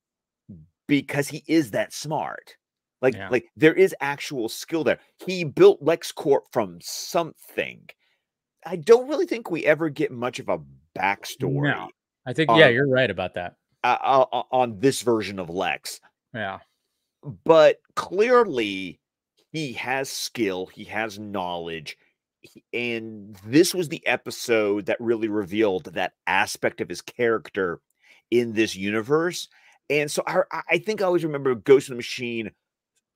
because 0.86 1.28
he 1.28 1.42
is 1.46 1.70
that 1.70 1.92
smart 1.92 2.56
like 3.06 3.14
Yeah. 3.14 3.28
like 3.30 3.46
there 3.56 3.72
is 3.74 3.94
actual 4.00 4.48
skill 4.48 4.82
there 4.84 4.98
he 5.24 5.44
built 5.44 5.82
lexcorp 5.82 6.42
from 6.52 6.78
something 6.82 7.88
i 8.64 8.74
don't 8.76 9.08
really 9.08 9.26
think 9.26 9.50
we 9.50 9.64
ever 9.64 9.88
get 9.88 10.10
much 10.10 10.38
of 10.40 10.48
a 10.48 10.58
backstory 10.98 11.62
No. 11.62 11.88
I 12.26 12.32
think 12.32 12.50
yeah, 12.50 12.66
Um, 12.66 12.72
you're 12.74 12.88
right 12.88 13.10
about 13.10 13.34
that. 13.34 13.54
uh, 13.84 13.96
uh, 14.32 14.42
on 14.50 14.80
this 14.80 15.02
version 15.02 15.38
of 15.38 15.48
lex 15.48 16.00
Yeah, 16.34 16.58
but 17.44 17.76
clearly 17.94 18.98
he 19.52 19.72
has 19.74 20.10
skill 20.10 20.66
he 20.66 20.84
has 20.84 21.18
knowledge 21.18 21.96
and 22.72 23.36
this 23.46 23.74
was 23.74 23.88
the 23.88 24.04
episode 24.06 24.86
that 24.86 25.00
really 25.00 25.28
revealed 25.28 25.84
that 25.94 26.12
aspect 26.26 26.80
of 26.80 26.88
his 26.88 27.00
character 27.02 27.80
in 28.30 28.52
this 28.52 28.74
universe 28.76 29.48
and 29.90 30.10
so 30.10 30.22
i, 30.26 30.40
I- 30.52 30.62
I 30.72 30.78
think 30.78 31.00
i 31.00 31.04
always 31.04 31.24
remember 31.24 31.54
ghost 31.54 31.88
in 31.88 31.94
the 31.94 31.96
machine 31.96 32.50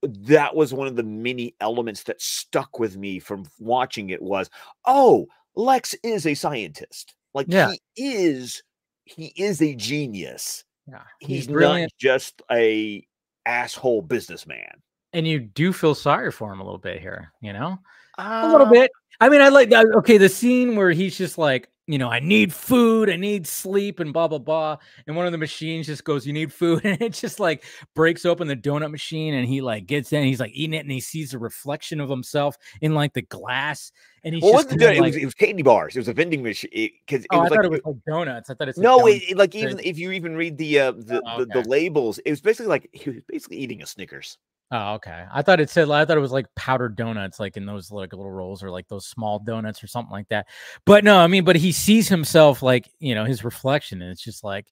that 0.03 0.55
was 0.55 0.73
one 0.73 0.87
of 0.87 0.97
the 0.97 1.03
many 1.03 1.55
elements 1.61 2.03
that 2.05 2.21
stuck 2.23 2.79
with 2.79 2.97
me 2.97 3.19
from 3.19 3.45
watching 3.59 4.11
it 4.11 4.23
was 4.23 4.49
oh 4.87 5.27
lex 5.57 5.95
is 6.03 6.27
a 6.27 6.35
scientist 6.35 7.15
like 7.35 7.47
Yeah. 7.49 7.73
he 7.95 8.15
is 8.15 8.63
he 9.05 9.33
is 9.37 9.61
a 9.61 9.75
genius 9.75 10.65
yeah, 10.87 11.03
he's, 11.21 11.47
brilliant. 11.47 11.93
not 11.93 11.99
just 12.01 12.43
a 12.51 13.07
asshole 13.47 14.03
businessman. 14.03 14.71
and 15.13 15.27
you 15.27 15.39
do 15.39 15.73
feel 15.73 15.95
sorry 15.95 16.33
for 16.33 16.53
him 16.53 16.61
a 16.61 16.65
little 16.65 16.79
bit 16.79 17.01
here, 17.01 17.33
you 17.41 17.53
know, 17.53 17.79
a 18.19 18.49
little 18.51 18.67
Uh, 18.67 18.71
bit. 18.71 18.91
I 19.21 19.29
mean, 19.29 19.41
I 19.41 19.51
like 19.51 19.71
that. 19.71 19.87
Okay, 19.99 20.19
the 20.19 20.29
scene 20.29 20.75
where 20.77 20.91
he's 20.93 21.17
just 21.17 21.37
like, 21.39 21.69
you 21.93 21.99
know, 21.99 22.09
I 22.11 22.21
need 22.21 22.53
food, 22.53 23.11
I 23.11 23.17
need 23.17 23.47
sleep, 23.47 24.01
and 24.01 24.13
blah 24.13 24.29
blah 24.29 24.39
blah. 24.39 24.77
And 25.07 25.17
one 25.17 25.27
of 25.27 25.33
the 25.33 25.39
machines 25.39 25.87
just 25.87 26.05
goes, 26.05 26.27
"You 26.27 26.33
need 26.33 26.53
food," 26.53 26.83
and 26.85 27.01
it 27.03 27.13
just 27.13 27.41
like 27.41 27.65
breaks 27.95 28.25
open 28.25 28.49
the 28.49 28.57
donut 28.57 28.91
machine, 28.91 29.35
and 29.35 29.47
he 29.49 29.61
like 29.61 29.87
gets 29.87 30.13
in, 30.13 30.25
he's 30.25 30.41
like 30.41 30.53
eating 30.55 30.75
it, 30.75 30.81
and 30.81 30.91
he 30.93 31.01
sees 31.01 31.35
a 31.35 31.39
reflection 31.39 32.01
of 32.01 32.09
himself 32.11 32.57
in 32.81 32.95
like 32.95 33.13
the 33.15 33.23
glass, 33.23 33.93
and 34.25 34.35
he's 34.35 34.49
Well, 34.49 34.63
just 34.63 34.69
kinda 34.69 34.93
it 34.95 35.01
like, 35.01 35.15
was 35.15 35.17
it 35.17 35.25
was 35.25 35.35
candy 35.35 35.63
bars. 35.63 35.97
It 35.97 36.01
was 36.01 36.09
a 36.09 36.15
vending 36.15 36.43
machine 36.43 36.71
because 37.07 37.27
it, 37.31 37.37
oh, 37.37 37.41
I 37.43 37.43
was 37.43 37.51
thought 37.51 37.65
like 37.65 37.65
it 37.65 37.71
was 37.71 37.81
like 37.85 37.97
donuts. 38.07 38.51
I 38.51 38.55
thought 38.55 38.69
it's 38.69 38.81
no, 38.81 39.07
it, 39.07 39.37
like 39.37 39.55
even 39.55 39.79
if 39.81 39.99
you 39.99 40.13
even 40.13 40.37
read 40.37 40.57
the 40.59 40.79
uh 40.79 40.93
the, 40.93 41.23
Oh, 41.27 41.41
the, 41.45 41.47
the 41.47 41.63
labels, 41.63 42.19
it 42.21 42.31
was 42.31 42.41
basically 42.41 42.69
like 42.69 42.89
he 42.93 43.11
was 43.11 43.23
basically 43.29 43.59
eating 43.59 43.83
a 43.83 43.87
Snickers. 43.87 44.39
Oh, 44.73 44.95
okay. 44.95 45.25
I 45.33 45.43
thought 45.43 45.59
it 45.61 45.69
said 45.69 45.91
I 45.91 46.05
thought 46.05 46.17
it 46.17 46.21
was 46.21 46.31
like 46.31 46.47
powdered 46.55 46.95
donuts, 46.95 47.41
like 47.41 47.57
in 47.57 47.67
those 47.67 47.91
like 47.91 48.13
little 48.13 48.31
rolls 48.31 48.63
or 48.63 48.71
like 48.71 48.87
those 48.87 49.05
small 49.07 49.41
donuts 49.41 49.83
or 49.83 49.89
something 49.89 50.13
like 50.13 50.29
that. 50.29 50.47
But 50.87 51.03
no, 51.03 51.19
I 51.19 51.27
mean, 51.27 51.45
but 51.45 51.57
he 51.57 51.73
sees 51.73 52.09
himself 52.09 52.63
like 52.63 52.89
you 53.01 53.15
know 53.17 53.25
his 53.25 53.43
reflection, 53.43 54.01
and 54.01 54.13
it's 54.13 54.23
just 54.23 54.45
like, 54.45 54.67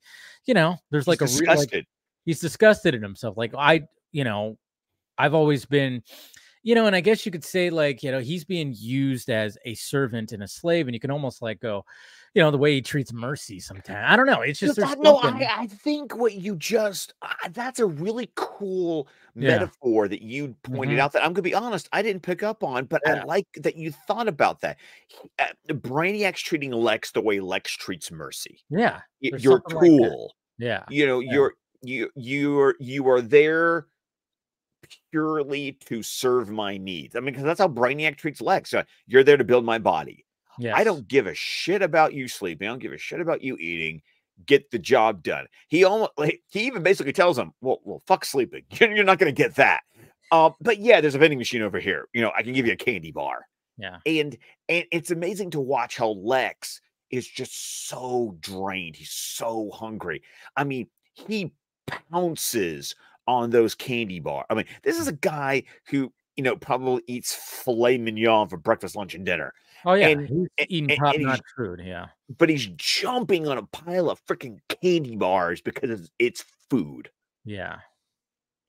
you 0.46 0.54
know, 0.54 0.76
there's 0.92 1.08
like 1.08 1.20
He's 1.20 1.22
a 1.22 1.26
real 1.26 1.52
like 1.54 1.70
disgusted. 1.70 1.86
he's 2.26 2.40
disgusted 2.40 2.94
in 2.94 3.02
himself. 3.02 3.36
Like 3.36 3.54
I, 3.58 3.82
you 4.12 4.22
know, 4.22 4.56
I've 5.18 5.34
always 5.34 5.66
been, 5.66 6.02
you 6.62 6.74
know, 6.76 6.86
and 6.86 6.96
I 6.96 7.00
guess 7.00 7.26
you 7.26 7.32
could 7.32 7.44
say 7.44 7.70
like, 7.70 8.02
you 8.04 8.12
know, 8.12 8.20
he's 8.20 8.44
being 8.44 8.74
used 8.78 9.30
as 9.30 9.58
a 9.64 9.74
servant 9.74 10.32
and 10.32 10.42
a 10.44 10.48
slave, 10.48 10.86
and 10.88 10.94
you 10.94 11.00
can 11.00 11.10
almost 11.10 11.42
like 11.42 11.60
go, 11.60 11.84
you 12.34 12.42
know, 12.42 12.50
the 12.50 12.58
way 12.58 12.74
he 12.74 12.82
treats 12.82 13.12
Mercy 13.12 13.58
sometimes. 13.60 14.04
I 14.06 14.16
don't 14.16 14.26
know. 14.26 14.42
It's 14.42 14.60
just 14.60 14.78
No, 14.78 14.86
that- 14.86 14.98
no, 15.00 15.16
I, 15.16 15.48
I 15.62 15.66
think 15.66 16.16
what 16.16 16.34
you 16.34 16.56
just 16.56 17.14
uh, 17.22 17.28
that's 17.52 17.78
a 17.80 17.86
really 17.86 18.30
cool 18.34 19.08
Yeah. 19.34 19.50
metaphor 19.58 20.08
that 20.08 20.22
you 20.22 20.54
pointed 20.62 20.98
Mhm. 20.98 21.00
out 21.00 21.12
that 21.12 21.24
I'm 21.24 21.32
gonna 21.32 21.42
be 21.42 21.54
honest, 21.54 21.88
I 21.92 22.02
didn't 22.02 22.22
pick 22.22 22.42
up 22.42 22.62
on, 22.62 22.84
but 22.86 23.06
I 23.08 23.22
like 23.24 23.46
that 23.56 23.76
you 23.76 23.92
thought 23.92 24.28
about 24.28 24.60
that. 24.60 24.78
Uh, 25.38 25.46
Brainiac's 25.68 26.40
treating 26.42 26.70
Lex 26.72 27.12
the 27.12 27.20
way 27.20 27.40
Lex 27.40 27.72
treats 27.72 28.10
Mercy. 28.10 28.60
yeah, 28.70 29.00
There's 29.22 29.42
You're 29.42 29.62
something 29.68 29.98
like 29.98 30.10
cool. 30.10 30.34
yeah, 30.58 30.84
you 30.88 31.06
know, 31.06 31.20
Yeah. 31.20 31.32
you're 31.32 31.54
you 31.82 32.10
you're 32.16 32.74
you 32.80 33.08
are 33.08 33.20
there 33.22 33.86
purely 35.10 35.72
to 35.86 36.02
serve 36.02 36.50
my 36.50 36.76
needs. 36.76 37.16
I 37.16 37.20
mean, 37.20 37.26
because 37.26 37.44
that's 37.44 37.60
how 37.60 37.68
Brainiac 37.68 38.16
treats 38.16 38.40
Lex. 38.40 38.72
Uh, 38.74 38.84
you're 39.06 39.24
there 39.24 39.36
to 39.36 39.44
build 39.44 39.64
my 39.64 39.78
body. 39.78 40.24
Yeah. 40.58 40.76
I 40.76 40.84
don't 40.84 41.06
give 41.08 41.26
a 41.26 41.34
shit 41.34 41.82
about 41.82 42.12
you 42.12 42.28
sleeping. 42.28 42.68
I 42.68 42.70
don't 42.72 42.80
give 42.80 42.92
a 42.92 42.98
shit 42.98 43.20
about 43.20 43.42
you 43.42 43.56
eating. 43.56 44.02
Get 44.46 44.70
the 44.70 44.78
job 44.78 45.22
done. 45.22 45.46
He 45.68 45.84
almost 45.84 46.12
he 46.18 46.66
even 46.66 46.82
basically 46.82 47.12
tells 47.12 47.38
him, 47.38 47.52
"Well, 47.60 47.80
well, 47.84 48.02
fuck 48.06 48.24
sleeping. 48.24 48.64
You're, 48.70 48.92
you're 48.96 49.04
not 49.04 49.18
going 49.18 49.34
to 49.34 49.42
get 49.42 49.56
that." 49.56 49.82
Um, 50.30 50.54
but 50.60 50.78
yeah, 50.78 51.00
there's 51.00 51.14
a 51.14 51.18
vending 51.18 51.38
machine 51.38 51.62
over 51.62 51.80
here. 51.80 52.08
You 52.12 52.22
know, 52.22 52.32
I 52.36 52.42
can 52.42 52.52
give 52.52 52.66
you 52.66 52.72
a 52.72 52.76
candy 52.76 53.10
bar. 53.10 53.46
Yeah. 53.78 53.98
And 54.06 54.36
and 54.68 54.84
it's 54.92 55.10
amazing 55.10 55.50
to 55.50 55.60
watch 55.60 55.96
how 55.96 56.10
Lex 56.10 56.80
is 57.10 57.26
just 57.26 57.88
so 57.88 58.36
drained. 58.40 58.96
He's 58.96 59.10
so 59.10 59.70
hungry. 59.72 60.22
I 60.56 60.64
mean, 60.64 60.88
he 61.14 61.52
pounces 61.86 62.94
on 63.26 63.50
those 63.50 63.74
candy 63.74 64.20
bar. 64.20 64.44
I 64.50 64.54
mean, 64.54 64.66
this 64.82 64.98
is 64.98 65.08
a 65.08 65.12
guy 65.12 65.64
who 65.86 66.12
you 66.38 66.42
know 66.44 66.56
probably 66.56 67.02
eats 67.06 67.34
filet 67.34 67.98
mignon 67.98 68.48
for 68.48 68.56
breakfast, 68.56 68.96
lunch, 68.96 69.14
and 69.14 69.26
dinner 69.26 69.52
Oh 69.84 69.92
yeah, 69.94 70.08
and- 70.08 70.22
he's 70.28 70.48
and- 70.58 70.66
eating 70.70 70.96
top 70.96 71.14
notch 71.18 71.40
food. 71.56 71.82
Yeah, 71.84 72.06
but 72.38 72.48
he's 72.48 72.66
jumping 72.76 73.46
on 73.46 73.58
a 73.58 73.66
pile 73.66 74.08
of 74.08 74.24
freaking 74.26 74.58
candy 74.82 75.14
bars 75.16 75.60
because 75.60 76.10
it's 76.18 76.44
food. 76.70 77.10
yeah. 77.44 77.76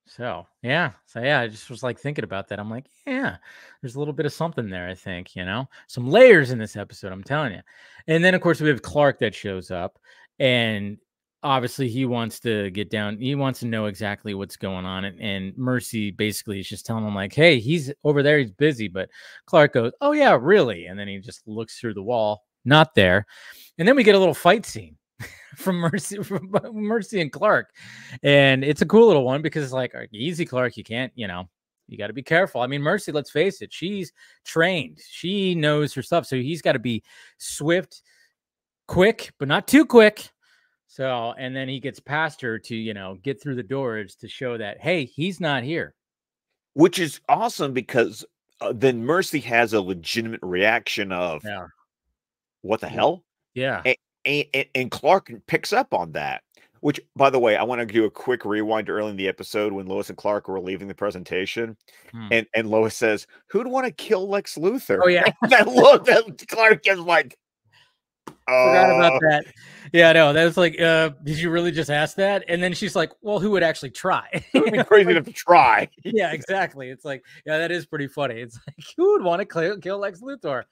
So 0.07 0.47
yeah, 0.63 0.93
so 1.05 1.21
yeah, 1.21 1.39
I 1.41 1.47
just 1.47 1.69
was 1.69 1.83
like 1.83 1.99
thinking 1.99 2.23
about 2.23 2.47
that. 2.47 2.59
I'm 2.59 2.69
like, 2.69 2.85
yeah, 3.05 3.37
there's 3.81 3.93
a 3.95 3.99
little 3.99 4.13
bit 4.13 4.25
of 4.25 4.33
something 4.33 4.67
there. 4.69 4.87
I 4.89 4.95
think 4.95 5.35
you 5.35 5.45
know 5.45 5.69
some 5.87 6.09
layers 6.09 6.49
in 6.49 6.57
this 6.57 6.75
episode. 6.75 7.11
I'm 7.11 7.23
telling 7.23 7.53
you. 7.53 7.61
And 8.07 8.23
then 8.25 8.33
of 8.33 8.41
course 8.41 8.59
we 8.59 8.69
have 8.69 8.81
Clark 8.81 9.19
that 9.19 9.35
shows 9.35 9.69
up, 9.71 9.99
and 10.39 10.97
obviously 11.43 11.87
he 11.87 12.05
wants 12.05 12.39
to 12.41 12.69
get 12.71 12.89
down. 12.89 13.17
He 13.17 13.35
wants 13.35 13.61
to 13.61 13.65
know 13.65 13.85
exactly 13.85 14.33
what's 14.33 14.57
going 14.57 14.85
on. 14.85 15.05
And, 15.05 15.19
and 15.19 15.57
Mercy 15.57 16.11
basically 16.11 16.59
is 16.59 16.67
just 16.67 16.85
telling 16.85 17.05
him 17.05 17.15
like, 17.15 17.33
hey, 17.33 17.59
he's 17.59 17.91
over 18.03 18.21
there. 18.21 18.39
He's 18.39 18.51
busy. 18.51 18.87
But 18.87 19.09
Clark 19.45 19.73
goes, 19.73 19.91
oh 20.01 20.11
yeah, 20.11 20.37
really? 20.39 20.85
And 20.85 20.99
then 20.99 21.07
he 21.07 21.19
just 21.19 21.47
looks 21.47 21.79
through 21.79 21.93
the 21.93 22.03
wall, 22.03 22.43
not 22.65 22.93
there. 22.95 23.25
And 23.77 23.87
then 23.87 23.95
we 23.95 24.03
get 24.03 24.15
a 24.15 24.19
little 24.19 24.33
fight 24.33 24.65
scene 24.65 24.97
from 25.55 25.77
Mercy 25.77 26.21
from 26.23 26.51
Mercy 26.73 27.21
and 27.21 27.31
Clark. 27.31 27.69
And 28.23 28.63
it's 28.63 28.81
a 28.81 28.87
cool 28.87 29.07
little 29.07 29.25
one 29.25 29.41
because 29.41 29.63
it's 29.63 29.73
like 29.73 29.93
easy, 30.11 30.45
Clark. 30.45 30.75
You 30.75 30.83
can't, 30.83 31.13
you 31.15 31.27
know, 31.27 31.49
you 31.87 31.97
got 31.97 32.07
to 32.07 32.13
be 32.13 32.23
careful. 32.23 32.61
I 32.61 32.67
mean, 32.67 32.81
Mercy, 32.81 33.11
let's 33.11 33.31
face 33.31 33.61
it, 33.61 33.73
she's 33.73 34.11
trained. 34.45 34.99
She 35.09 35.55
knows 35.55 35.93
her 35.93 36.03
stuff. 36.03 36.25
So 36.25 36.35
he's 36.35 36.61
got 36.61 36.73
to 36.73 36.79
be 36.79 37.03
swift, 37.37 38.01
quick, 38.87 39.31
but 39.39 39.47
not 39.47 39.67
too 39.67 39.85
quick. 39.85 40.29
So, 40.91 41.35
and 41.37 41.55
then 41.55 41.69
he 41.69 41.79
gets 41.79 41.99
past 41.99 42.41
her 42.41 42.57
to, 42.57 42.75
you 42.75 42.95
know, 42.95 43.15
get 43.21 43.39
through 43.41 43.55
the 43.55 43.63
doors 43.63 44.15
to 44.15 44.27
show 44.27 44.57
that, 44.57 44.81
hey, 44.81 45.05
he's 45.05 45.39
not 45.39 45.63
here. 45.63 45.93
which 46.73 46.97
is 46.99 47.19
awesome 47.29 47.73
because 47.73 48.25
uh, 48.61 48.71
then 48.75 49.05
Mercy 49.05 49.39
has 49.39 49.73
a 49.73 49.81
legitimate 49.81 50.39
reaction 50.43 51.11
of 51.11 51.43
Yeah. 51.43 51.67
what 52.61 52.79
the 52.81 52.87
hell, 52.89 53.23
Yeah. 53.53 53.81
and, 53.85 54.45
and, 54.53 54.65
and 54.75 54.91
Clark 54.91 55.31
picks 55.47 55.73
up 55.73 55.93
on 55.93 56.11
that. 56.13 56.41
Which, 56.81 56.99
by 57.15 57.29
the 57.29 57.39
way, 57.39 57.55
I 57.57 57.63
want 57.63 57.79
to 57.81 57.85
do 57.85 58.05
a 58.05 58.09
quick 58.11 58.45
rewind 58.45 58.89
early 58.89 59.09
in 59.11 59.17
the 59.17 59.27
episode 59.27 59.73
when 59.73 59.85
Lois 59.87 60.07
and 60.09 60.17
Clark 60.17 60.47
were 60.47 60.61
leaving 60.61 60.87
the 60.87 60.95
presentation, 60.95 61.75
Hmm. 62.11 62.27
and 62.31 62.47
and 62.55 62.69
Lois 62.69 62.95
says, 62.95 63.27
"Who'd 63.49 63.67
want 63.67 63.85
to 63.85 63.91
kill 63.91 64.29
Lex 64.29 64.55
Luthor?" 64.57 65.01
Oh, 65.03 65.07
yeah. 65.09 65.25
that 65.49 65.67
look 65.67 66.05
that 66.05 66.47
Clark 66.47 66.87
is 66.87 66.99
like, 66.99 67.37
Forgot 68.47 68.91
"Uh, 68.91 68.95
about 68.95 69.21
that. 69.21 69.45
Yeah, 69.91 70.11
no, 70.13 70.33
that 70.33 70.43
was 70.43 70.57
like, 70.57 70.79
uh, 70.79 71.09
did 71.23 71.39
you 71.39 71.49
really 71.49 71.71
just 71.71 71.89
ask 71.89 72.15
that? 72.17 72.45
And 72.47 72.61
then 72.61 72.73
she's 72.73 72.95
like, 72.95 73.11
well, 73.21 73.39
who 73.39 73.51
would 73.51 73.63
actually 73.63 73.89
try? 73.89 74.27
it 74.53 74.61
would 74.61 74.71
be 74.71 74.83
crazy 74.83 75.13
to 75.13 75.21
try?" 75.21 75.89
yeah, 76.03 76.31
exactly. 76.31 76.89
It's 76.89 77.05
like, 77.05 77.23
yeah, 77.45 77.57
that 77.57 77.71
is 77.71 77.85
pretty 77.85 78.07
funny. 78.07 78.41
It's 78.41 78.59
like, 78.67 78.75
who 78.97 79.13
would 79.13 79.23
want 79.23 79.39
to 79.39 79.45
kill, 79.45 79.77
kill 79.77 79.97
Lex 79.97 80.21
Luthor? 80.21 80.63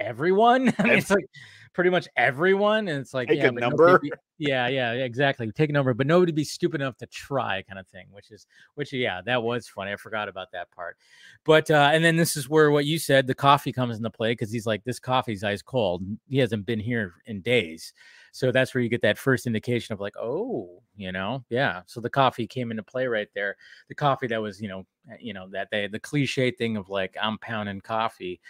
Everyone. 0.00 0.72
I 0.78 0.82
mean, 0.82 0.92
it's 0.94 1.10
like 1.10 1.26
pretty 1.72 1.90
much 1.90 2.08
everyone. 2.16 2.88
And 2.88 2.98
it's 2.98 3.14
like, 3.14 3.28
Take 3.28 3.38
yeah, 3.38 3.48
a 3.48 3.52
number. 3.52 3.98
be- 3.98 4.12
yeah, 4.38 4.68
yeah, 4.68 4.92
exactly. 4.92 5.50
Take 5.52 5.70
a 5.70 5.72
number, 5.72 5.94
but 5.94 6.06
nobody 6.06 6.32
be 6.32 6.44
stupid 6.44 6.80
enough 6.80 6.96
to 6.98 7.06
try, 7.06 7.62
kind 7.62 7.78
of 7.78 7.86
thing. 7.88 8.06
Which 8.10 8.30
is, 8.30 8.46
which, 8.74 8.92
yeah, 8.92 9.20
that 9.26 9.42
was 9.42 9.68
funny. 9.68 9.92
I 9.92 9.96
forgot 9.96 10.28
about 10.28 10.50
that 10.52 10.70
part. 10.72 10.96
But 11.44 11.70
uh, 11.70 11.90
and 11.92 12.04
then 12.04 12.16
this 12.16 12.36
is 12.36 12.48
where 12.48 12.70
what 12.70 12.86
you 12.86 12.98
said, 12.98 13.26
the 13.26 13.34
coffee 13.34 13.72
comes 13.72 13.96
into 13.96 14.10
play 14.10 14.32
because 14.32 14.50
he's 14.50 14.66
like, 14.66 14.84
this 14.84 14.98
coffee's 14.98 15.44
ice 15.44 15.62
cold. 15.62 16.02
He 16.28 16.38
hasn't 16.38 16.66
been 16.66 16.80
here 16.80 17.14
in 17.26 17.40
days. 17.40 17.92
So 18.32 18.52
that's 18.52 18.74
where 18.74 18.82
you 18.82 18.88
get 18.88 19.02
that 19.02 19.18
first 19.18 19.46
indication 19.46 19.92
of 19.92 20.00
like, 20.00 20.16
oh, 20.16 20.82
you 20.96 21.10
know, 21.10 21.44
yeah. 21.48 21.82
So 21.86 22.00
the 22.00 22.10
coffee 22.10 22.46
came 22.46 22.70
into 22.70 22.82
play 22.82 23.06
right 23.06 23.28
there. 23.34 23.56
The 23.88 23.94
coffee 23.94 24.28
that 24.28 24.40
was, 24.40 24.60
you 24.60 24.68
know, 24.68 24.86
uh, 25.10 25.16
you 25.18 25.32
know, 25.32 25.48
that 25.50 25.68
they 25.70 25.88
the 25.88 25.98
cliche 25.98 26.50
thing 26.50 26.76
of 26.76 26.88
like 26.88 27.16
I'm 27.20 27.38
pounding 27.38 27.80
coffee 27.80 28.40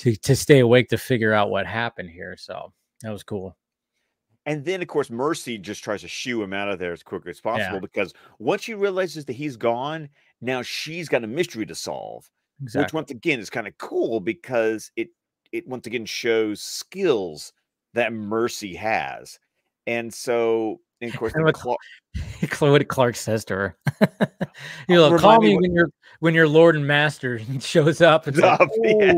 to 0.00 0.16
to 0.16 0.34
stay 0.36 0.58
awake 0.60 0.88
to 0.88 0.98
figure 0.98 1.32
out 1.32 1.50
what 1.50 1.66
happened 1.66 2.10
here. 2.10 2.36
So 2.38 2.72
that 3.02 3.10
was 3.10 3.22
cool. 3.22 3.56
And 4.46 4.62
then, 4.64 4.82
of 4.82 4.88
course, 4.88 5.08
Mercy 5.08 5.56
just 5.56 5.82
tries 5.82 6.02
to 6.02 6.08
shoo 6.08 6.42
him 6.42 6.52
out 6.52 6.68
of 6.68 6.78
there 6.78 6.92
as 6.92 7.02
quickly 7.02 7.30
as 7.30 7.40
possible 7.40 7.80
because 7.80 8.12
once 8.38 8.62
she 8.62 8.74
realizes 8.74 9.24
that 9.24 9.32
he's 9.32 9.56
gone, 9.56 10.08
now 10.42 10.60
she's 10.60 11.08
got 11.08 11.24
a 11.24 11.26
mystery 11.26 11.64
to 11.64 11.74
solve. 11.74 12.28
Which 12.74 12.92
once 12.92 13.10
again 13.10 13.40
is 13.40 13.48
kind 13.50 13.66
of 13.66 13.76
cool 13.78 14.20
because 14.20 14.90
it 14.96 15.08
it 15.52 15.66
once 15.66 15.86
again 15.86 16.04
shows 16.06 16.60
skills 16.60 17.52
that 17.94 18.12
Mercy 18.12 18.74
has. 18.74 19.38
And 19.86 20.12
so, 20.12 20.80
and 21.00 21.12
of 21.12 21.18
course, 21.18 21.32
And 21.34 21.44
what- 21.44 21.54
Clark, 21.54 21.78
Chloe 22.50 22.84
Clark 22.84 23.16
says 23.16 23.44
to 23.46 23.54
her, 23.54 23.78
"You 24.88 25.02
Uh, 25.02 25.10
know, 25.10 25.18
call 25.18 25.40
me 25.40 25.56
when 25.56 25.72
your 25.74 25.88
when 26.20 26.34
your 26.34 26.48
Lord 26.48 26.76
and 26.76 26.86
Master 26.86 27.40
shows 27.60 28.00
up." 28.00 28.28
It's 28.28 28.38
like, 28.38 28.60
Up, 28.60 28.68
yeah. 28.82 29.12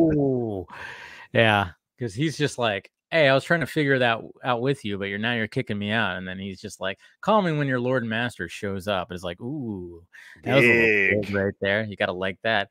Yeah, 1.32 1.70
because 1.96 2.14
he's 2.14 2.36
just 2.36 2.58
like, 2.58 2.90
"Hey, 3.10 3.28
I 3.28 3.34
was 3.34 3.44
trying 3.44 3.60
to 3.60 3.66
figure 3.66 3.98
that 3.98 4.20
out 4.44 4.60
with 4.60 4.84
you, 4.84 4.98
but 4.98 5.06
you're 5.06 5.18
now 5.18 5.34
you're 5.34 5.48
kicking 5.48 5.78
me 5.78 5.90
out." 5.90 6.16
And 6.16 6.26
then 6.26 6.38
he's 6.38 6.60
just 6.60 6.80
like, 6.80 6.98
"Call 7.20 7.42
me 7.42 7.52
when 7.52 7.68
your 7.68 7.80
Lord 7.80 8.02
and 8.02 8.10
Master 8.10 8.48
shows 8.48 8.88
up." 8.88 9.12
It's 9.12 9.24
like, 9.24 9.40
"Ooh, 9.40 10.02
that 10.44 10.56
was 10.56 10.64
a 10.64 11.16
little 11.16 11.40
right 11.40 11.54
there. 11.60 11.84
You 11.84 11.96
got 11.96 12.06
to 12.06 12.12
like 12.12 12.38
that." 12.42 12.70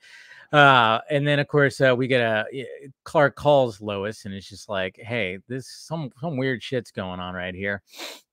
Uh, 0.52 1.00
and 1.10 1.28
then 1.28 1.40
of 1.40 1.48
course 1.48 1.82
uh, 1.82 1.94
we 1.98 2.08
get 2.08 2.22
a 2.22 2.46
Clark 3.04 3.36
calls 3.36 3.82
Lois, 3.82 4.26
and 4.26 4.34
it's 4.34 4.48
just 4.48 4.70
like, 4.70 4.98
"Hey, 4.98 5.40
this 5.48 5.68
some 5.68 6.12
some 6.22 6.38
weird 6.38 6.64
shit's 6.64 6.92
going 6.92 7.20
on 7.20 7.34
right 7.34 7.56
here." 7.56 7.82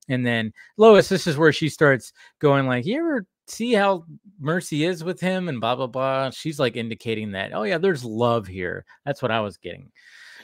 And 0.08 0.26
then 0.26 0.52
Lois, 0.76 1.08
this 1.08 1.26
is 1.26 1.36
where 1.36 1.52
she 1.52 1.68
starts 1.68 2.12
going 2.38 2.66
like, 2.66 2.86
"You 2.86 2.98
ever 2.98 3.26
see 3.52 3.72
how 3.74 4.04
Mercy 4.40 4.84
is 4.84 5.04
with 5.04 5.20
him?" 5.20 5.48
And 5.48 5.60
blah 5.60 5.76
blah 5.76 5.86
blah. 5.86 6.30
She's 6.30 6.58
like 6.58 6.76
indicating 6.76 7.32
that, 7.32 7.52
"Oh 7.52 7.62
yeah, 7.64 7.78
there's 7.78 8.04
love 8.04 8.46
here." 8.46 8.84
That's 9.04 9.22
what 9.22 9.30
I 9.30 9.40
was 9.40 9.56
getting 9.56 9.90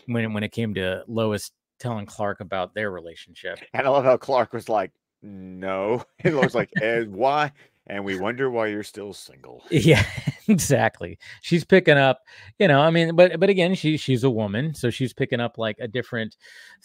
when 0.07 0.33
when 0.33 0.45
it 0.45 0.53
came 0.53 0.75
to 0.75 1.05
Lois 1.07 1.51
telling 1.79 2.07
Clark 2.07 2.41
about 2.41 2.75
their 2.75 2.91
relationship. 2.91 3.59
and 3.73 3.87
I 3.87 3.91
love 3.91 4.05
how 4.05 4.17
Clark 4.17 4.53
was 4.53 4.69
like, 4.69 4.93
"No," 5.23 6.03
and 6.25 6.37
Lois 6.37 6.55
like, 6.55 6.71
"And 6.83 7.15
why?" 7.15 7.53
and 7.89 8.05
we 8.05 8.19
wonder 8.19 8.51
why 8.51 8.67
you're 8.67 8.83
still 8.83 9.13
single. 9.13 9.65
Yeah, 9.71 10.05
exactly. 10.49 11.19
She's 11.43 11.65
picking 11.65 11.97
up, 11.97 12.21
you 12.59 12.69
know, 12.69 12.81
I 12.81 12.91
mean, 12.91 13.17
but 13.17 13.41
but 13.41 13.49
again, 13.49 13.75
she 13.75 13.97
she's 13.97 14.25
a 14.25 14.31
woman, 14.31 14.75
so 14.75 14.91
she's 14.91 15.13
picking 15.13 15.41
up 15.41 15.57
like 15.59 15.77
a 15.79 15.89
different 15.89 16.37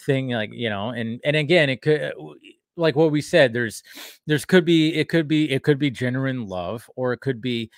thing, 0.06 0.30
like 0.30 0.52
you 0.54 0.70
know, 0.70 0.90
and 0.90 1.20
and 1.26 1.36
again, 1.36 1.70
it 1.70 1.82
could 1.82 2.02
uh, 2.02 2.12
like 2.76 2.96
what 2.96 3.12
we 3.12 3.22
said, 3.22 3.54
there's 3.54 3.84
there's 4.26 4.46
could 4.46 4.66
be 4.66 4.96
it 4.96 5.10
could 5.10 5.28
be 5.28 5.52
it 5.52 5.64
could 5.64 5.80
be 5.80 5.92
genuine 5.92 6.48
love, 6.48 6.90
or 6.96 7.14
it 7.14 7.20
could 7.20 7.42
be 7.42 7.70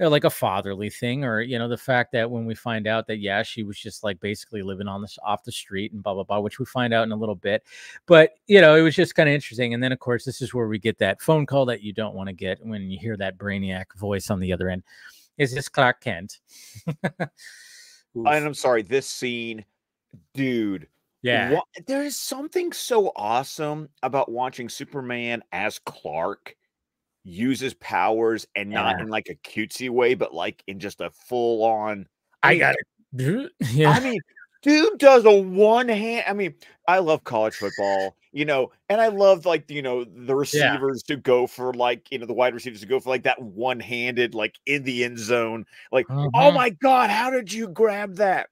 uh, 0.00 0.08
like 0.08 0.24
a 0.24 0.30
fatherly 0.30 0.88
thing 0.88 1.24
or 1.24 1.40
you 1.40 1.58
know 1.58 1.68
the 1.68 1.76
fact 1.76 2.12
that 2.12 2.30
when 2.30 2.46
we 2.46 2.54
find 2.54 2.86
out 2.86 3.06
that 3.06 3.18
yeah 3.18 3.42
she 3.42 3.62
was 3.62 3.78
just 3.78 4.02
like 4.02 4.18
basically 4.20 4.62
living 4.62 4.88
on 4.88 5.02
this 5.02 5.18
off 5.24 5.44
the 5.44 5.52
street 5.52 5.92
and 5.92 6.02
blah 6.02 6.14
blah 6.14 6.22
blah 6.22 6.40
which 6.40 6.58
we 6.58 6.64
find 6.64 6.94
out 6.94 7.04
in 7.04 7.12
a 7.12 7.16
little 7.16 7.34
bit 7.34 7.62
but 8.06 8.30
you 8.46 8.60
know 8.60 8.74
it 8.74 8.80
was 8.80 8.94
just 8.94 9.14
kind 9.14 9.28
of 9.28 9.34
interesting 9.34 9.74
and 9.74 9.82
then 9.82 9.92
of 9.92 9.98
course 9.98 10.24
this 10.24 10.40
is 10.40 10.54
where 10.54 10.66
we 10.66 10.78
get 10.78 10.98
that 10.98 11.20
phone 11.20 11.44
call 11.44 11.66
that 11.66 11.82
you 11.82 11.92
don't 11.92 12.14
want 12.14 12.26
to 12.26 12.32
get 12.32 12.64
when 12.64 12.90
you 12.90 12.98
hear 12.98 13.16
that 13.16 13.36
brainiac 13.38 13.84
voice 13.96 14.30
on 14.30 14.40
the 14.40 14.52
other 14.52 14.68
end 14.68 14.82
is 15.38 15.54
this 15.54 15.68
clark 15.68 16.00
kent. 16.00 16.40
And 18.14 18.28
i'm 18.44 18.54
sorry 18.54 18.82
this 18.82 19.06
scene 19.06 19.64
dude 20.34 20.86
yeah. 21.22 21.60
There 21.86 22.02
is 22.02 22.16
something 22.16 22.72
so 22.72 23.12
awesome 23.16 23.88
about 24.02 24.30
watching 24.30 24.68
superman 24.68 25.42
as 25.52 25.78
clark 25.78 26.56
uses 27.24 27.74
powers 27.74 28.46
and 28.56 28.70
not 28.70 29.00
in 29.00 29.08
like 29.08 29.28
a 29.28 29.34
cutesy 29.36 29.88
way, 29.88 30.14
but 30.14 30.34
like 30.34 30.62
in 30.66 30.80
just 30.80 31.00
a 31.00 31.10
full 31.10 31.62
on. 31.64 32.06
i 32.42 32.56
got 32.58 32.74
it. 32.74 32.86
Yeah. 33.72 33.90
I 33.90 34.00
mean, 34.00 34.20
dude 34.62 34.98
does 34.98 35.24
a 35.24 35.32
one 35.32 35.88
hand. 35.88 36.24
I 36.28 36.32
mean, 36.32 36.54
I 36.88 36.98
love 36.98 37.24
college 37.24 37.54
football, 37.54 38.16
you 38.32 38.44
know, 38.44 38.72
and 38.88 39.00
I 39.00 39.08
love 39.08 39.44
like 39.46 39.70
you 39.70 39.82
know 39.82 40.04
the 40.04 40.34
receivers 40.34 41.02
to 41.04 41.16
go 41.16 41.46
for 41.46 41.72
like 41.74 42.10
you 42.10 42.18
know 42.18 42.26
the 42.26 42.32
wide 42.34 42.54
receivers 42.54 42.80
to 42.80 42.86
go 42.86 42.98
for 43.00 43.10
like 43.10 43.22
that 43.24 43.40
one 43.40 43.80
handed 43.80 44.34
like 44.34 44.54
in 44.66 44.82
the 44.84 45.04
end 45.04 45.18
zone. 45.18 45.64
Like, 45.92 46.06
oh 46.10 46.30
Mhm. 46.34 46.54
my 46.54 46.70
god, 46.70 47.10
how 47.10 47.30
did 47.30 47.52
you 47.52 47.68
grab 47.68 48.16
that? 48.16 48.48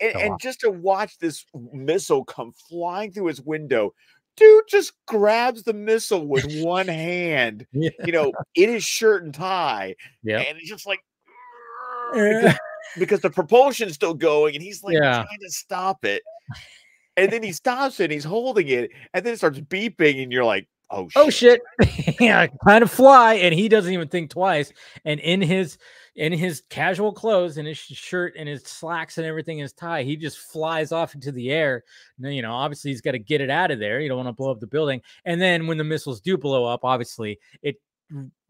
And, 0.00 0.14
and 0.16 0.40
just 0.40 0.60
to 0.60 0.70
watch 0.70 1.18
this 1.18 1.44
missile 1.72 2.24
come 2.24 2.52
flying 2.68 3.12
through 3.12 3.26
his 3.26 3.40
window. 3.40 3.94
Dude 4.36 4.64
just 4.68 4.92
grabs 5.06 5.64
the 5.64 5.74
missile 5.74 6.26
with 6.26 6.46
one 6.62 6.88
hand 6.88 7.66
yeah. 7.72 7.90
you 8.06 8.12
know, 8.12 8.32
in 8.54 8.70
his 8.70 8.84
shirt 8.84 9.22
and 9.24 9.34
tie, 9.34 9.96
Yep. 10.22 10.46
and 10.48 10.58
it's 10.58 10.68
just 10.68 10.86
like 10.86 11.00
Yeah. 12.14 12.56
Because, 12.98 13.20
the 13.20 13.30
propulsion's 13.30 13.94
still 13.94 14.14
going, 14.14 14.54
and 14.54 14.62
he's 14.62 14.82
like 14.82 14.94
Yeah. 14.94 15.24
trying 15.24 15.40
to 15.40 15.50
stop 15.50 16.04
it, 16.04 16.22
and 17.16 17.30
then 17.32 17.42
he 17.42 17.52
stops 17.52 18.00
it, 18.00 18.04
and 18.04 18.12
he's 18.12 18.24
holding 18.24 18.68
it, 18.68 18.90
and 19.14 19.24
then 19.24 19.34
it 19.34 19.36
starts 19.36 19.60
beeping, 19.60 20.22
and 20.22 20.32
you're 20.32 20.44
like, 20.44 20.68
oh 20.90 21.08
shit, 21.08 21.22
oh 21.22 21.30
shit 21.30 21.60
yeah 22.20 22.46
kind 22.64 22.82
of 22.82 22.90
fly 22.90 23.34
and 23.34 23.54
he 23.54 23.68
doesn't 23.68 23.92
even 23.92 24.08
think 24.08 24.30
twice 24.30 24.72
and 25.04 25.20
in 25.20 25.40
his 25.40 25.78
in 26.16 26.32
his 26.32 26.62
casual 26.68 27.12
clothes 27.12 27.56
and 27.58 27.68
his 27.68 27.78
shirt 27.78 28.34
and 28.36 28.48
his 28.48 28.62
slacks 28.64 29.16
and 29.16 29.26
everything 29.26 29.58
his 29.58 29.72
tie 29.72 30.02
he 30.02 30.16
just 30.16 30.38
flies 30.38 30.90
off 30.90 31.14
into 31.14 31.30
the 31.30 31.50
air 31.50 31.84
now 32.18 32.28
you 32.28 32.42
know 32.42 32.52
obviously 32.52 32.90
he's 32.90 33.00
got 33.00 33.12
to 33.12 33.18
get 33.18 33.40
it 33.40 33.50
out 33.50 33.70
of 33.70 33.78
there 33.78 34.00
you 34.00 34.08
don't 34.08 34.16
want 34.16 34.28
to 34.28 34.32
blow 34.32 34.50
up 34.50 34.60
the 34.60 34.66
building 34.66 35.00
and 35.24 35.40
then 35.40 35.66
when 35.66 35.78
the 35.78 35.84
missiles 35.84 36.20
do 36.20 36.36
blow 36.36 36.64
up 36.64 36.80
obviously 36.84 37.38
it 37.62 37.76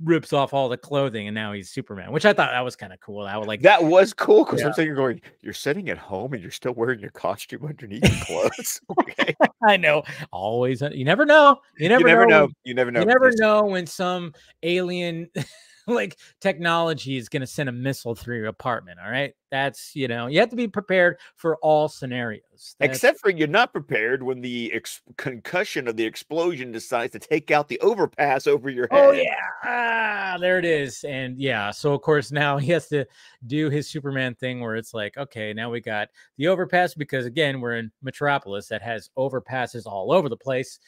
rips 0.03 0.33
off 0.33 0.55
all 0.55 0.69
the 0.71 0.77
clothing 0.77 1.29
and 1.29 1.35
now 1.35 1.53
he's 1.53 1.69
superman 1.71 2.11
which 2.13 2.25
i 2.25 2.33
thought 2.33 2.51
that 2.51 2.61
was 2.65 2.75
kind 2.77 2.93
of 2.93 3.01
cool 3.01 3.27
i 3.27 3.37
would 3.37 3.47
like 3.47 3.61
That 3.61 3.85
was 3.85 4.15
cool 4.15 4.45
because 4.45 4.61
Yeah. 4.61 4.69
I'm 4.69 4.73
sitting 4.73 4.89
here 4.89 4.95
going, 4.95 5.21
you're 5.43 5.53
sitting 5.53 5.91
at 5.91 5.99
home 5.99 6.33
and 6.33 6.41
you're 6.41 6.51
still 6.51 6.73
wearing 6.73 7.01
your 7.01 7.11
costume 7.11 7.67
underneath 7.67 8.03
your 8.03 8.25
clothes. 8.25 8.81
okay, 9.01 9.35
i 9.69 9.77
know 9.77 10.03
always 10.33 10.83
uh, 10.83 10.89
you 10.93 11.05
never 11.05 11.27
know 11.27 11.59
you 11.77 11.89
never, 11.91 12.01
you 12.01 12.07
never 12.07 12.27
know 12.27 12.39
know. 12.39 12.45
when- 12.47 12.55
You 12.65 12.75
never 12.75 12.91
know. 12.91 13.01
You 13.01 13.07
never 13.07 13.31
know 13.37 13.65
when 13.67 13.87
some 13.87 14.33
alien 14.63 15.29
like 15.87 16.17
technology 16.41 17.17
is 17.17 17.29
going 17.29 17.41
to 17.41 17.47
send 17.47 17.69
a 17.69 17.73
missile 17.73 18.15
through 18.15 18.37
your 18.39 18.47
apartment. 18.47 18.99
All 19.05 19.11
right. 19.11 19.35
That's, 19.51 19.97
you 19.97 20.07
know, 20.07 20.29
you 20.29 20.39
have 20.39 20.51
to 20.51 20.57
be 20.57 20.69
prepared 20.69 21.19
for 21.35 21.57
all 21.57 21.89
scenarios. 21.89 22.77
That's- 22.79 22.97
Except 22.97 23.19
for 23.19 23.31
you're 23.31 23.49
not 23.49 23.73
prepared 23.73 24.23
when 24.23 24.41
the 24.41 24.73
ex- 24.73 25.01
concussion 25.17 25.89
of 25.89 25.97
the 25.97 26.05
explosion 26.05 26.71
decides 26.71 27.13
to 27.13 27.19
take 27.19 27.51
out 27.51 27.67
the 27.69 27.81
overpass 27.81 28.47
over 28.47 28.71
your 28.71 28.87
head. 28.91 29.07
Oh 29.07 29.11
yeah, 29.11 29.35
ah, 29.65 30.37
there 30.39 30.59
it 30.59 30.65
is, 30.65 31.03
and 31.05 31.37
yeah. 31.39 31.73
So 31.73 31.93
of 31.95 32.03
course 32.03 32.31
now 32.33 32.59
he 32.59 32.71
has 32.71 32.89
to 32.89 33.07
do 33.47 33.71
his 33.71 33.89
Superman 33.89 34.37
thing 34.37 34.61
where 34.61 34.77
it's 34.77 34.95
like, 34.95 35.17
okay, 35.17 35.53
now 35.53 35.71
we 35.71 35.81
got 35.81 36.11
the 36.37 36.47
overpass 36.47 36.95
because 36.95 37.27
again 37.27 37.61
we're 37.61 37.77
in 37.77 37.91
Metropolis 38.03 38.69
that 38.69 38.83
has 38.83 39.11
overpasses 39.19 39.85
all 39.87 40.13
over 40.13 40.29
the 40.29 40.37
place. 40.37 40.79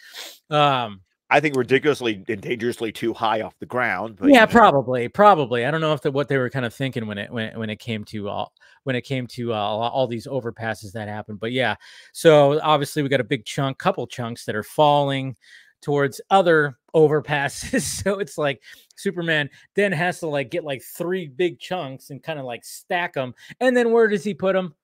Um, 0.50 1.00
I 1.32 1.40
think 1.40 1.56
ridiculously 1.56 2.22
and 2.28 2.42
dangerously 2.42 2.92
too 2.92 3.14
high 3.14 3.40
off 3.40 3.58
the 3.58 3.64
ground. 3.64 4.16
But 4.18 4.28
you 4.28 4.34
yeah, 4.34 4.44
know. 4.44 4.50
probably, 4.50 5.08
probably. 5.08 5.64
I 5.64 5.70
don't 5.70 5.80
know 5.80 5.94
if 5.94 6.02
that 6.02 6.12
what 6.12 6.28
they 6.28 6.36
were 6.36 6.50
kind 6.50 6.66
of 6.66 6.74
thinking 6.74 7.06
when 7.06 7.16
it 7.16 7.32
when 7.32 7.44
it, 7.46 7.58
when 7.58 7.70
it 7.70 7.78
came 7.78 8.04
to 8.06 8.28
all 8.28 8.52
when 8.84 8.96
it 8.96 9.00
came 9.00 9.26
to 9.28 9.54
uh, 9.54 9.56
all 9.56 10.06
these 10.06 10.26
overpasses 10.26 10.92
that 10.92 11.08
happened. 11.08 11.40
But 11.40 11.52
yeah, 11.52 11.76
so 12.12 12.60
obviously 12.60 13.02
we 13.02 13.08
got 13.08 13.22
a 13.22 13.24
big 13.24 13.46
chunk, 13.46 13.78
couple 13.78 14.06
chunks 14.06 14.44
that 14.44 14.54
are 14.54 14.62
falling 14.62 15.34
towards 15.80 16.20
other 16.28 16.76
overpasses. 16.94 17.80
so 18.02 18.18
it's 18.18 18.36
like 18.36 18.62
Superman 18.96 19.48
then 19.74 19.90
has 19.90 20.20
to 20.20 20.26
like 20.26 20.50
get 20.50 20.64
like 20.64 20.82
three 20.82 21.28
big 21.28 21.58
chunks 21.58 22.10
and 22.10 22.22
kind 22.22 22.40
of 22.40 22.44
like 22.44 22.62
stack 22.62 23.14
them, 23.14 23.34
and 23.58 23.74
then 23.74 23.90
where 23.90 24.06
does 24.06 24.22
he 24.22 24.34
put 24.34 24.52
them? 24.52 24.74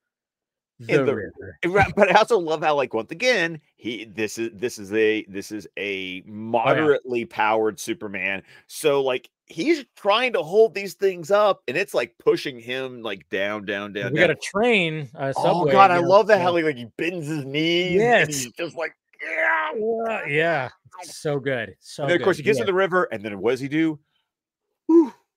In 0.86 1.06
the- 1.06 1.14
river. 1.14 1.58
Right, 1.66 1.92
but 1.96 2.10
I 2.14 2.18
also 2.18 2.38
love 2.38 2.62
how, 2.62 2.76
like, 2.76 2.94
once 2.94 3.10
again, 3.10 3.60
he 3.76 4.04
this 4.04 4.38
is 4.38 4.50
this 4.54 4.78
is 4.78 4.92
a 4.92 5.24
this 5.28 5.50
is 5.50 5.66
Oh, 5.66 5.80
a 5.80 6.22
moderately 6.26 7.24
powered 7.24 7.80
Superman. 7.80 8.42
So, 8.68 9.02
like, 9.02 9.28
he's 9.46 9.84
trying 9.96 10.34
to 10.34 10.42
hold 10.42 10.74
these 10.74 10.94
things 10.94 11.30
up, 11.30 11.62
and 11.66 11.76
it's 11.76 11.94
like 11.94 12.14
pushing 12.18 12.60
him 12.60 13.02
like 13.02 13.28
down, 13.28 13.64
down, 13.64 13.92
down. 13.92 14.12
We 14.12 14.20
down. 14.20 14.28
got 14.28 14.30
a 14.30 14.40
train. 14.40 15.08
Uh, 15.14 15.32
oh 15.36 15.64
god, 15.66 15.90
I 15.90 15.98
love 15.98 16.28
that 16.28 16.40
how 16.40 16.54
he 16.54 16.62
like 16.62 16.76
he 16.76 16.86
bends 16.96 17.26
his 17.26 17.44
knees. 17.44 17.94
Yes. 17.94 18.26
he's 18.28 18.52
just 18.52 18.76
like 18.76 18.94
yeah. 19.20 19.72
Yeah, 20.06 20.26
yeah, 20.28 20.68
so 21.02 21.40
good. 21.40 21.74
So 21.80 22.04
And 22.04 22.10
then, 22.10 22.20
of 22.20 22.24
course, 22.24 22.36
he 22.36 22.42
gets 22.44 22.58
yeah. 22.58 22.64
to 22.64 22.66
the 22.66 22.74
river, 22.74 23.08
and 23.10 23.22
then 23.22 23.40
what 23.40 23.50
does 23.52 23.60
he 23.60 23.68
do? 23.68 23.98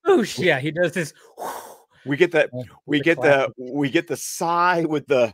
Whoosh, 0.06 0.40
yeah, 0.40 0.60
he 0.60 0.72
does 0.72 0.94
this. 0.94 1.14
We 2.06 2.18
get 2.18 2.32
that. 2.32 2.50
We 2.86 3.00
get 3.00 3.22
the. 3.22 3.52
We 3.58 3.90
get 3.90 4.08
the 4.08 4.18
sigh 4.18 4.86
with 4.88 5.08
the 5.08 5.34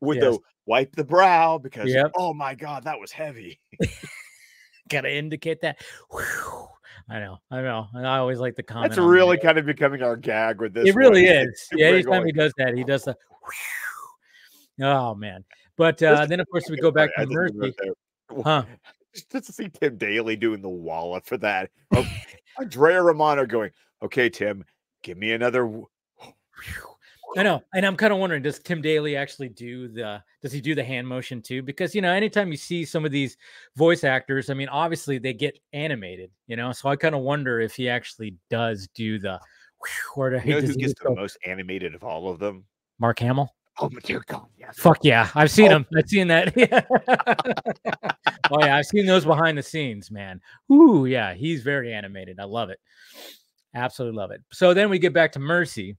with 0.00 0.18
Yes. 0.18 0.34
the 0.36 0.38
wipe 0.66 0.94
the 0.96 1.04
brow 1.04 1.58
because 1.58 1.92
Yep. 1.92 2.12
oh 2.16 2.34
my 2.34 2.54
god, 2.54 2.84
that 2.84 2.98
was 2.98 3.12
heavy. 3.12 3.58
Gotta 4.88 5.12
indicate 5.12 5.60
that. 5.62 5.82
Whew. 6.10 6.68
I 7.10 7.20
know, 7.20 7.38
I 7.50 7.62
know. 7.62 7.88
And 7.94 8.06
I 8.06 8.18
always 8.18 8.38
like 8.38 8.54
the 8.54 8.62
comment. 8.62 8.90
That's 8.90 8.98
on 8.98 9.06
that. 9.06 9.12
really 9.12 9.38
kind 9.38 9.58
of 9.58 9.64
becoming 9.64 10.02
our 10.02 10.16
gag 10.16 10.60
with 10.60 10.74
this. 10.74 10.86
It 10.88 10.94
really 10.94 11.26
one. 11.26 11.48
Is. 11.48 11.68
Yeah, 11.72 11.86
anytime 11.88 12.22
going, 12.22 12.26
he 12.26 12.32
does 12.32 12.52
that, 12.58 12.76
he 12.76 12.84
does 12.84 13.04
the. 13.04 13.16
whew. 13.42 14.86
Oh 14.86 15.14
man! 15.14 15.44
But 15.76 16.02
uh, 16.02 16.26
then 16.26 16.40
of 16.40 16.48
course 16.50 16.68
we 16.70 16.76
go 16.76 16.90
back 16.90 17.10
to 17.16 17.26
Mercy, 17.26 17.74
huh? 18.44 18.64
Just 19.14 19.30
just 19.32 19.46
to 19.46 19.52
see 19.52 19.68
Tim 19.68 19.96
Daly 19.96 20.36
doing 20.36 20.62
the 20.62 20.68
walla 20.68 21.20
for 21.20 21.36
that. 21.38 21.70
Oh, 21.94 22.06
Andrea 22.60 23.02
Romano 23.02 23.46
going, 23.46 23.70
okay, 24.02 24.28
Tim, 24.28 24.64
give 25.02 25.18
me 25.18 25.32
another. 25.32 25.70
I 27.36 27.42
know, 27.42 27.62
and 27.74 27.84
I'm 27.84 27.96
kind 27.96 28.12
of 28.12 28.18
wondering, 28.18 28.42
does 28.42 28.58
Tim 28.58 28.80
Daly 28.80 29.14
actually 29.14 29.50
do 29.50 29.86
the? 29.88 30.22
Does 30.40 30.50
he 30.50 30.60
do 30.62 30.74
the 30.74 30.82
hand 30.82 31.06
motion 31.06 31.42
too? 31.42 31.62
Because 31.62 31.94
you 31.94 32.00
know, 32.00 32.10
anytime 32.10 32.50
you 32.50 32.56
see 32.56 32.84
some 32.86 33.04
of 33.04 33.10
these 33.10 33.36
voice 33.76 34.02
actors, 34.02 34.48
I 34.48 34.54
mean, 34.54 34.68
obviously 34.68 35.18
they 35.18 35.34
get 35.34 35.58
animated, 35.74 36.30
you 36.46 36.56
know. 36.56 36.72
So 36.72 36.88
I 36.88 36.96
kind 36.96 37.14
of 37.14 37.20
wonder 37.20 37.60
if 37.60 37.74
he 37.74 37.88
actually 37.88 38.34
does 38.50 38.88
do 38.94 39.18
the. 39.18 39.38
Or 40.16 40.32
You 40.32 40.54
know 40.54 40.60
who 40.60 40.74
gets 40.74 40.94
the 40.94 41.04
go, 41.10 41.14
most 41.14 41.38
animated 41.46 41.94
of 41.94 42.02
all 42.02 42.28
of 42.28 42.40
them? 42.40 42.64
Mark 42.98 43.20
Hamill? 43.20 43.54
Oh, 43.78 43.88
my 43.88 44.00
dear 44.00 44.24
God, 44.26 44.46
yes. 44.58 44.76
Fuck 44.76 44.98
yeah, 45.04 45.28
I've 45.36 45.52
seen 45.52 45.66
Oh. 45.66 45.74
them. 45.74 45.86
I've 45.96 46.08
seen 46.08 46.26
that. 46.26 46.52
oh 48.50 48.58
yeah, 48.64 48.76
I've 48.76 48.86
seen 48.86 49.06
those 49.06 49.24
behind 49.24 49.56
the 49.56 49.62
scenes, 49.62 50.10
man. 50.10 50.40
Ooh, 50.72 51.06
yeah, 51.06 51.34
he's 51.34 51.62
very 51.62 51.94
animated. 51.94 52.40
I 52.40 52.44
love 52.44 52.70
it. 52.70 52.80
Absolutely 53.74 54.16
love 54.18 54.32
it. 54.32 54.42
So 54.52 54.74
then 54.74 54.90
we 54.90 54.98
get 54.98 55.12
back 55.12 55.30
to 55.32 55.38
Mercy, 55.38 55.96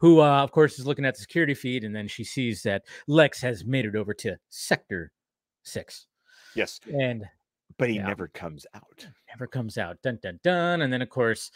who 0.00 0.20
uh, 0.20 0.42
of 0.42 0.50
course 0.52 0.78
is 0.78 0.86
looking 0.86 1.04
at 1.04 1.14
the 1.14 1.20
security 1.20 1.54
feed, 1.54 1.84
and 1.84 1.94
then 1.94 2.08
she 2.08 2.24
sees 2.24 2.62
that 2.62 2.84
Lex 3.06 3.40
has 3.40 3.64
made 3.64 3.84
it 3.84 3.96
over 3.96 4.14
to 4.14 4.36
Sector 4.48 5.12
Six, 5.62 6.06
Yes, 6.54 6.80
and 6.98 7.24
but 7.78 7.88
he 7.90 7.96
Yeah. 7.96 8.06
never 8.06 8.28
comes 8.28 8.66
out. 8.74 9.06
never 9.28 9.46
comes 9.46 9.76
out. 9.78 10.00
Dun 10.02 10.18
dun 10.22 10.40
dun. 10.42 10.82
And 10.82 10.92
then 10.92 11.02
of 11.02 11.10
course, 11.10 11.50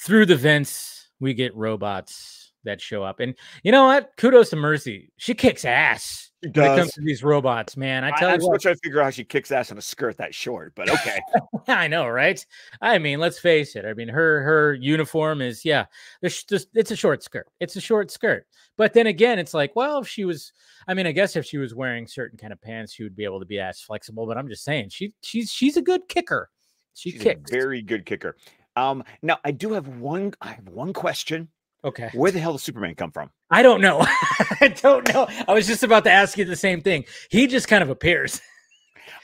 through 0.00 0.26
the 0.26 0.36
vents, 0.36 1.08
we 1.20 1.34
get 1.34 1.54
robots 1.54 2.52
that 2.64 2.80
show 2.80 3.02
up. 3.04 3.20
And 3.20 3.34
you 3.62 3.70
know 3.70 3.84
what? 3.84 4.10
Kudos 4.16 4.50
to 4.50 4.56
Mercy. 4.56 5.12
She 5.18 5.34
kicks 5.34 5.64
ass 5.64 6.27
She 6.44 6.50
when 6.50 6.72
it 6.72 6.76
comes 6.76 6.92
to 6.92 7.00
these 7.00 7.24
robots, 7.24 7.76
man. 7.76 8.04
I 8.04 8.10
I, 8.10 8.20
you, 8.20 8.26
I'm 8.28 8.40
still 8.40 8.50
what, 8.50 8.60
trying 8.60 8.76
to 8.76 8.80
figure 8.82 9.00
out 9.00 9.04
how 9.04 9.10
she 9.10 9.24
kicks 9.24 9.50
ass 9.50 9.72
in 9.72 9.78
a 9.78 9.82
skirt 9.82 10.16
that 10.18 10.32
short, 10.32 10.72
but 10.76 10.88
okay. 10.88 11.18
I 11.68 11.88
know, 11.88 12.06
right? 12.06 12.44
I 12.80 12.98
mean, 12.98 13.18
let's 13.18 13.40
face 13.40 13.74
it. 13.74 13.84
I 13.84 13.92
mean, 13.94 14.08
her 14.08 14.42
her 14.42 14.74
uniform 14.74 15.42
is 15.42 15.64
yeah, 15.64 15.86
it's 16.22 16.44
just 16.44 16.68
it's 16.74 16.92
a 16.92 16.96
short 16.96 17.24
skirt. 17.24 17.48
It's 17.58 17.74
a 17.74 17.80
short 17.80 18.10
skirt. 18.12 18.46
But 18.76 18.92
then 18.92 19.08
again, 19.08 19.40
it's 19.40 19.52
like, 19.54 19.74
well, 19.74 19.98
if 19.98 20.08
she 20.08 20.24
was, 20.24 20.52
I 20.86 20.94
mean, 20.94 21.06
I 21.06 21.12
guess 21.12 21.34
if 21.34 21.44
she 21.44 21.58
was 21.58 21.74
wearing 21.74 22.06
certain 22.06 22.38
kind 22.38 22.52
of 22.52 22.62
pants, 22.62 22.92
she 22.92 23.02
would 23.02 23.16
be 23.16 23.24
able 23.24 23.40
to 23.40 23.46
be 23.46 23.58
as 23.58 23.80
flexible. 23.80 24.24
But 24.24 24.38
I'm 24.38 24.48
just 24.48 24.62
saying, 24.62 24.90
she 24.90 25.12
she's 25.22 25.50
she's 25.50 25.76
a 25.76 25.82
good 25.82 26.08
kicker. 26.08 26.50
She 26.98 27.12
She's 27.12 27.22
kicks. 27.22 27.50
a 27.50 27.54
very 27.54 27.80
good 27.80 28.04
kicker. 28.04 28.36
Um, 28.74 29.04
now 29.22 29.38
I 29.44 29.52
do 29.52 29.72
have 29.72 29.86
one. 29.86 30.34
I 30.40 30.48
have 30.48 30.68
one 30.68 30.92
question. 30.92 31.48
Okay. 31.84 32.10
Where 32.12 32.32
the 32.32 32.40
hell 32.40 32.52
does 32.52 32.62
Superman 32.62 32.94
come 32.94 33.12
from? 33.12 33.30
I 33.50 33.62
don't 33.62 33.80
know. 33.80 34.00
I 34.60 34.74
don't 34.80 35.08
know. 35.12 35.28
I 35.46 35.52
was 35.52 35.66
just 35.66 35.82
about 35.82 36.04
to 36.04 36.10
ask 36.10 36.36
you 36.36 36.44
the 36.44 36.56
same 36.56 36.80
thing. 36.80 37.04
He 37.30 37.46
just 37.46 37.68
kind 37.68 37.82
of 37.82 37.90
appears. 37.90 38.40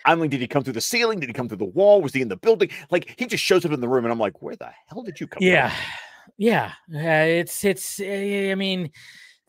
I'm 0.05 0.21
like, 0.21 0.31
did 0.31 0.41
he 0.41 0.47
come 0.47 0.63
through 0.63 0.75
the 0.75 0.81
ceiling? 0.81 1.21
Did 1.21 1.29
he 1.29 1.33
come 1.33 1.49
through 1.49 1.59
the 1.59 1.65
wall? 1.65 2.01
Was 2.01 2.13
he 2.13 2.21
in 2.21 2.29
the 2.29 2.37
building? 2.37 2.71
Like 2.91 3.15
he 3.19 3.27
just 3.27 3.43
shows 3.43 3.65
up 3.65 3.73
in 3.73 3.81
the 3.81 3.89
room, 3.89 4.05
and 4.05 4.13
I'm 4.13 4.19
like, 4.19 4.43
where 4.43 4.57
the 4.57 4.71
hell 4.87 5.03
did 5.03 5.19
you 5.19 5.27
come? 5.27 5.43
Yeah, 5.43 5.71
from? 5.71 5.79
yeah. 6.39 6.73
Uh, 6.95 7.27
it's 7.27 7.65
it's. 7.65 8.01
Uh, 8.01 8.05
I 8.05 8.55
mean, 8.55 8.91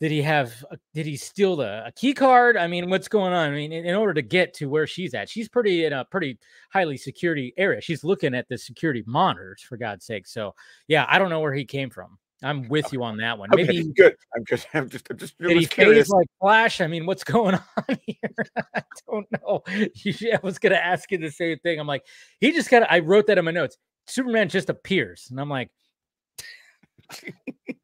did 0.00 0.10
he 0.10 0.22
have? 0.22 0.52
A, 0.70 0.78
did 0.94 1.04
he 1.04 1.16
steal 1.16 1.56
the 1.56 1.86
a 1.86 1.92
key 1.92 2.14
card? 2.14 2.56
I 2.56 2.66
mean, 2.68 2.88
what's 2.88 3.08
going 3.08 3.34
on? 3.34 3.50
I 3.50 3.54
mean, 3.54 3.72
in, 3.72 3.84
in, 3.84 3.94
order 3.94 4.14
to 4.14 4.22
get 4.22 4.54
to 4.54 4.66
where 4.66 4.86
she's 4.86 5.12
at, 5.14 5.28
she's 5.28 5.48
pretty 5.48 5.84
in 5.84 5.92
a 5.92 6.06
pretty 6.06 6.38
highly 6.72 6.96
security 6.96 7.52
area. 7.58 7.80
She's 7.80 8.02
looking 8.02 8.34
at 8.34 8.48
the 8.48 8.56
security 8.56 9.04
monitors 9.06 9.62
for 9.62 9.76
God's 9.76 10.06
sake. 10.06 10.26
So 10.26 10.54
yeah, 10.88 11.06
I 11.08 11.18
don't 11.18 11.30
know 11.30 11.40
where 11.40 11.54
he 11.54 11.66
came 11.66 11.90
from. 11.90 12.18
I'm 12.42 12.68
with 12.68 12.92
you 12.92 13.02
on 13.02 13.16
that 13.18 13.38
one. 13.38 13.48
Okay, 13.52 13.64
Maybe 13.64 13.92
good. 13.96 14.14
I'm 14.36 14.44
just, 14.44 14.66
I'm 14.74 14.88
just, 14.88 15.06
I'm 15.10 15.16
just. 15.16 15.38
did 15.38 15.56
he 15.56 15.66
curious. 15.66 16.06
phase 16.06 16.10
like 16.10 16.26
Flash? 16.40 16.80
I 16.80 16.86
mean, 16.86 17.06
what's 17.06 17.24
going 17.24 17.54
on 17.88 17.98
here? 18.06 18.16
I 18.74 18.82
don't 19.10 19.26
know. 19.32 19.62
I 19.66 20.38
was 20.42 20.58
gonna 20.58 20.74
ask 20.76 21.10
you 21.10 21.18
the 21.18 21.30
same 21.30 21.58
thing. 21.60 21.80
I'm 21.80 21.86
like, 21.86 22.04
he 22.40 22.52
just 22.52 22.70
of. 22.72 22.84
I 22.90 22.98
wrote 23.00 23.26
that 23.28 23.38
in 23.38 23.44
my 23.44 23.50
notes. 23.52 23.78
Superman 24.06 24.48
just 24.48 24.68
appears, 24.70 25.28
and 25.30 25.40
I'm 25.40 25.48
like, 25.48 25.70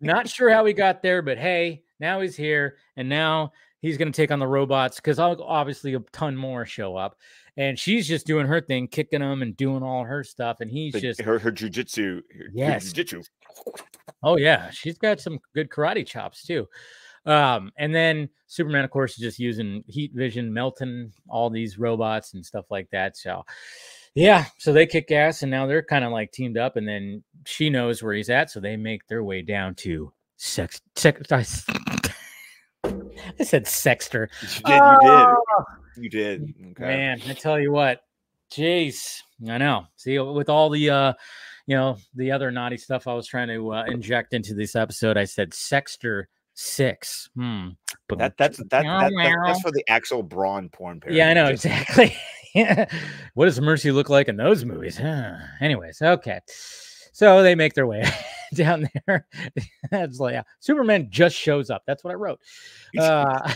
not 0.01 0.29
sure 0.29 0.51
how 0.51 0.65
he 0.65 0.73
got 0.73 1.03
there, 1.03 1.23
but 1.23 1.39
hey, 1.39 1.83
now 2.01 2.21
he's 2.21 2.37
here, 2.37 2.77
and 2.97 3.09
now 3.09 3.53
he's 3.81 3.97
gonna 3.97 4.13
take 4.13 4.31
on 4.31 4.39
the 4.39 4.47
robots 4.47 4.97
because 4.97 5.19
obviously 5.19 5.95
a 5.95 6.01
ton 6.13 6.37
more 6.37 6.65
show 6.67 6.95
up 6.97 7.17
and 7.57 7.79
she's 7.79 8.07
just 8.09 8.27
doing 8.27 8.47
her 8.47 8.61
thing, 8.61 8.87
kicking 8.89 9.21
them 9.21 9.43
and 9.43 9.57
doing 9.57 9.83
all 9.83 10.05
her 10.05 10.25
stuff, 10.25 10.59
and 10.61 10.71
he's 10.71 10.93
The- 10.95 11.01
just 11.01 11.21
her 11.23 11.39
her 11.39 11.53
jujitsu. 11.53 12.23
Yes. 12.53 12.93
jujitsu. 12.93 13.27
Oh 14.23 14.37
yeah, 14.37 14.71
she's 14.71 14.99
got 14.99 15.21
some 15.21 15.39
good 15.55 15.71
karate 15.71 16.07
chops 16.07 16.45
too. 16.45 16.69
Um, 17.25 17.71
and 17.79 17.95
then 17.95 18.29
Superman, 18.47 18.85
of 18.85 18.91
course, 18.91 19.13
is 19.13 19.19
just 19.19 19.39
using 19.39 19.85
heat 19.87 20.13
vision, 20.15 20.53
melting 20.53 21.13
all 21.29 21.51
these 21.51 21.79
robots 21.79 22.35
and 22.35 22.45
stuff 22.45 22.67
like 22.71 22.91
that. 22.91 23.17
So 23.17 23.45
yeah, 24.15 24.47
so 24.59 24.73
they 24.73 24.87
kick 24.87 25.11
ass, 25.11 25.43
and 25.43 25.51
now 25.51 25.67
they're 25.67 25.83
kind 25.83 26.05
of 26.05 26.13
like 26.13 26.33
teamed 26.33 26.59
up, 26.59 26.77
and 26.77 26.87
then 26.87 27.23
she 27.47 27.71
knows 27.71 28.03
where 28.03 28.15
he's 28.15 28.31
at, 28.31 28.51
so 28.51 28.61
they 28.61 28.77
make 28.77 29.07
their 29.07 29.25
way 29.25 29.43
down 29.43 29.75
to 29.77 30.13
sex. 30.37 30.81
sex 30.97 31.33
I, 31.33 31.47
I 33.41 33.45
said 33.45 33.67
sexter. 33.67 34.29
You 34.43 34.49
did. 34.67 34.83
You 34.83 35.01
did. 35.03 35.39
You 35.97 36.11
did. 36.11 36.55
Okay. 36.73 36.85
Man, 36.85 37.23
I 37.27 37.33
tell 37.33 37.59
you 37.59 37.73
what, 37.73 38.03
jeez, 38.51 39.23
I 39.49 39.57
know. 39.57 39.87
See, 39.97 40.19
with 40.19 40.51
all 40.51 40.69
the 40.69 40.91
uh, 40.91 41.13
you 41.67 41.77
know, 41.77 41.97
the 42.15 42.33
other 42.33 42.51
naughty 42.51 42.77
stuff 42.77 43.07
I 43.07 43.15
was 43.15 43.27
trying 43.27 43.49
to 43.49 43.73
uh, 43.73 43.85
inject 43.87 44.35
into 44.35 44.55
this 44.55 44.77
episode, 44.77 45.17
I 45.17 45.25
said 45.25 45.55
Sexter 45.55 46.29
six. 46.55 47.31
Hmm. 47.35 47.69
But 48.09 48.19
that, 48.19 48.37
that's 48.37 48.59
that, 48.59 48.71
that, 48.71 48.83
that, 48.85 49.43
that's 49.47 49.61
for 49.61 49.71
the 49.71 49.85
Axel 49.89 50.23
Braun 50.23 50.69
porn 50.69 51.01
parody. 51.01 51.19
yeah, 51.19 51.31
I 51.31 51.35
know 51.35 51.47
exactly. 51.47 52.17
what 53.35 53.47
does 53.47 53.61
Mercy 53.61 53.91
look 53.91 54.11
like 54.11 54.29
in 54.29 54.37
those 54.37 54.65
movies? 54.65 54.99
Huh. 54.99 55.35
Anyways, 55.61 56.03
okay. 56.03 56.41
So 57.13 57.43
they 57.43 57.55
make 57.55 57.75
their 57.75 57.87
way 57.87 58.05
down 58.55 58.89
there. 59.07 59.27
That's 59.91 60.19
like 60.19 60.35
yeah. 60.35 60.43
Superman 60.61 61.09
just 61.11 61.37
shows 61.37 61.71
up. 61.71 61.83
That's 61.87 62.05
what 62.05 62.11
I 62.11 62.17
wrote. 62.17 62.41
Uh, 62.99 63.53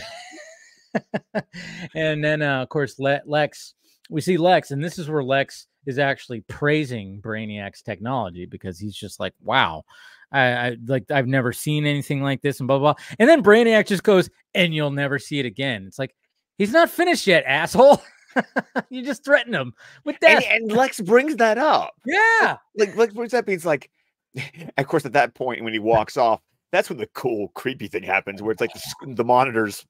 and 1.95 2.23
then 2.23 2.41
uh, 2.41 2.61
of 2.63 2.69
course 2.69 2.97
Le- 2.99 3.21
Lex, 3.25 3.75
we 4.09 4.21
see 4.21 4.37
Lex, 4.37 4.71
and 4.71 4.83
this 4.83 4.99
is 4.99 5.09
where 5.09 5.23
Lex 5.23 5.67
is 5.85 5.99
actually 5.99 6.41
praising 6.41 7.21
Brainiac's 7.21 7.81
technology 7.81 8.45
because 8.45 8.79
he's 8.79 8.95
just 8.95 9.19
like, 9.19 9.33
wow. 9.41 9.83
I, 10.29 10.41
I 10.41 10.77
like 10.85 11.09
I've 11.09 11.27
never 11.27 11.53
seen 11.53 11.85
anything 11.85 12.21
like 12.21 12.41
this 12.41 12.59
and 12.59 12.67
blah 12.67 12.79
blah. 12.79 12.93
blah. 12.93 13.03
And 13.17 13.29
then 13.29 13.41
Brainiac 13.41 13.87
just 13.87 14.03
goes, 14.03 14.29
and 14.53 14.75
you'll 14.75 14.91
never 14.91 15.19
see 15.19 15.39
it 15.39 15.45
again. 15.45 15.85
It's 15.87 15.97
like 15.97 16.13
he's 16.57 16.73
not 16.73 16.89
finished 16.89 17.27
yet, 17.27 17.45
asshole. 17.47 18.01
you 18.89 19.03
just 19.03 19.23
threatened 19.23 19.55
him 19.55 19.73
with 20.03 20.17
and, 20.21 20.43
that. 20.43 20.51
and 20.51 20.71
Lex 20.71 20.99
brings 20.99 21.37
that 21.37 21.57
up. 21.57 21.93
yeah. 22.05 22.57
Like 22.75 22.95
Lex 22.97 23.13
brings 23.13 23.31
that 23.31 23.39
up. 23.39 23.49
He's 23.49 23.65
like, 23.65 23.89
of 24.77 24.87
course, 24.87 25.05
at 25.05 25.13
that 25.13 25.33
point 25.33 25.63
when 25.63 25.73
he 25.73 25.79
walks 25.79 26.17
off, 26.17 26.41
that's 26.71 26.89
when 26.89 26.97
the 26.97 27.07
cool, 27.07 27.47
creepy 27.49 27.87
thing 27.87 28.03
happens, 28.03 28.41
where 28.41 28.51
it's 28.51 28.61
like 28.61 28.73
the, 28.73 29.13
the 29.13 29.23
monitors 29.23 29.85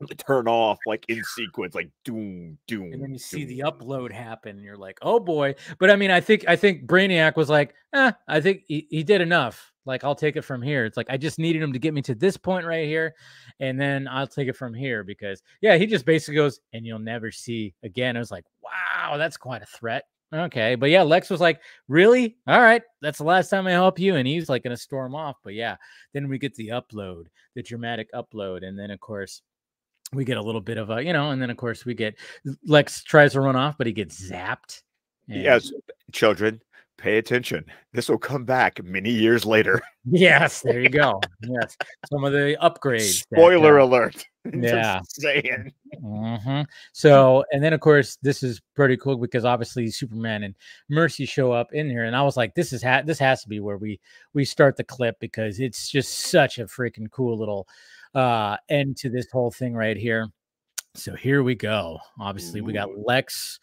turn 0.16 0.48
off, 0.48 0.78
like 0.86 1.04
in 1.08 1.22
sequence, 1.24 1.74
like 1.74 1.90
doom, 2.04 2.58
doom. 2.66 2.92
and 2.92 3.02
then 3.02 3.12
you 3.12 3.18
see 3.18 3.44
doom. 3.44 3.48
the 3.48 3.64
upload 3.70 4.12
happen 4.12 4.56
and 4.56 4.64
you're 4.64 4.76
like 4.76 4.98
oh 5.02 5.20
boy. 5.20 5.54
But 5.78 5.90
i 5.90 5.96
mean 5.96 6.10
i 6.10 6.20
think 6.20 6.44
i 6.48 6.56
think 6.56 6.86
brainiac 6.86 7.36
was 7.36 7.48
like 7.48 7.74
eh, 7.92 8.12
i 8.28 8.40
think 8.40 8.62
he, 8.66 8.86
he 8.90 9.02
did 9.02 9.20
enough. 9.20 9.72
Like 9.84 10.04
i'll 10.04 10.14
take 10.14 10.36
it 10.36 10.42
from 10.42 10.62
here. 10.62 10.84
It's 10.84 10.96
like 10.96 11.10
i 11.10 11.16
just 11.16 11.38
needed 11.38 11.62
him 11.62 11.72
to 11.72 11.78
get 11.78 11.94
me 11.94 12.02
to 12.02 12.14
this 12.14 12.36
point 12.36 12.66
right 12.66 12.86
here 12.86 13.14
and 13.58 13.80
then 13.80 14.08
i'll 14.08 14.26
take 14.26 14.48
it 14.48 14.56
from 14.56 14.74
here. 14.74 15.04
Because 15.04 15.42
yeah 15.60 15.76
he 15.76 15.86
just 15.86 16.06
basically 16.06 16.36
goes 16.36 16.60
and 16.72 16.86
you'll 16.86 16.98
never 16.98 17.30
see 17.30 17.74
again. 17.82 18.16
I 18.16 18.20
was 18.20 18.30
like 18.30 18.44
wow 18.62 19.16
that's 19.16 19.36
quite 19.36 19.62
a 19.62 19.66
threat. 19.66 20.04
Okay 20.32 20.76
but 20.76 20.90
yeah 20.90 21.02
lex 21.02 21.28
was 21.28 21.40
like 21.40 21.60
really? 21.88 22.36
All 22.46 22.60
right. 22.60 22.82
That's 23.02 23.18
the 23.18 23.24
last 23.24 23.50
time 23.50 23.66
i 23.66 23.72
help 23.72 23.98
you. 23.98 24.16
And 24.16 24.26
he's 24.26 24.48
like 24.48 24.62
gonna 24.62 24.76
storm 24.76 25.14
off. 25.14 25.36
But 25.44 25.54
yeah 25.54 25.76
then 26.14 26.28
we 26.28 26.38
get 26.38 26.54
the 26.54 26.68
upload 26.68 27.24
the 27.54 27.62
dramatic 27.62 28.12
upload 28.12 28.64
and 28.64 28.78
then 28.78 28.90
of 28.90 29.00
course 29.00 29.42
we 30.12 30.24
get 30.24 30.36
a 30.36 30.42
little 30.42 30.60
bit 30.60 30.76
of 30.78 30.90
a 30.90 31.02
you 31.04 31.12
know 31.12 31.30
and 31.30 31.40
then 31.40 31.50
of 31.50 31.56
course 31.56 31.84
we 31.84 31.94
get 31.94 32.16
lex 32.66 33.02
tries 33.04 33.32
to 33.32 33.40
run 33.40 33.56
off 33.56 33.76
but 33.78 33.86
he 33.86 33.92
gets 33.92 34.20
zapped 34.30 34.82
and- 35.28 35.42
Yes, 35.42 35.70
children, 36.10 36.60
pay 36.98 37.18
attention. 37.18 37.64
This 37.92 38.08
will 38.08 38.18
come 38.18 38.44
back 38.44 38.82
many 38.82 39.10
years 39.10 39.46
later. 39.46 39.80
yes 40.10 40.62
there 40.62 40.80
you 40.80 40.88
go 40.88 41.20
yes 41.42 41.76
some 42.10 42.24
of 42.24 42.32
the 42.32 42.56
upgrades 42.62 43.24
that, 43.30 43.36
Spoiler 43.36 43.78
uh, 43.78 43.84
alert. 43.84 44.26
Yeah. 44.54 45.00
saying. 45.06 45.70
mhm. 46.02 46.64
so 46.94 47.44
and 47.52 47.62
then 47.62 47.74
of 47.74 47.80
course 47.80 48.16
this 48.22 48.42
is 48.42 48.60
pretty 48.74 48.96
cool 48.96 49.18
because 49.18 49.44
obviously 49.44 49.88
superman 49.90 50.42
and 50.44 50.54
mercy 50.88 51.26
show 51.26 51.52
up 51.52 51.74
in 51.74 51.90
here 51.90 52.04
and 52.04 52.16
i 52.16 52.22
was 52.22 52.38
like 52.38 52.54
this 52.54 52.72
is 52.72 52.82
ha- 52.82 53.02
this 53.04 53.18
has 53.18 53.42
to 53.42 53.48
be 53.50 53.60
where 53.60 53.76
we 53.76 54.00
we 54.32 54.42
start 54.46 54.76
the 54.78 54.84
clip 54.84 55.16
because 55.20 55.60
it's 55.60 55.90
just 55.90 56.30
such 56.30 56.58
a 56.58 56.64
freaking 56.64 57.10
cool 57.10 57.36
little 57.38 57.68
uh 58.14 58.56
end 58.68 58.96
to 58.96 59.08
this 59.08 59.26
whole 59.32 59.50
thing 59.50 59.74
right 59.74 59.96
here 59.96 60.28
so 60.94 61.14
here 61.14 61.42
we 61.42 61.54
go 61.54 61.98
obviously 62.20 62.60
we 62.60 62.72
got 62.72 62.88
lex 63.06 63.60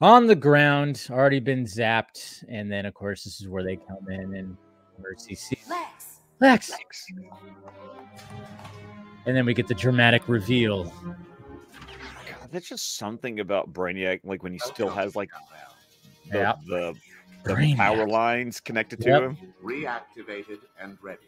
on 0.00 0.26
the 0.26 0.34
ground 0.34 1.06
already 1.10 1.40
been 1.40 1.64
zapped 1.64 2.42
and 2.48 2.72
then 2.72 2.86
of 2.86 2.94
course 2.94 3.24
this 3.24 3.40
is 3.40 3.48
where 3.48 3.62
they 3.62 3.76
come 3.76 4.08
in 4.08 4.34
and 4.34 4.56
mercy 4.98 5.34
sees 5.34 5.58
Lex. 5.68 6.20
lex 6.40 6.68
Thanks. 6.70 7.06
and 9.26 9.36
then 9.36 9.44
we 9.44 9.52
get 9.52 9.68
the 9.68 9.74
dramatic 9.74 10.28
reveal 10.28 10.84
God, 10.84 12.48
there's 12.50 12.68
just 12.68 12.96
something 12.96 13.40
about 13.40 13.72
Brainiac, 13.72 14.20
like 14.24 14.42
when 14.42 14.52
he 14.52 14.58
still 14.58 14.88
has 14.90 15.14
like 15.14 15.28
the, 16.30 16.38
Yeah. 16.38 16.52
the, 16.66 16.94
the 17.44 17.74
power 17.76 18.06
lines 18.06 18.60
connected 18.60 19.00
to 19.02 19.08
Yep. 19.08 19.22
him. 19.22 19.38
reactivated 19.62 20.58
and 20.80 20.96
ready. 21.02 21.18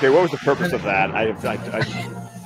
Okay, 0.00 0.08
what 0.08 0.22
was 0.22 0.30
the 0.30 0.38
purpose 0.38 0.72
of 0.72 0.82
that? 0.84 1.10
I, 1.10 1.28
I, 1.28 1.52
I, 1.76 1.80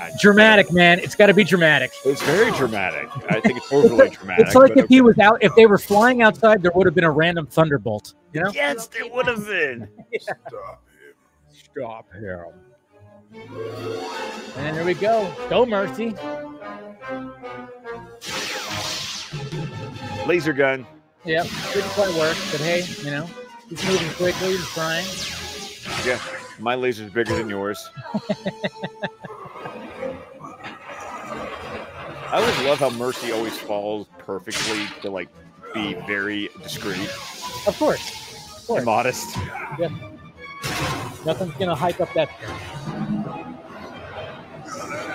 I 0.00 0.10
dramatic 0.18 0.72
man 0.72 0.98
it's 0.98 1.14
got 1.14 1.26
to 1.26 1.34
be 1.34 1.44
dramatic 1.44 1.92
It's 2.04 2.20
very 2.22 2.50
dramatic. 2.50 3.08
I 3.30 3.38
think 3.38 3.58
it's 3.58 3.72
overly 3.72 4.10
dramatic. 4.10 4.46
It's 4.46 4.56
like 4.56 4.74
but 4.74 4.82
if 4.82 4.88
he 4.88 5.00
was 5.00 5.20
out, 5.20 5.40
if 5.40 5.54
they 5.54 5.66
were 5.66 5.78
flying 5.78 6.20
outside, 6.20 6.62
there 6.62 6.72
would 6.74 6.84
have 6.84 6.96
been 6.96 7.04
a 7.04 7.10
random 7.12 7.46
thunderbolt. 7.46 8.14
You 8.32 8.42
know? 8.42 8.50
Yes, 8.52 8.88
there 8.88 9.06
would 9.08 9.28
have 9.28 9.46
been. 9.46 9.88
Stop 10.20 10.82
him. 10.90 11.14
Stop 11.52 12.12
him. 12.12 12.46
And 14.56 14.76
there 14.76 14.84
we 14.84 14.94
go. 14.94 15.32
Go, 15.48 15.64
Mercy. 15.64 16.12
Laser 20.26 20.52
gun. 20.52 20.84
Yep. 21.24 21.46
Didn't 21.72 21.90
quite 21.90 22.14
work, 22.16 22.36
but 22.50 22.60
hey, 22.60 22.82
you 23.04 23.12
know, 23.12 23.30
he's 23.68 23.84
moving 23.86 24.10
quickly, 24.14 24.56
he's 24.56 24.68
trying. 24.70 25.06
Yeah, 26.04 26.18
my 26.58 26.74
laser's 26.74 27.10
bigger 27.10 27.36
than 27.36 27.48
yours. 27.48 27.90
I 32.26 32.40
always 32.40 32.58
love 32.62 32.78
how 32.78 32.90
Mercy 32.90 33.32
always 33.32 33.56
falls 33.58 34.06
perfectly 34.18 34.86
to 35.02 35.10
like 35.10 35.28
be 35.72 35.94
very 36.06 36.48
discreet 36.62 37.08
Of 37.66 37.76
course. 37.78 38.60
Of 38.60 38.66
course. 38.66 38.78
and 38.78 38.86
modest. 38.86 39.36
Nothing's 41.24 41.54
gonna 41.54 41.74
hype 41.74 42.00
up 42.00 42.12
that. 42.14 42.28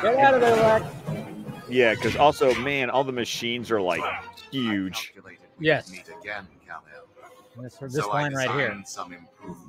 Get 0.01 0.17
out 0.17 0.33
of 0.35 0.41
there, 0.41 0.55
Lex. 0.55 0.85
Yeah, 1.67 1.93
because 1.93 2.15
also, 2.15 2.53
man, 2.55 2.89
all 2.89 3.03
the 3.03 3.11
machines 3.11 3.69
are 3.69 3.81
like 3.81 4.01
huge. 4.51 5.13
Yes. 5.59 5.91
Meet 5.91 6.09
again, 6.21 6.47
This, 7.61 7.75
this 7.75 7.95
so 7.95 8.07
line 8.09 8.33
right 8.33 8.49
here. 8.51 8.81
Some 8.85 9.13
improvements. 9.13 9.68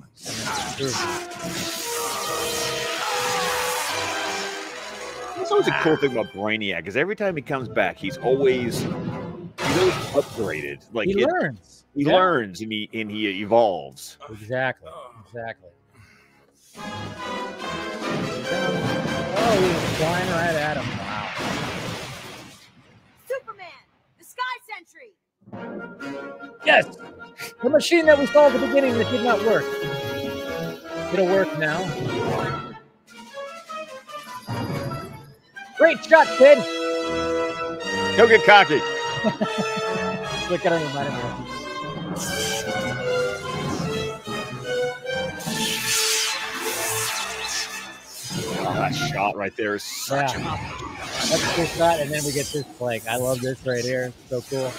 That's 5.37 5.51
always 5.51 5.69
a 5.69 5.79
cool 5.83 5.97
thing 5.97 6.13
about 6.13 6.27
Brainiac, 6.33 6.87
is 6.87 6.97
every 6.97 7.17
time 7.17 7.37
he 7.37 7.43
comes 7.43 7.69
back, 7.69 7.97
he's 7.97 8.19
always 8.19 8.85
really 8.85 9.91
upgraded. 10.13 10.85
Like 10.93 11.07
he 11.09 11.23
it- 11.23 11.29
learns. 11.29 11.85
he 11.95 12.05
Yeah. 12.05 12.13
learns 12.15 12.61
and 12.61 12.71
he 12.73 12.89
and 12.93 13.11
he 13.11 13.27
evolves. 13.43 14.19
Exactly. 14.31 14.91
Exactly. 15.27 15.71
Oh, 19.43 19.59
he 19.61 19.69
was 19.69 19.97
flying 19.97 20.31
right 20.31 20.55
at 20.55 20.77
him. 20.77 20.87
Wow. 20.99 21.29
Superman, 23.29 23.85
the 24.19 24.25
Sky 24.25 24.57
Sentry. 24.69 25.15
Yes. 26.65 26.97
The 27.63 27.71
machine 27.71 28.07
that 28.07 28.19
we 28.19 28.27
saw 28.27 28.47
at 28.47 28.53
the 28.53 28.59
beginning 28.67 28.95
that 28.99 29.11
did 29.11 29.25
not 29.25 29.41
work. 29.45 29.65
It'll 31.13 31.27
work 31.27 31.59
now. 31.59 31.85
Great 35.77 36.05
shot, 36.05 36.27
kid. 36.39 36.59
Don't 38.17 38.29
get 38.29 38.45
cocky. 38.45 38.75
Look 40.51 40.67
at 40.67 40.73
him, 40.73 40.83
remind 40.89 41.09
him 41.09 41.47
Oh, 48.63 48.75
that 48.75 48.95
shot 48.95 49.37
right 49.37 49.57
there 49.57 49.75
is 49.75 49.83
such 49.83 50.35
Yeah. 50.35 50.75
That's 51.31 51.43
a 51.43 51.55
cool 51.55 51.67
shot, 51.67 52.01
and 52.01 52.11
then 52.11 52.25
we 52.25 52.33
get 52.33 52.47
this 52.47 52.65
like 52.81 53.07
I 53.07 53.17
love 53.17 53.41
this 53.41 53.65
right 53.67 53.85
here. 53.85 54.13
So 54.29 54.43
cool. 54.43 54.73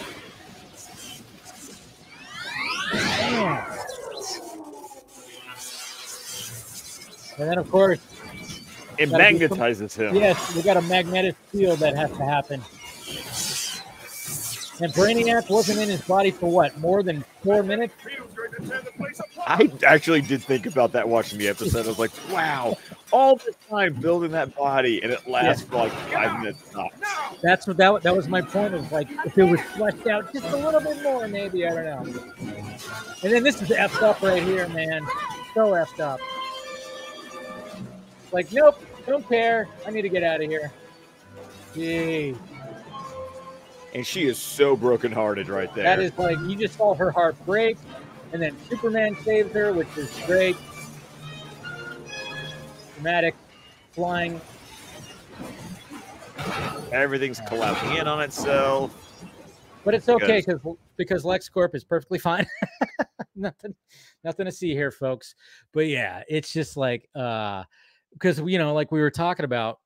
And 7.42 7.50
then 7.50 7.58
of 7.58 7.70
course. 7.72 8.00
It 8.98 9.10
Gotta 9.10 9.24
some- 9.24 9.58
magnetizes 9.58 9.96
him. 9.98 10.16
yes, 10.16 10.56
we 10.56 10.62
got 10.62 10.78
a 10.78 10.82
magnetic 10.84 11.36
field 11.52 11.80
that 11.80 11.96
has 11.96 12.12
to 12.12 12.24
happen. 12.24 12.62
And 14.84 14.92
Brainiac 14.94 15.50
wasn't 15.50 15.80
in 15.80 15.89
his 15.89 16.02
body 16.02 16.32
for 16.32 16.52
what? 16.52 16.78
More 16.80 17.04
than 17.04 17.24
four 17.44 17.62
minutes? 17.64 17.94
I 19.46 19.72
actually 19.86 20.22
did 20.22 20.42
think 20.44 20.66
about 20.66 20.92
that 20.94 21.08
watching 21.08 21.38
the 21.39 21.48
episode. 21.48 21.86
I 21.86 21.89
was 21.89 22.00
like, 22.00 22.12
wow, 22.32 22.78
all 23.12 23.36
this 23.38 23.56
time 23.70 23.94
building 23.94 24.32
that 24.32 24.56
body, 24.56 25.02
and 25.04 25.12
it 25.12 25.28
lasts 25.28 25.64
for 25.66 25.76
like 25.78 25.92
five 26.12 26.39
minutes. 26.39 26.64
That's 27.44 27.68
what 27.68 27.78
that, 27.78 28.02
that 28.04 28.16
was 28.16 28.28
my 28.28 28.42
point 28.42 28.74
of 28.74 28.92
like 28.92 29.08
if 29.26 29.38
it 29.38 29.44
was 29.46 29.62
fleshed 29.76 30.08
out 30.08 30.32
just 30.34 30.48
a 30.48 30.58
little 30.58 30.82
bit 30.82 31.02
more, 31.04 31.28
maybe 31.28 31.68
I 31.68 31.74
don't 31.76 31.86
know. 31.86 32.24
And 33.24 33.32
then 33.32 33.44
this 33.44 33.62
is 33.62 33.70
effed 33.70 34.02
up 34.02 34.22
right 34.22 34.42
here, 34.44 34.68
man. 34.70 35.06
So 35.54 35.72
effed 35.74 36.00
up. 36.00 36.20
Like, 38.32 38.52
nope, 38.52 38.82
don't 39.06 39.28
care. 39.28 39.68
I 39.86 39.92
need 39.92 40.04
to 40.04 40.10
get 40.10 40.24
out 40.24 40.42
of 40.42 40.50
here. 40.50 40.72
Gee, 41.74 42.36
And 43.94 44.06
she 44.06 44.26
is 44.26 44.38
so 44.38 44.76
brokenhearted 44.76 45.48
right 45.50 45.74
there. 45.74 45.84
that 45.84 46.00
is 46.00 46.18
like 46.18 46.38
you 46.40 46.56
just 46.56 46.78
saw 46.78 46.94
her 46.94 47.12
heart 47.12 47.36
break, 47.46 47.78
and 48.34 48.42
then 48.42 48.56
Superman 48.70 49.16
saves 49.24 49.54
her, 49.54 49.72
which 49.74 49.88
is 49.98 50.12
great. 50.26 50.58
Dramatic 52.96 53.36
flying 53.94 54.40
Everything's 56.92 57.40
collapsing 57.48 57.96
in 57.96 58.08
on 58.08 58.22
itself. 58.22 58.98
But 59.84 59.94
it's 59.94 60.10
okay 60.10 60.44
because 60.46 60.62
because 60.98 61.24
LexCorp 61.24 61.74
is 61.74 61.84
perfectly 61.84 62.20
fine. 62.20 62.46
nothing, 63.36 63.74
nothing 64.24 64.46
to 64.46 64.52
see 64.52 64.74
here, 64.74 64.92
folks. 64.92 65.34
But 65.74 65.88
yeah, 65.88 66.24
it's 66.28 66.52
just 66.52 66.78
like 66.78 67.08
uh 67.16 67.64
because 68.14 68.39
you 68.39 68.57
know, 68.57 68.74
like 68.74 68.91
we 68.91 69.01
were 69.01 69.12
talking 69.12 69.45
about 69.45 69.80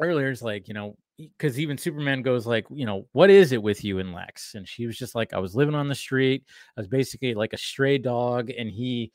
earlier, 0.00 0.30
it's 0.30 0.42
like 0.42 0.68
you 0.68 0.74
know, 0.74 0.96
because 1.16 1.58
even 1.60 1.78
Superman 1.78 2.22
goes 2.22 2.46
like, 2.46 2.66
you 2.70 2.86
know, 2.86 3.06
what 3.12 3.30
is 3.30 3.52
it 3.52 3.62
with 3.62 3.84
you 3.84 3.98
and 3.98 4.12
Lex? 4.12 4.54
And 4.54 4.68
she 4.68 4.86
was 4.86 4.96
just 4.96 5.14
like, 5.14 5.32
I 5.32 5.38
was 5.38 5.54
living 5.54 5.74
on 5.74 5.88
the 5.88 5.94
street. 5.94 6.44
I 6.76 6.80
was 6.80 6.88
basically 6.88 7.34
like 7.34 7.52
a 7.52 7.58
stray 7.58 7.98
dog, 7.98 8.50
and 8.50 8.70
he 8.70 9.12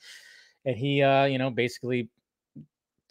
and 0.66 0.76
he 0.76 1.02
uh, 1.02 1.26
you 1.26 1.38
know, 1.38 1.50
basically 1.50 2.10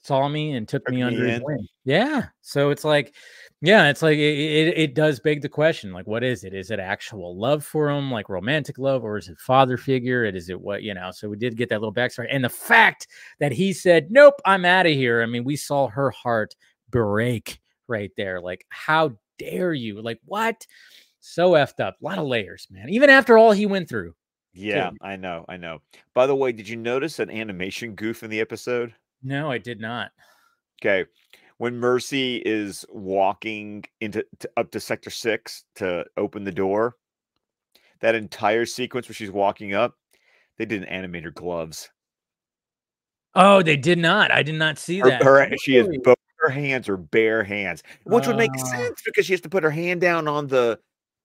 saw 0.02 0.28
me 0.28 0.52
and 0.52 0.66
took 0.68 0.84
Took 0.84 0.94
me 0.94 0.98
me 0.98 1.02
under 1.02 1.26
his 1.26 1.40
wing. 1.42 1.66
Yeah. 1.84 2.26
So 2.40 2.70
it's 2.70 2.84
like, 2.84 3.14
yeah, 3.60 3.88
it's 3.88 4.02
like 4.02 4.16
it, 4.18 4.38
it, 4.38 4.78
it 4.78 4.94
does 4.94 5.18
beg 5.18 5.42
the 5.42 5.48
question, 5.48 5.92
like, 5.92 6.06
what 6.06 6.22
is 6.22 6.44
it? 6.44 6.54
Is 6.54 6.70
it 6.70 6.78
actual 6.78 7.36
love 7.36 7.64
for 7.64 7.90
him, 7.90 8.10
like 8.10 8.28
romantic 8.28 8.78
love, 8.78 9.04
or 9.04 9.18
is 9.18 9.28
it 9.28 9.38
father 9.38 9.76
figure? 9.76 10.24
It 10.24 10.36
is 10.36 10.48
it 10.48 10.60
what 10.60 10.82
you 10.82 10.94
know? 10.94 11.10
So 11.10 11.28
we 11.28 11.36
did 11.36 11.56
get 11.56 11.68
that 11.70 11.80
little 11.80 11.92
backstory, 11.92 12.28
and 12.30 12.44
the 12.44 12.48
fact 12.48 13.08
that 13.40 13.50
he 13.50 13.72
said, 13.72 14.10
"Nope, 14.10 14.34
I'm 14.44 14.64
out 14.64 14.86
of 14.86 14.92
here." 14.92 15.22
I 15.22 15.26
mean, 15.26 15.42
we 15.44 15.56
saw 15.56 15.88
her 15.88 16.10
heart 16.10 16.54
break 16.90 17.60
right 17.88 18.12
there. 18.16 18.40
Like, 18.40 18.64
how 18.68 19.18
dare 19.38 19.72
you? 19.72 20.00
Like, 20.02 20.20
what? 20.24 20.64
So 21.20 21.52
effed 21.52 21.80
up. 21.80 21.96
A 22.00 22.04
lot 22.04 22.18
of 22.18 22.26
layers, 22.26 22.68
man. 22.70 22.88
Even 22.90 23.10
after 23.10 23.36
all 23.36 23.50
he 23.50 23.66
went 23.66 23.88
through. 23.88 24.14
Yeah, 24.54 24.90
I 25.02 25.16
know, 25.16 25.44
I 25.48 25.56
know. 25.56 25.80
By 26.14 26.26
the 26.26 26.34
way, 26.34 26.52
did 26.52 26.68
you 26.68 26.76
notice 26.76 27.18
an 27.18 27.30
animation 27.30 27.94
goof 27.94 28.22
in 28.22 28.30
the 28.30 28.40
episode? 28.40 28.94
No, 29.22 29.50
I 29.50 29.58
did 29.58 29.80
not. 29.80 30.10
Okay. 30.80 31.08
When 31.58 31.76
Mercy 31.76 32.36
is 32.44 32.84
walking 32.88 33.84
into 34.00 34.24
to, 34.38 34.50
up 34.56 34.70
to 34.70 34.80
sector 34.80 35.10
6 35.10 35.64
to 35.76 36.04
open 36.16 36.44
the 36.44 36.52
door, 36.52 36.94
that 38.00 38.14
entire 38.14 38.64
sequence 38.64 39.08
where 39.08 39.14
she's 39.14 39.30
walking 39.30 39.74
up, 39.74 39.94
they 40.56 40.64
didn't 40.66 40.86
animate 40.88 41.24
her 41.24 41.32
gloves. 41.32 41.90
Oh, 43.34 43.62
they 43.62 43.76
did 43.76 43.98
not. 43.98 44.30
I 44.30 44.42
did 44.42 44.54
not 44.54 44.78
see 44.78 45.00
Her, 45.00 45.08
that. 45.10 45.22
her- 45.22 45.50
she 45.60 45.74
has 45.74 45.88
both 46.04 46.16
her 46.38 46.48
hands 46.48 46.88
are 46.88 46.96
bare 46.96 47.42
hands, 47.42 47.82
which 48.04 48.28
would 48.28 48.36
make 48.36 48.52
Ah. 48.54 48.64
sense 48.64 49.02
because 49.04 49.26
she 49.26 49.32
has 49.32 49.40
to 49.40 49.48
put 49.48 49.64
her 49.64 49.70
hand 49.70 50.00
down 50.00 50.28
on 50.28 50.46
the 50.46 50.78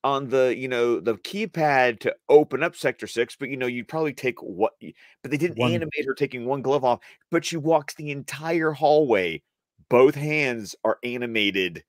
on 0.04 0.30
the 0.30 0.54
you 0.58 0.68
know 0.68 1.00
the 1.00 1.16
keypad 1.16 2.00
to 2.00 2.16
open 2.30 2.62
up 2.64 2.76
sector 2.76 3.08
6 3.08 3.36
but 3.38 3.50
you 3.50 3.58
know 3.58 3.68
you'd 3.68 3.88
probably 3.88 4.14
take 4.14 4.42
what 4.42 4.74
but 5.22 5.32
they 5.32 5.38
didn't 5.38 5.58
One- 5.58 5.72
animate 5.72 6.06
her 6.06 6.14
taking 6.14 6.46
one 6.46 6.62
glove 6.62 6.84
off 6.84 7.00
but 7.32 7.46
she 7.46 7.58
walks 7.58 7.94
the 7.96 8.12
entire 8.12 8.72
hallway 8.72 9.42
both 9.90 10.16
hands 10.16 10.76
are 10.84 10.98
animated 11.04 11.84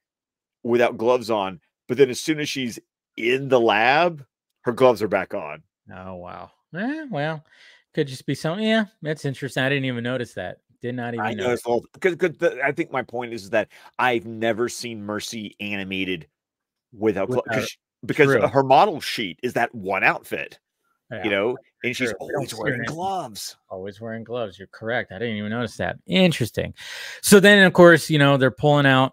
without 0.62 0.96
gloves 0.96 1.30
on 1.30 1.60
but 1.88 1.96
then 1.96 2.10
as 2.10 2.20
soon 2.20 2.38
as 2.40 2.48
she's 2.48 2.78
in 3.16 3.48
the 3.48 3.60
lab 3.60 4.24
her 4.62 4.72
gloves 4.72 5.02
are 5.02 5.08
back 5.08 5.34
on 5.34 5.62
Oh 5.94 6.14
wow. 6.14 6.50
Eh, 6.74 7.04
well, 7.10 7.44
could 7.94 8.08
just 8.08 8.24
be 8.26 8.34
something. 8.34 8.66
Yeah, 8.66 8.86
that's 9.02 9.24
interesting. 9.26 9.62
I 9.62 9.68
didn't 9.68 9.84
even 9.84 10.02
notice 10.02 10.32
that. 10.34 10.58
Did 10.82 10.94
not 10.96 11.14
even 11.14 11.24
I 11.26 11.34
notice. 11.34 11.62
because 11.92 12.34
I 12.64 12.72
think 12.72 12.90
my 12.90 13.02
point 13.02 13.32
is 13.34 13.50
that 13.50 13.68
I've 13.98 14.24
never 14.26 14.68
seen 14.68 15.04
Mercy 15.04 15.54
animated 15.60 16.26
without, 16.92 17.28
Without- 17.28 17.68
because 18.06 18.26
true. 18.26 18.46
her 18.46 18.62
model 18.62 19.00
sheet 19.00 19.38
is 19.42 19.52
that 19.54 19.74
one 19.74 20.04
outfit, 20.04 20.58
Yeah, 21.10 21.24
you 21.24 21.30
know, 21.30 21.56
and 21.82 21.96
she's 21.96 22.10
true. 22.10 22.18
Always 22.20 22.54
wearing 22.54 22.82
gloves. 22.84 23.56
always 23.70 24.00
wearing 24.00 24.24
gloves. 24.24 24.58
You're 24.58 24.68
correct. 24.68 25.12
I 25.12 25.18
didn't 25.18 25.36
even 25.36 25.50
notice 25.50 25.76
that. 25.76 25.96
Interesting. 26.06 26.74
So 27.22 27.40
then, 27.40 27.64
of 27.64 27.72
course, 27.72 28.08
you 28.10 28.18
know 28.18 28.36
they're 28.36 28.50
pulling 28.50 28.86
out 28.86 29.12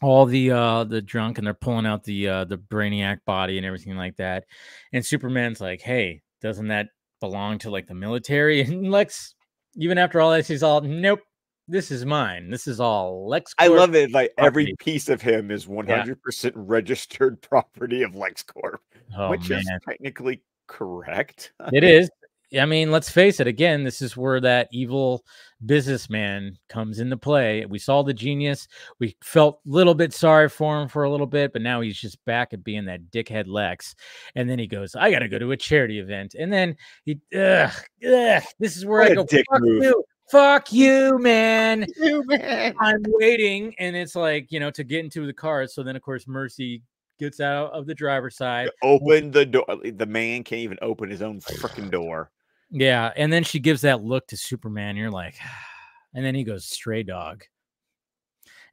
all 0.00 0.26
the 0.26 0.50
uh 0.52 0.84
the 0.84 1.02
drunk 1.02 1.38
and 1.38 1.46
they're 1.46 1.54
pulling 1.54 1.86
out 1.86 2.04
the 2.04 2.28
uh 2.28 2.44
the 2.44 2.58
brainiac 2.58 3.18
body 3.24 3.56
and 3.56 3.66
everything 3.66 3.96
like 3.96 4.16
that. 4.16 4.44
And 4.92 5.04
Superman's 5.04 5.60
like, 5.60 5.80
"Hey, 5.80 6.22
doesn't 6.40 6.68
that 6.68 6.88
belong 7.20 7.58
to 7.60 7.70
like 7.70 7.86
the 7.86 7.94
military?" 7.94 8.60
And 8.64 8.90
Lex, 8.90 9.34
even 9.74 9.98
after 9.98 10.20
all 10.20 10.32
this, 10.32 10.46
he's 10.48 10.62
all, 10.62 10.80
"Nope, 10.82 11.20
this 11.68 11.90
is 11.90 12.04
mine. 12.04 12.50
This 12.50 12.66
is 12.66 12.80
all 12.80 13.28
Lex." 13.28 13.54
I 13.58 13.68
love 13.68 13.94
it. 13.94 14.10
Like 14.12 14.32
every 14.38 14.74
piece 14.78 15.08
of 15.08 15.22
him 15.22 15.50
is 15.50 15.68
one 15.68 15.86
hundred 15.86 16.22
percent 16.22 16.54
registered 16.56 17.40
property 17.42 18.02
of 18.02 18.12
LexCorp, 18.12 18.78
Oh 19.16 19.30
which 19.30 19.48
man, 19.50 19.60
is 19.60 19.68
technically 19.86 20.42
correct. 20.66 21.52
it 21.72 21.84
is. 21.84 22.10
I 22.58 22.64
mean, 22.64 22.90
let's 22.90 23.10
face 23.10 23.40
it. 23.40 23.46
Again, 23.46 23.84
this 23.84 24.00
is 24.00 24.16
where 24.16 24.40
that 24.40 24.68
evil 24.72 25.22
businessman 25.66 26.56
comes 26.70 26.98
into 26.98 27.16
play. 27.16 27.66
We 27.66 27.78
saw 27.78 28.02
the 28.02 28.14
genius. 28.14 28.68
We 28.98 29.16
felt 29.22 29.60
a 29.66 29.70
little 29.70 29.94
bit 29.94 30.14
sorry 30.14 30.48
for 30.48 30.80
him 30.80 30.88
for 30.88 31.02
a 31.04 31.10
little 31.10 31.26
bit, 31.26 31.52
but 31.52 31.60
now 31.60 31.82
he's 31.82 32.00
just 32.00 32.24
back 32.24 32.54
at 32.54 32.64
being 32.64 32.86
that 32.86 33.10
dickhead 33.10 33.48
Lex. 33.48 33.94
And 34.34 34.48
then 34.48 34.58
he 34.58 34.66
goes, 34.66 34.94
"I 34.96 35.10
got 35.10 35.18
to 35.18 35.28
go 35.28 35.38
to 35.38 35.52
a 35.52 35.56
charity 35.58 35.98
event." 35.98 36.34
And 36.38 36.50
then 36.50 36.76
he, 37.04 37.20
ugh, 37.34 37.70
ugh, 38.06 38.42
this 38.58 38.76
is 38.78 38.86
where 38.86 39.00
What 39.00 39.12
I 39.12 39.14
go, 39.14 39.24
dick 39.24 39.44
"Fuck 39.50 39.60
move." 39.60 39.82
you, 39.82 40.04
fuck 40.30 40.72
you, 40.72 41.18
man." 41.18 41.86
You 41.96 42.22
man. 42.26 42.74
I'm 42.80 43.02
waiting, 43.06 43.74
and 43.78 43.96
it's 43.96 44.14
like 44.14 44.50
you 44.50 44.60
know 44.60 44.70
to 44.72 44.84
get 44.84 45.04
into 45.04 45.26
the 45.26 45.32
car. 45.32 45.66
So 45.66 45.82
then, 45.82 45.96
of 45.96 46.02
course, 46.02 46.26
Mercy 46.26 46.82
gets 47.18 47.40
out 47.40 47.72
of 47.72 47.86
the 47.86 47.94
driver's 47.94 48.36
side. 48.36 48.70
Open 48.82 49.30
the 49.30 49.44
door. 49.46 49.64
Uh, 49.68 49.76
the 49.94 50.06
man 50.06 50.44
can't 50.44 50.60
even 50.60 50.78
open 50.82 51.10
his 51.10 51.22
own 51.22 51.40
freaking 51.40 51.90
door. 51.90 52.30
Yeah, 52.70 53.12
and 53.16 53.32
then 53.32 53.44
she 53.44 53.58
gives 53.58 53.80
that 53.82 54.02
look 54.02 54.26
to 54.28 54.36
Superman. 54.36 54.96
You're 54.96 55.10
like, 55.10 55.36
and 56.14 56.24
then 56.24 56.34
he 56.34 56.44
goes 56.44 56.66
stray 56.66 57.02
dog, 57.02 57.44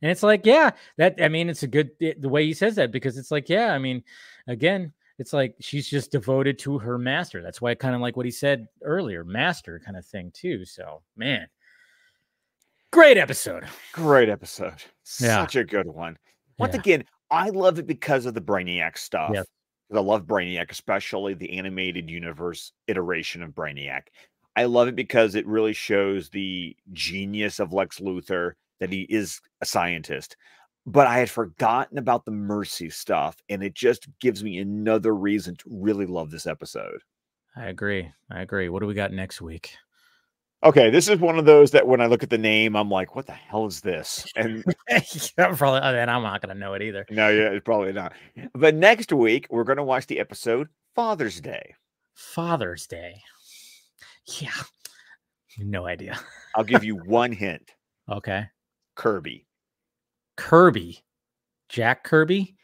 and 0.01 0.11
it's 0.11 0.23
like, 0.23 0.45
yeah, 0.45 0.71
that 0.97 1.15
I 1.21 1.29
mean, 1.29 1.49
it's 1.49 1.63
a 1.63 1.67
good 1.67 1.91
it- 1.99 2.21
the 2.21 2.29
way 2.29 2.45
he 2.45 2.53
says 2.53 2.75
that 2.75 2.91
because 2.91 3.17
it's 3.17 3.31
like, 3.31 3.49
yeah, 3.49 3.73
I 3.73 3.79
mean, 3.79 4.03
again, 4.47 4.93
it's 5.17 5.33
like 5.33 5.55
she's 5.59 5.87
just 5.89 6.11
devoted 6.11 6.59
to 6.59 6.77
her 6.79 6.97
master. 6.97 7.41
That's 7.41 7.61
why 7.61 7.71
I 7.71 7.75
kind 7.75 7.95
of 7.95 8.01
like 8.01 8.17
what 8.17 8.25
he 8.25 8.31
said 8.31 8.67
earlier, 8.83 9.23
master 9.23 9.79
kind 9.83 9.97
of 9.97 10.05
thing 10.05 10.31
too. 10.33 10.65
So, 10.65 11.01
man, 11.15 11.47
great 12.91 13.17
episode. 13.17 13.65
Great 13.93 14.29
episode. 14.29 14.83
Yeah. 15.19 15.41
Such 15.41 15.55
a 15.55 15.63
good 15.63 15.87
one. 15.87 16.17
Once 16.59 16.73
Yeah. 16.73 16.79
again, 16.79 17.05
I 17.31 17.49
love 17.49 17.79
it 17.79 17.87
because 17.87 18.25
of 18.25 18.33
the 18.33 18.41
Brainiac 18.41 18.97
stuff. 18.97 19.31
'cause 19.33 19.97
I 19.97 19.99
love 19.99 20.23
Brainiac, 20.25 20.71
especially 20.71 21.33
the 21.35 21.57
animated 21.57 22.09
universe 22.09 22.71
iteration 22.87 23.43
of 23.43 23.51
Brainiac. 23.51 24.07
I 24.55 24.65
love 24.65 24.87
it 24.87 24.95
because 24.95 25.35
it 25.35 25.45
really 25.45 25.73
shows 25.73 26.29
the 26.29 26.75
genius 26.93 27.59
of 27.59 27.71
Lex 27.73 27.99
Luthor 27.99 28.53
that 28.79 28.91
he 28.91 29.01
is 29.03 29.41
a 29.61 29.65
scientist. 29.65 30.37
But 30.85 31.07
I 31.07 31.17
had 31.17 31.29
forgotten 31.29 31.97
about 31.97 32.25
the 32.25 32.31
mercy 32.31 32.89
stuff, 32.89 33.37
and 33.49 33.63
it 33.63 33.73
just 33.73 34.07
gives 34.19 34.43
me 34.43 34.59
another 34.59 35.15
reason 35.15 35.55
to 35.57 35.63
really 35.69 36.05
love 36.05 36.29
this 36.29 36.45
episode. 36.45 36.99
I 37.57 37.67
agree. 37.67 38.11
I 38.31 38.41
agree. 38.41 38.69
What 38.69 38.81
do 38.81 38.87
we 38.87 38.93
got 38.93 39.11
next 39.11 39.41
week? 39.41 39.71
Okay, 40.63 40.89
this 40.89 41.07
is 41.07 41.19
one 41.19 41.37
of 41.37 41.45
those 41.45 41.71
that 41.71 41.87
when 41.87 42.01
I 42.01 42.07
look 42.07 42.23
at 42.23 42.29
the 42.29 42.37
name, 42.37 42.75
I'm 42.75 42.89
like, 42.89 43.15
what 43.15 43.27
the 43.27 43.33
hell 43.33 43.65
is 43.67 43.81
this? 43.81 44.25
And 44.35 44.63
yeah, 44.89 45.55
probably, 45.55 45.79
oh, 45.83 45.95
and 45.95 46.09
I'm 46.09 46.23
not 46.23 46.41
gonna 46.41 46.55
know 46.55 46.73
it 46.73 46.81
either. 46.81 47.05
no, 47.11 47.29
yeah, 47.29 47.49
it's 47.49 47.63
probably 47.63 47.93
not. 47.93 48.13
But 48.53 48.75
next 48.75 49.13
week, 49.13 49.47
we're 49.49 49.63
going 49.63 49.77
to 49.77 49.83
watch 49.83 50.07
the 50.07 50.19
episode 50.19 50.69
Father's 50.95 51.39
Day. 51.39 51.75
Father's 52.15 52.87
Day. 52.87 53.21
Yeah, 54.39 54.49
no 55.59 55.85
idea. 55.85 56.19
I'll 56.55 56.63
give 56.63 56.83
you 56.83 56.95
one 57.05 57.31
hint 57.31 57.71
Okay, 58.09 58.45
Kirby. 58.95 59.44
Kirby, 60.37 61.03
Jack 61.69 62.03
Kirby. 62.03 62.55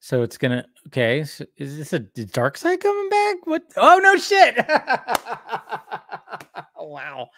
So 0.00 0.22
it's 0.22 0.38
gonna 0.38 0.64
okay. 0.88 1.24
So 1.24 1.44
is 1.56 1.76
this 1.76 1.92
a 1.92 2.04
is 2.14 2.26
Darkseid 2.26 2.80
coming 2.80 3.08
back? 3.08 3.36
What? 3.44 3.62
Oh 3.76 3.98
no, 4.02 4.16
shit! 4.16 4.56
wow. 6.78 7.28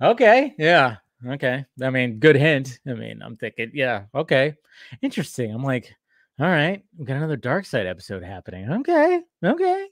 Okay. 0.00 0.54
Yeah. 0.58 0.96
Okay. 1.26 1.64
I 1.82 1.90
mean, 1.90 2.18
good 2.18 2.36
hint. 2.36 2.78
I 2.86 2.94
mean, 2.94 3.20
I'm 3.22 3.36
thinking, 3.36 3.70
yeah. 3.74 4.04
Okay. 4.14 4.54
Interesting. 5.02 5.52
I'm 5.52 5.64
like, 5.64 5.94
all 6.40 6.46
right, 6.46 6.82
we 6.96 7.04
got 7.04 7.16
another 7.16 7.36
Darkseid 7.36 7.86
episode 7.86 8.22
happening. 8.22 8.70
Okay. 8.70 9.20
Okay. 9.44 9.86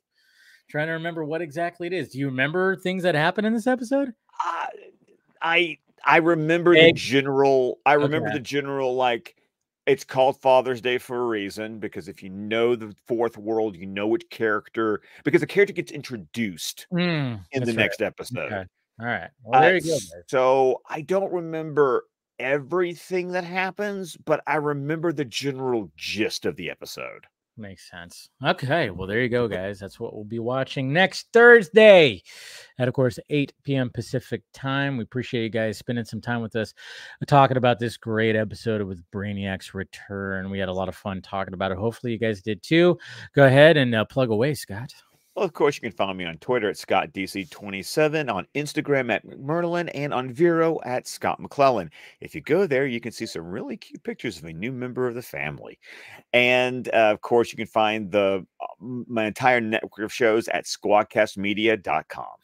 Trying 0.68 0.87
to 0.87 0.95
remember 0.95 1.24
what 1.24 1.43
exactly 1.43 1.87
it 1.87 1.93
is. 1.93 2.11
Do 2.11 2.18
you 2.18 2.26
remember 2.26 2.76
things 2.76 3.03
that 3.03 3.14
happened 3.14 3.47
in 3.47 3.55
this 3.55 3.66
episode? 3.66 4.12
Uh, 4.45 4.66
I 5.43 5.43
I 5.43 5.78
I 6.07 6.18
remember 6.18 6.74
the 6.74 6.92
general. 6.92 7.80
I 7.84 7.94
remember 7.94 8.28
Okay. 8.28 8.38
the 8.38 8.40
general 8.40 8.94
like. 8.94 9.36
It's 9.86 10.02
called 10.02 10.40
Father's 10.40 10.80
Day 10.80 10.98
for 10.98 11.16
a 11.22 11.26
reason 11.26 11.78
because 11.78 12.09
if 12.09 12.20
you 12.20 12.28
know 12.28 12.74
the 12.74 12.92
fourth 13.07 13.38
world, 13.38 13.76
you 13.76 13.86
know 13.86 14.09
which 14.09 14.28
character 14.30 15.00
because 15.22 15.42
the 15.42 15.46
character 15.46 15.72
gets 15.72 15.92
introduced 15.92 16.88
Mm, 16.92 17.44
in 17.52 17.62
the 17.62 17.72
right. 17.72 17.76
next 17.76 18.02
episode. 18.02 18.52
Okay. 18.52 18.64
All 18.98 19.07
right. 19.07 19.30
Well, 19.44 19.61
there 19.61 19.70
Uh, 19.70 19.74
you 19.74 19.80
go. 19.82 19.90
guys. 19.90 20.12
So 20.26 20.82
I 20.90 21.02
don't 21.02 21.32
remember 21.32 22.07
everything 22.40 23.28
that 23.28 23.44
happens, 23.44 24.16
but 24.16 24.42
I 24.48 24.57
remember 24.57 25.12
the 25.12 25.24
general 25.24 25.92
gist 25.96 26.46
of 26.46 26.57
the 26.57 26.68
episode. 26.68 27.26
Makes 27.59 27.90
sense. 27.90 28.28
Okay. 28.44 28.90
Well, 28.90 29.07
there 29.07 29.22
you 29.22 29.30
go, 29.30 29.48
guys. 29.48 29.78
That's 29.78 29.98
what 29.98 30.14
we'll 30.14 30.24
be 30.24 30.38
watching 30.38 30.92
next 30.92 31.28
Thursday 31.32 32.22
at, 32.78 32.86
of 32.86 32.92
course, 32.92 33.18
8 33.30 33.54
p.m. 33.62 33.88
Pacific 33.88 34.42
time. 34.52 34.98
We 34.98 35.04
appreciate 35.04 35.44
you 35.44 35.48
guys 35.48 35.78
spending 35.78 36.04
some 36.04 36.20
time 36.20 36.42
with 36.42 36.54
us 36.54 36.74
uh, 37.22 37.24
talking 37.24 37.57
about 37.57 37.78
this 37.78 37.96
great 37.96 38.36
episode 38.36 38.82
with 38.82 39.02
Brainiac's 39.11 39.72
return. 39.72 40.50
We 40.50 40.59
had 40.59 40.68
a 40.68 40.72
lot 40.72 40.90
of 40.90 40.96
fun 40.96 41.22
talking 41.22 41.54
about 41.54 41.72
it. 41.72 41.78
Hopefully, 41.78 42.12
you 42.12 42.18
guys 42.18 42.42
did 42.42 42.62
too. 42.62 42.98
Go 43.34 43.46
ahead 43.46 43.78
and 43.78 43.94
uh, 43.94 44.04
plug 44.04 44.28
away, 44.28 44.52
Scott. 44.52 44.92
Well, 45.37 45.45
of 45.45 45.53
course, 45.53 45.76
you 45.76 45.82
can 45.82 45.93
follow 45.93 46.14
me 46.14 46.24
on 46.24 46.39
Twitter 46.39 46.70
at 46.70 46.76
ScottDC27, 46.76 48.32
on 48.32 48.47
Instagram 48.55 49.12
at 49.12 49.26
McMurlin, 49.26 49.91
and 49.93 50.14
on 50.14 50.32
Vero 50.32 50.80
at 50.87 51.07
Scott 51.07 51.39
McClellan. 51.41 51.91
If 52.22 52.34
you 52.34 52.41
go 52.41 52.66
there, 52.66 52.87
you 52.87 53.03
can 53.03 53.12
see 53.12 53.26
some 53.26 53.45
really 53.45 53.76
cute 53.76 54.03
pictures 54.03 54.39
of 54.39 54.45
a 54.45 54.53
new 54.55 54.72
member 54.72 55.07
of 55.07 55.14
the 55.14 55.20
family. 55.20 55.78
And 56.32 56.89
uh, 56.89 57.12
of 57.12 57.20
course, 57.20 57.53
you 57.53 57.59
can 57.59 57.66
find 57.66 58.11
the 58.11 58.47
uh, 58.62 58.66
my 58.80 59.26
entire 59.26 59.61
network 59.61 59.99
of 59.99 60.11
shows 60.11 60.49
at 60.49 60.64
squadcastmedia.com. 60.64 62.37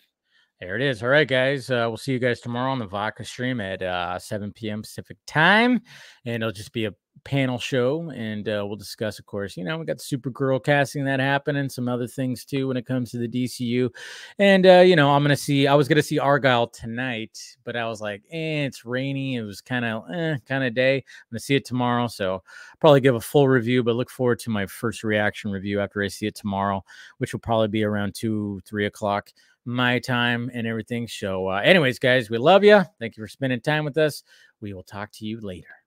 There 0.61 0.77
it 0.77 0.83
is. 0.83 1.03
All 1.03 1.09
right, 1.09 1.27
guys. 1.27 1.71
Uh, 1.71 1.87
we'll 1.89 1.97
see 1.97 2.13
you 2.13 2.19
guys 2.19 2.41
tomorrow 2.41 2.71
on 2.71 2.79
the 2.79 2.87
Vodka 2.87 3.25
stream 3.25 3.61
at 3.61 3.81
uh, 3.83 4.19
7 4.19 4.53
p.m. 4.53 4.83
Pacific 4.83 5.17
time. 5.27 5.81
And 6.27 6.43
it'll 6.43 6.53
just 6.53 6.73
be 6.73 6.85
a 6.85 6.93
panel 7.25 7.59
show. 7.59 8.11
And 8.11 8.49
uh, 8.49 8.65
we'll 8.67 8.77
discuss, 8.77 9.19
of 9.19 9.27
course, 9.27 9.57
you 9.57 9.65
know, 9.65 9.79
we 9.79 9.85
got 9.85 9.99
the 9.99 10.17
Supergirl 10.17 10.63
casting 10.63 11.05
that 11.05 11.21
happened 11.21 11.59
and 11.59 11.71
some 11.71 11.89
other 11.89 12.07
things 12.07 12.45
too 12.45 12.69
when 12.69 12.77
it 12.77 12.87
comes 12.87 13.11
to 13.11 13.19
the 13.19 13.29
DCU. 13.29 13.91
And, 14.39 14.67
uh, 14.67 14.81
you 14.81 14.97
know, 14.97 15.11
I'm 15.11 15.23
going 15.23 15.31
to 15.31 15.43
see, 15.43 15.67
I 15.67 15.75
was 15.75 15.89
going 15.89 15.97
to 15.97 16.03
see 16.03 16.19
Argylle 16.19 16.73
tonight, 16.73 17.39
but 17.65 17.77
I 17.77 17.87
was 17.89 18.01
like, 18.01 18.23
eh, 18.31 18.65
it's 18.65 18.85
rainy. 18.85 19.37
It 19.37 19.43
was 19.43 19.61
kind 19.61 19.85
of, 19.85 20.05
eh, 20.13 20.37
kind 20.47 20.65
of 20.65 20.75
day. 20.75 20.97
I'm 20.97 21.31
going 21.31 21.39
to 21.39 21.45
see 21.45 21.57
it 21.57 21.65
tomorrow. 21.65 22.07
So 22.07 22.43
probably 22.81 23.01
give 23.01 23.15
a 23.15 23.21
full 23.21 23.49
review, 23.49 23.83
but 23.83 23.97
look 23.97 24.11
forward 24.11 24.39
to 24.41 24.51
my 24.51 24.67
first 24.67 25.05
reaction 25.05 25.51
review 25.51 25.81
after 25.81 26.03
I 26.03 26.09
see 26.09 26.27
it 26.27 26.35
tomorrow, 26.35 26.85
which 27.19 27.33
will 27.33 27.41
probably 27.41 27.69
be 27.69 27.85
around 27.85 28.15
two, 28.15 28.61
three 28.67 28.87
o'clock 28.87 29.31
my 29.65 29.99
time 29.99 30.51
and 30.53 30.67
everything. 30.67 31.07
So, 31.07 31.49
uh, 31.49 31.61
anyways, 31.63 31.99
guys, 31.99 32.31
we 32.31 32.39
love 32.39 32.65
you. 32.65 32.83
Thank 32.99 33.17
you 33.17 33.23
for 33.23 33.29
spending 33.29 33.61
time 33.61 33.85
with 33.85 33.97
us. 33.97 34.23
We 34.61 34.75
will 34.75 34.83
talk 34.83 35.11
to 35.13 35.27
you 35.27 35.41
later. 35.41 35.82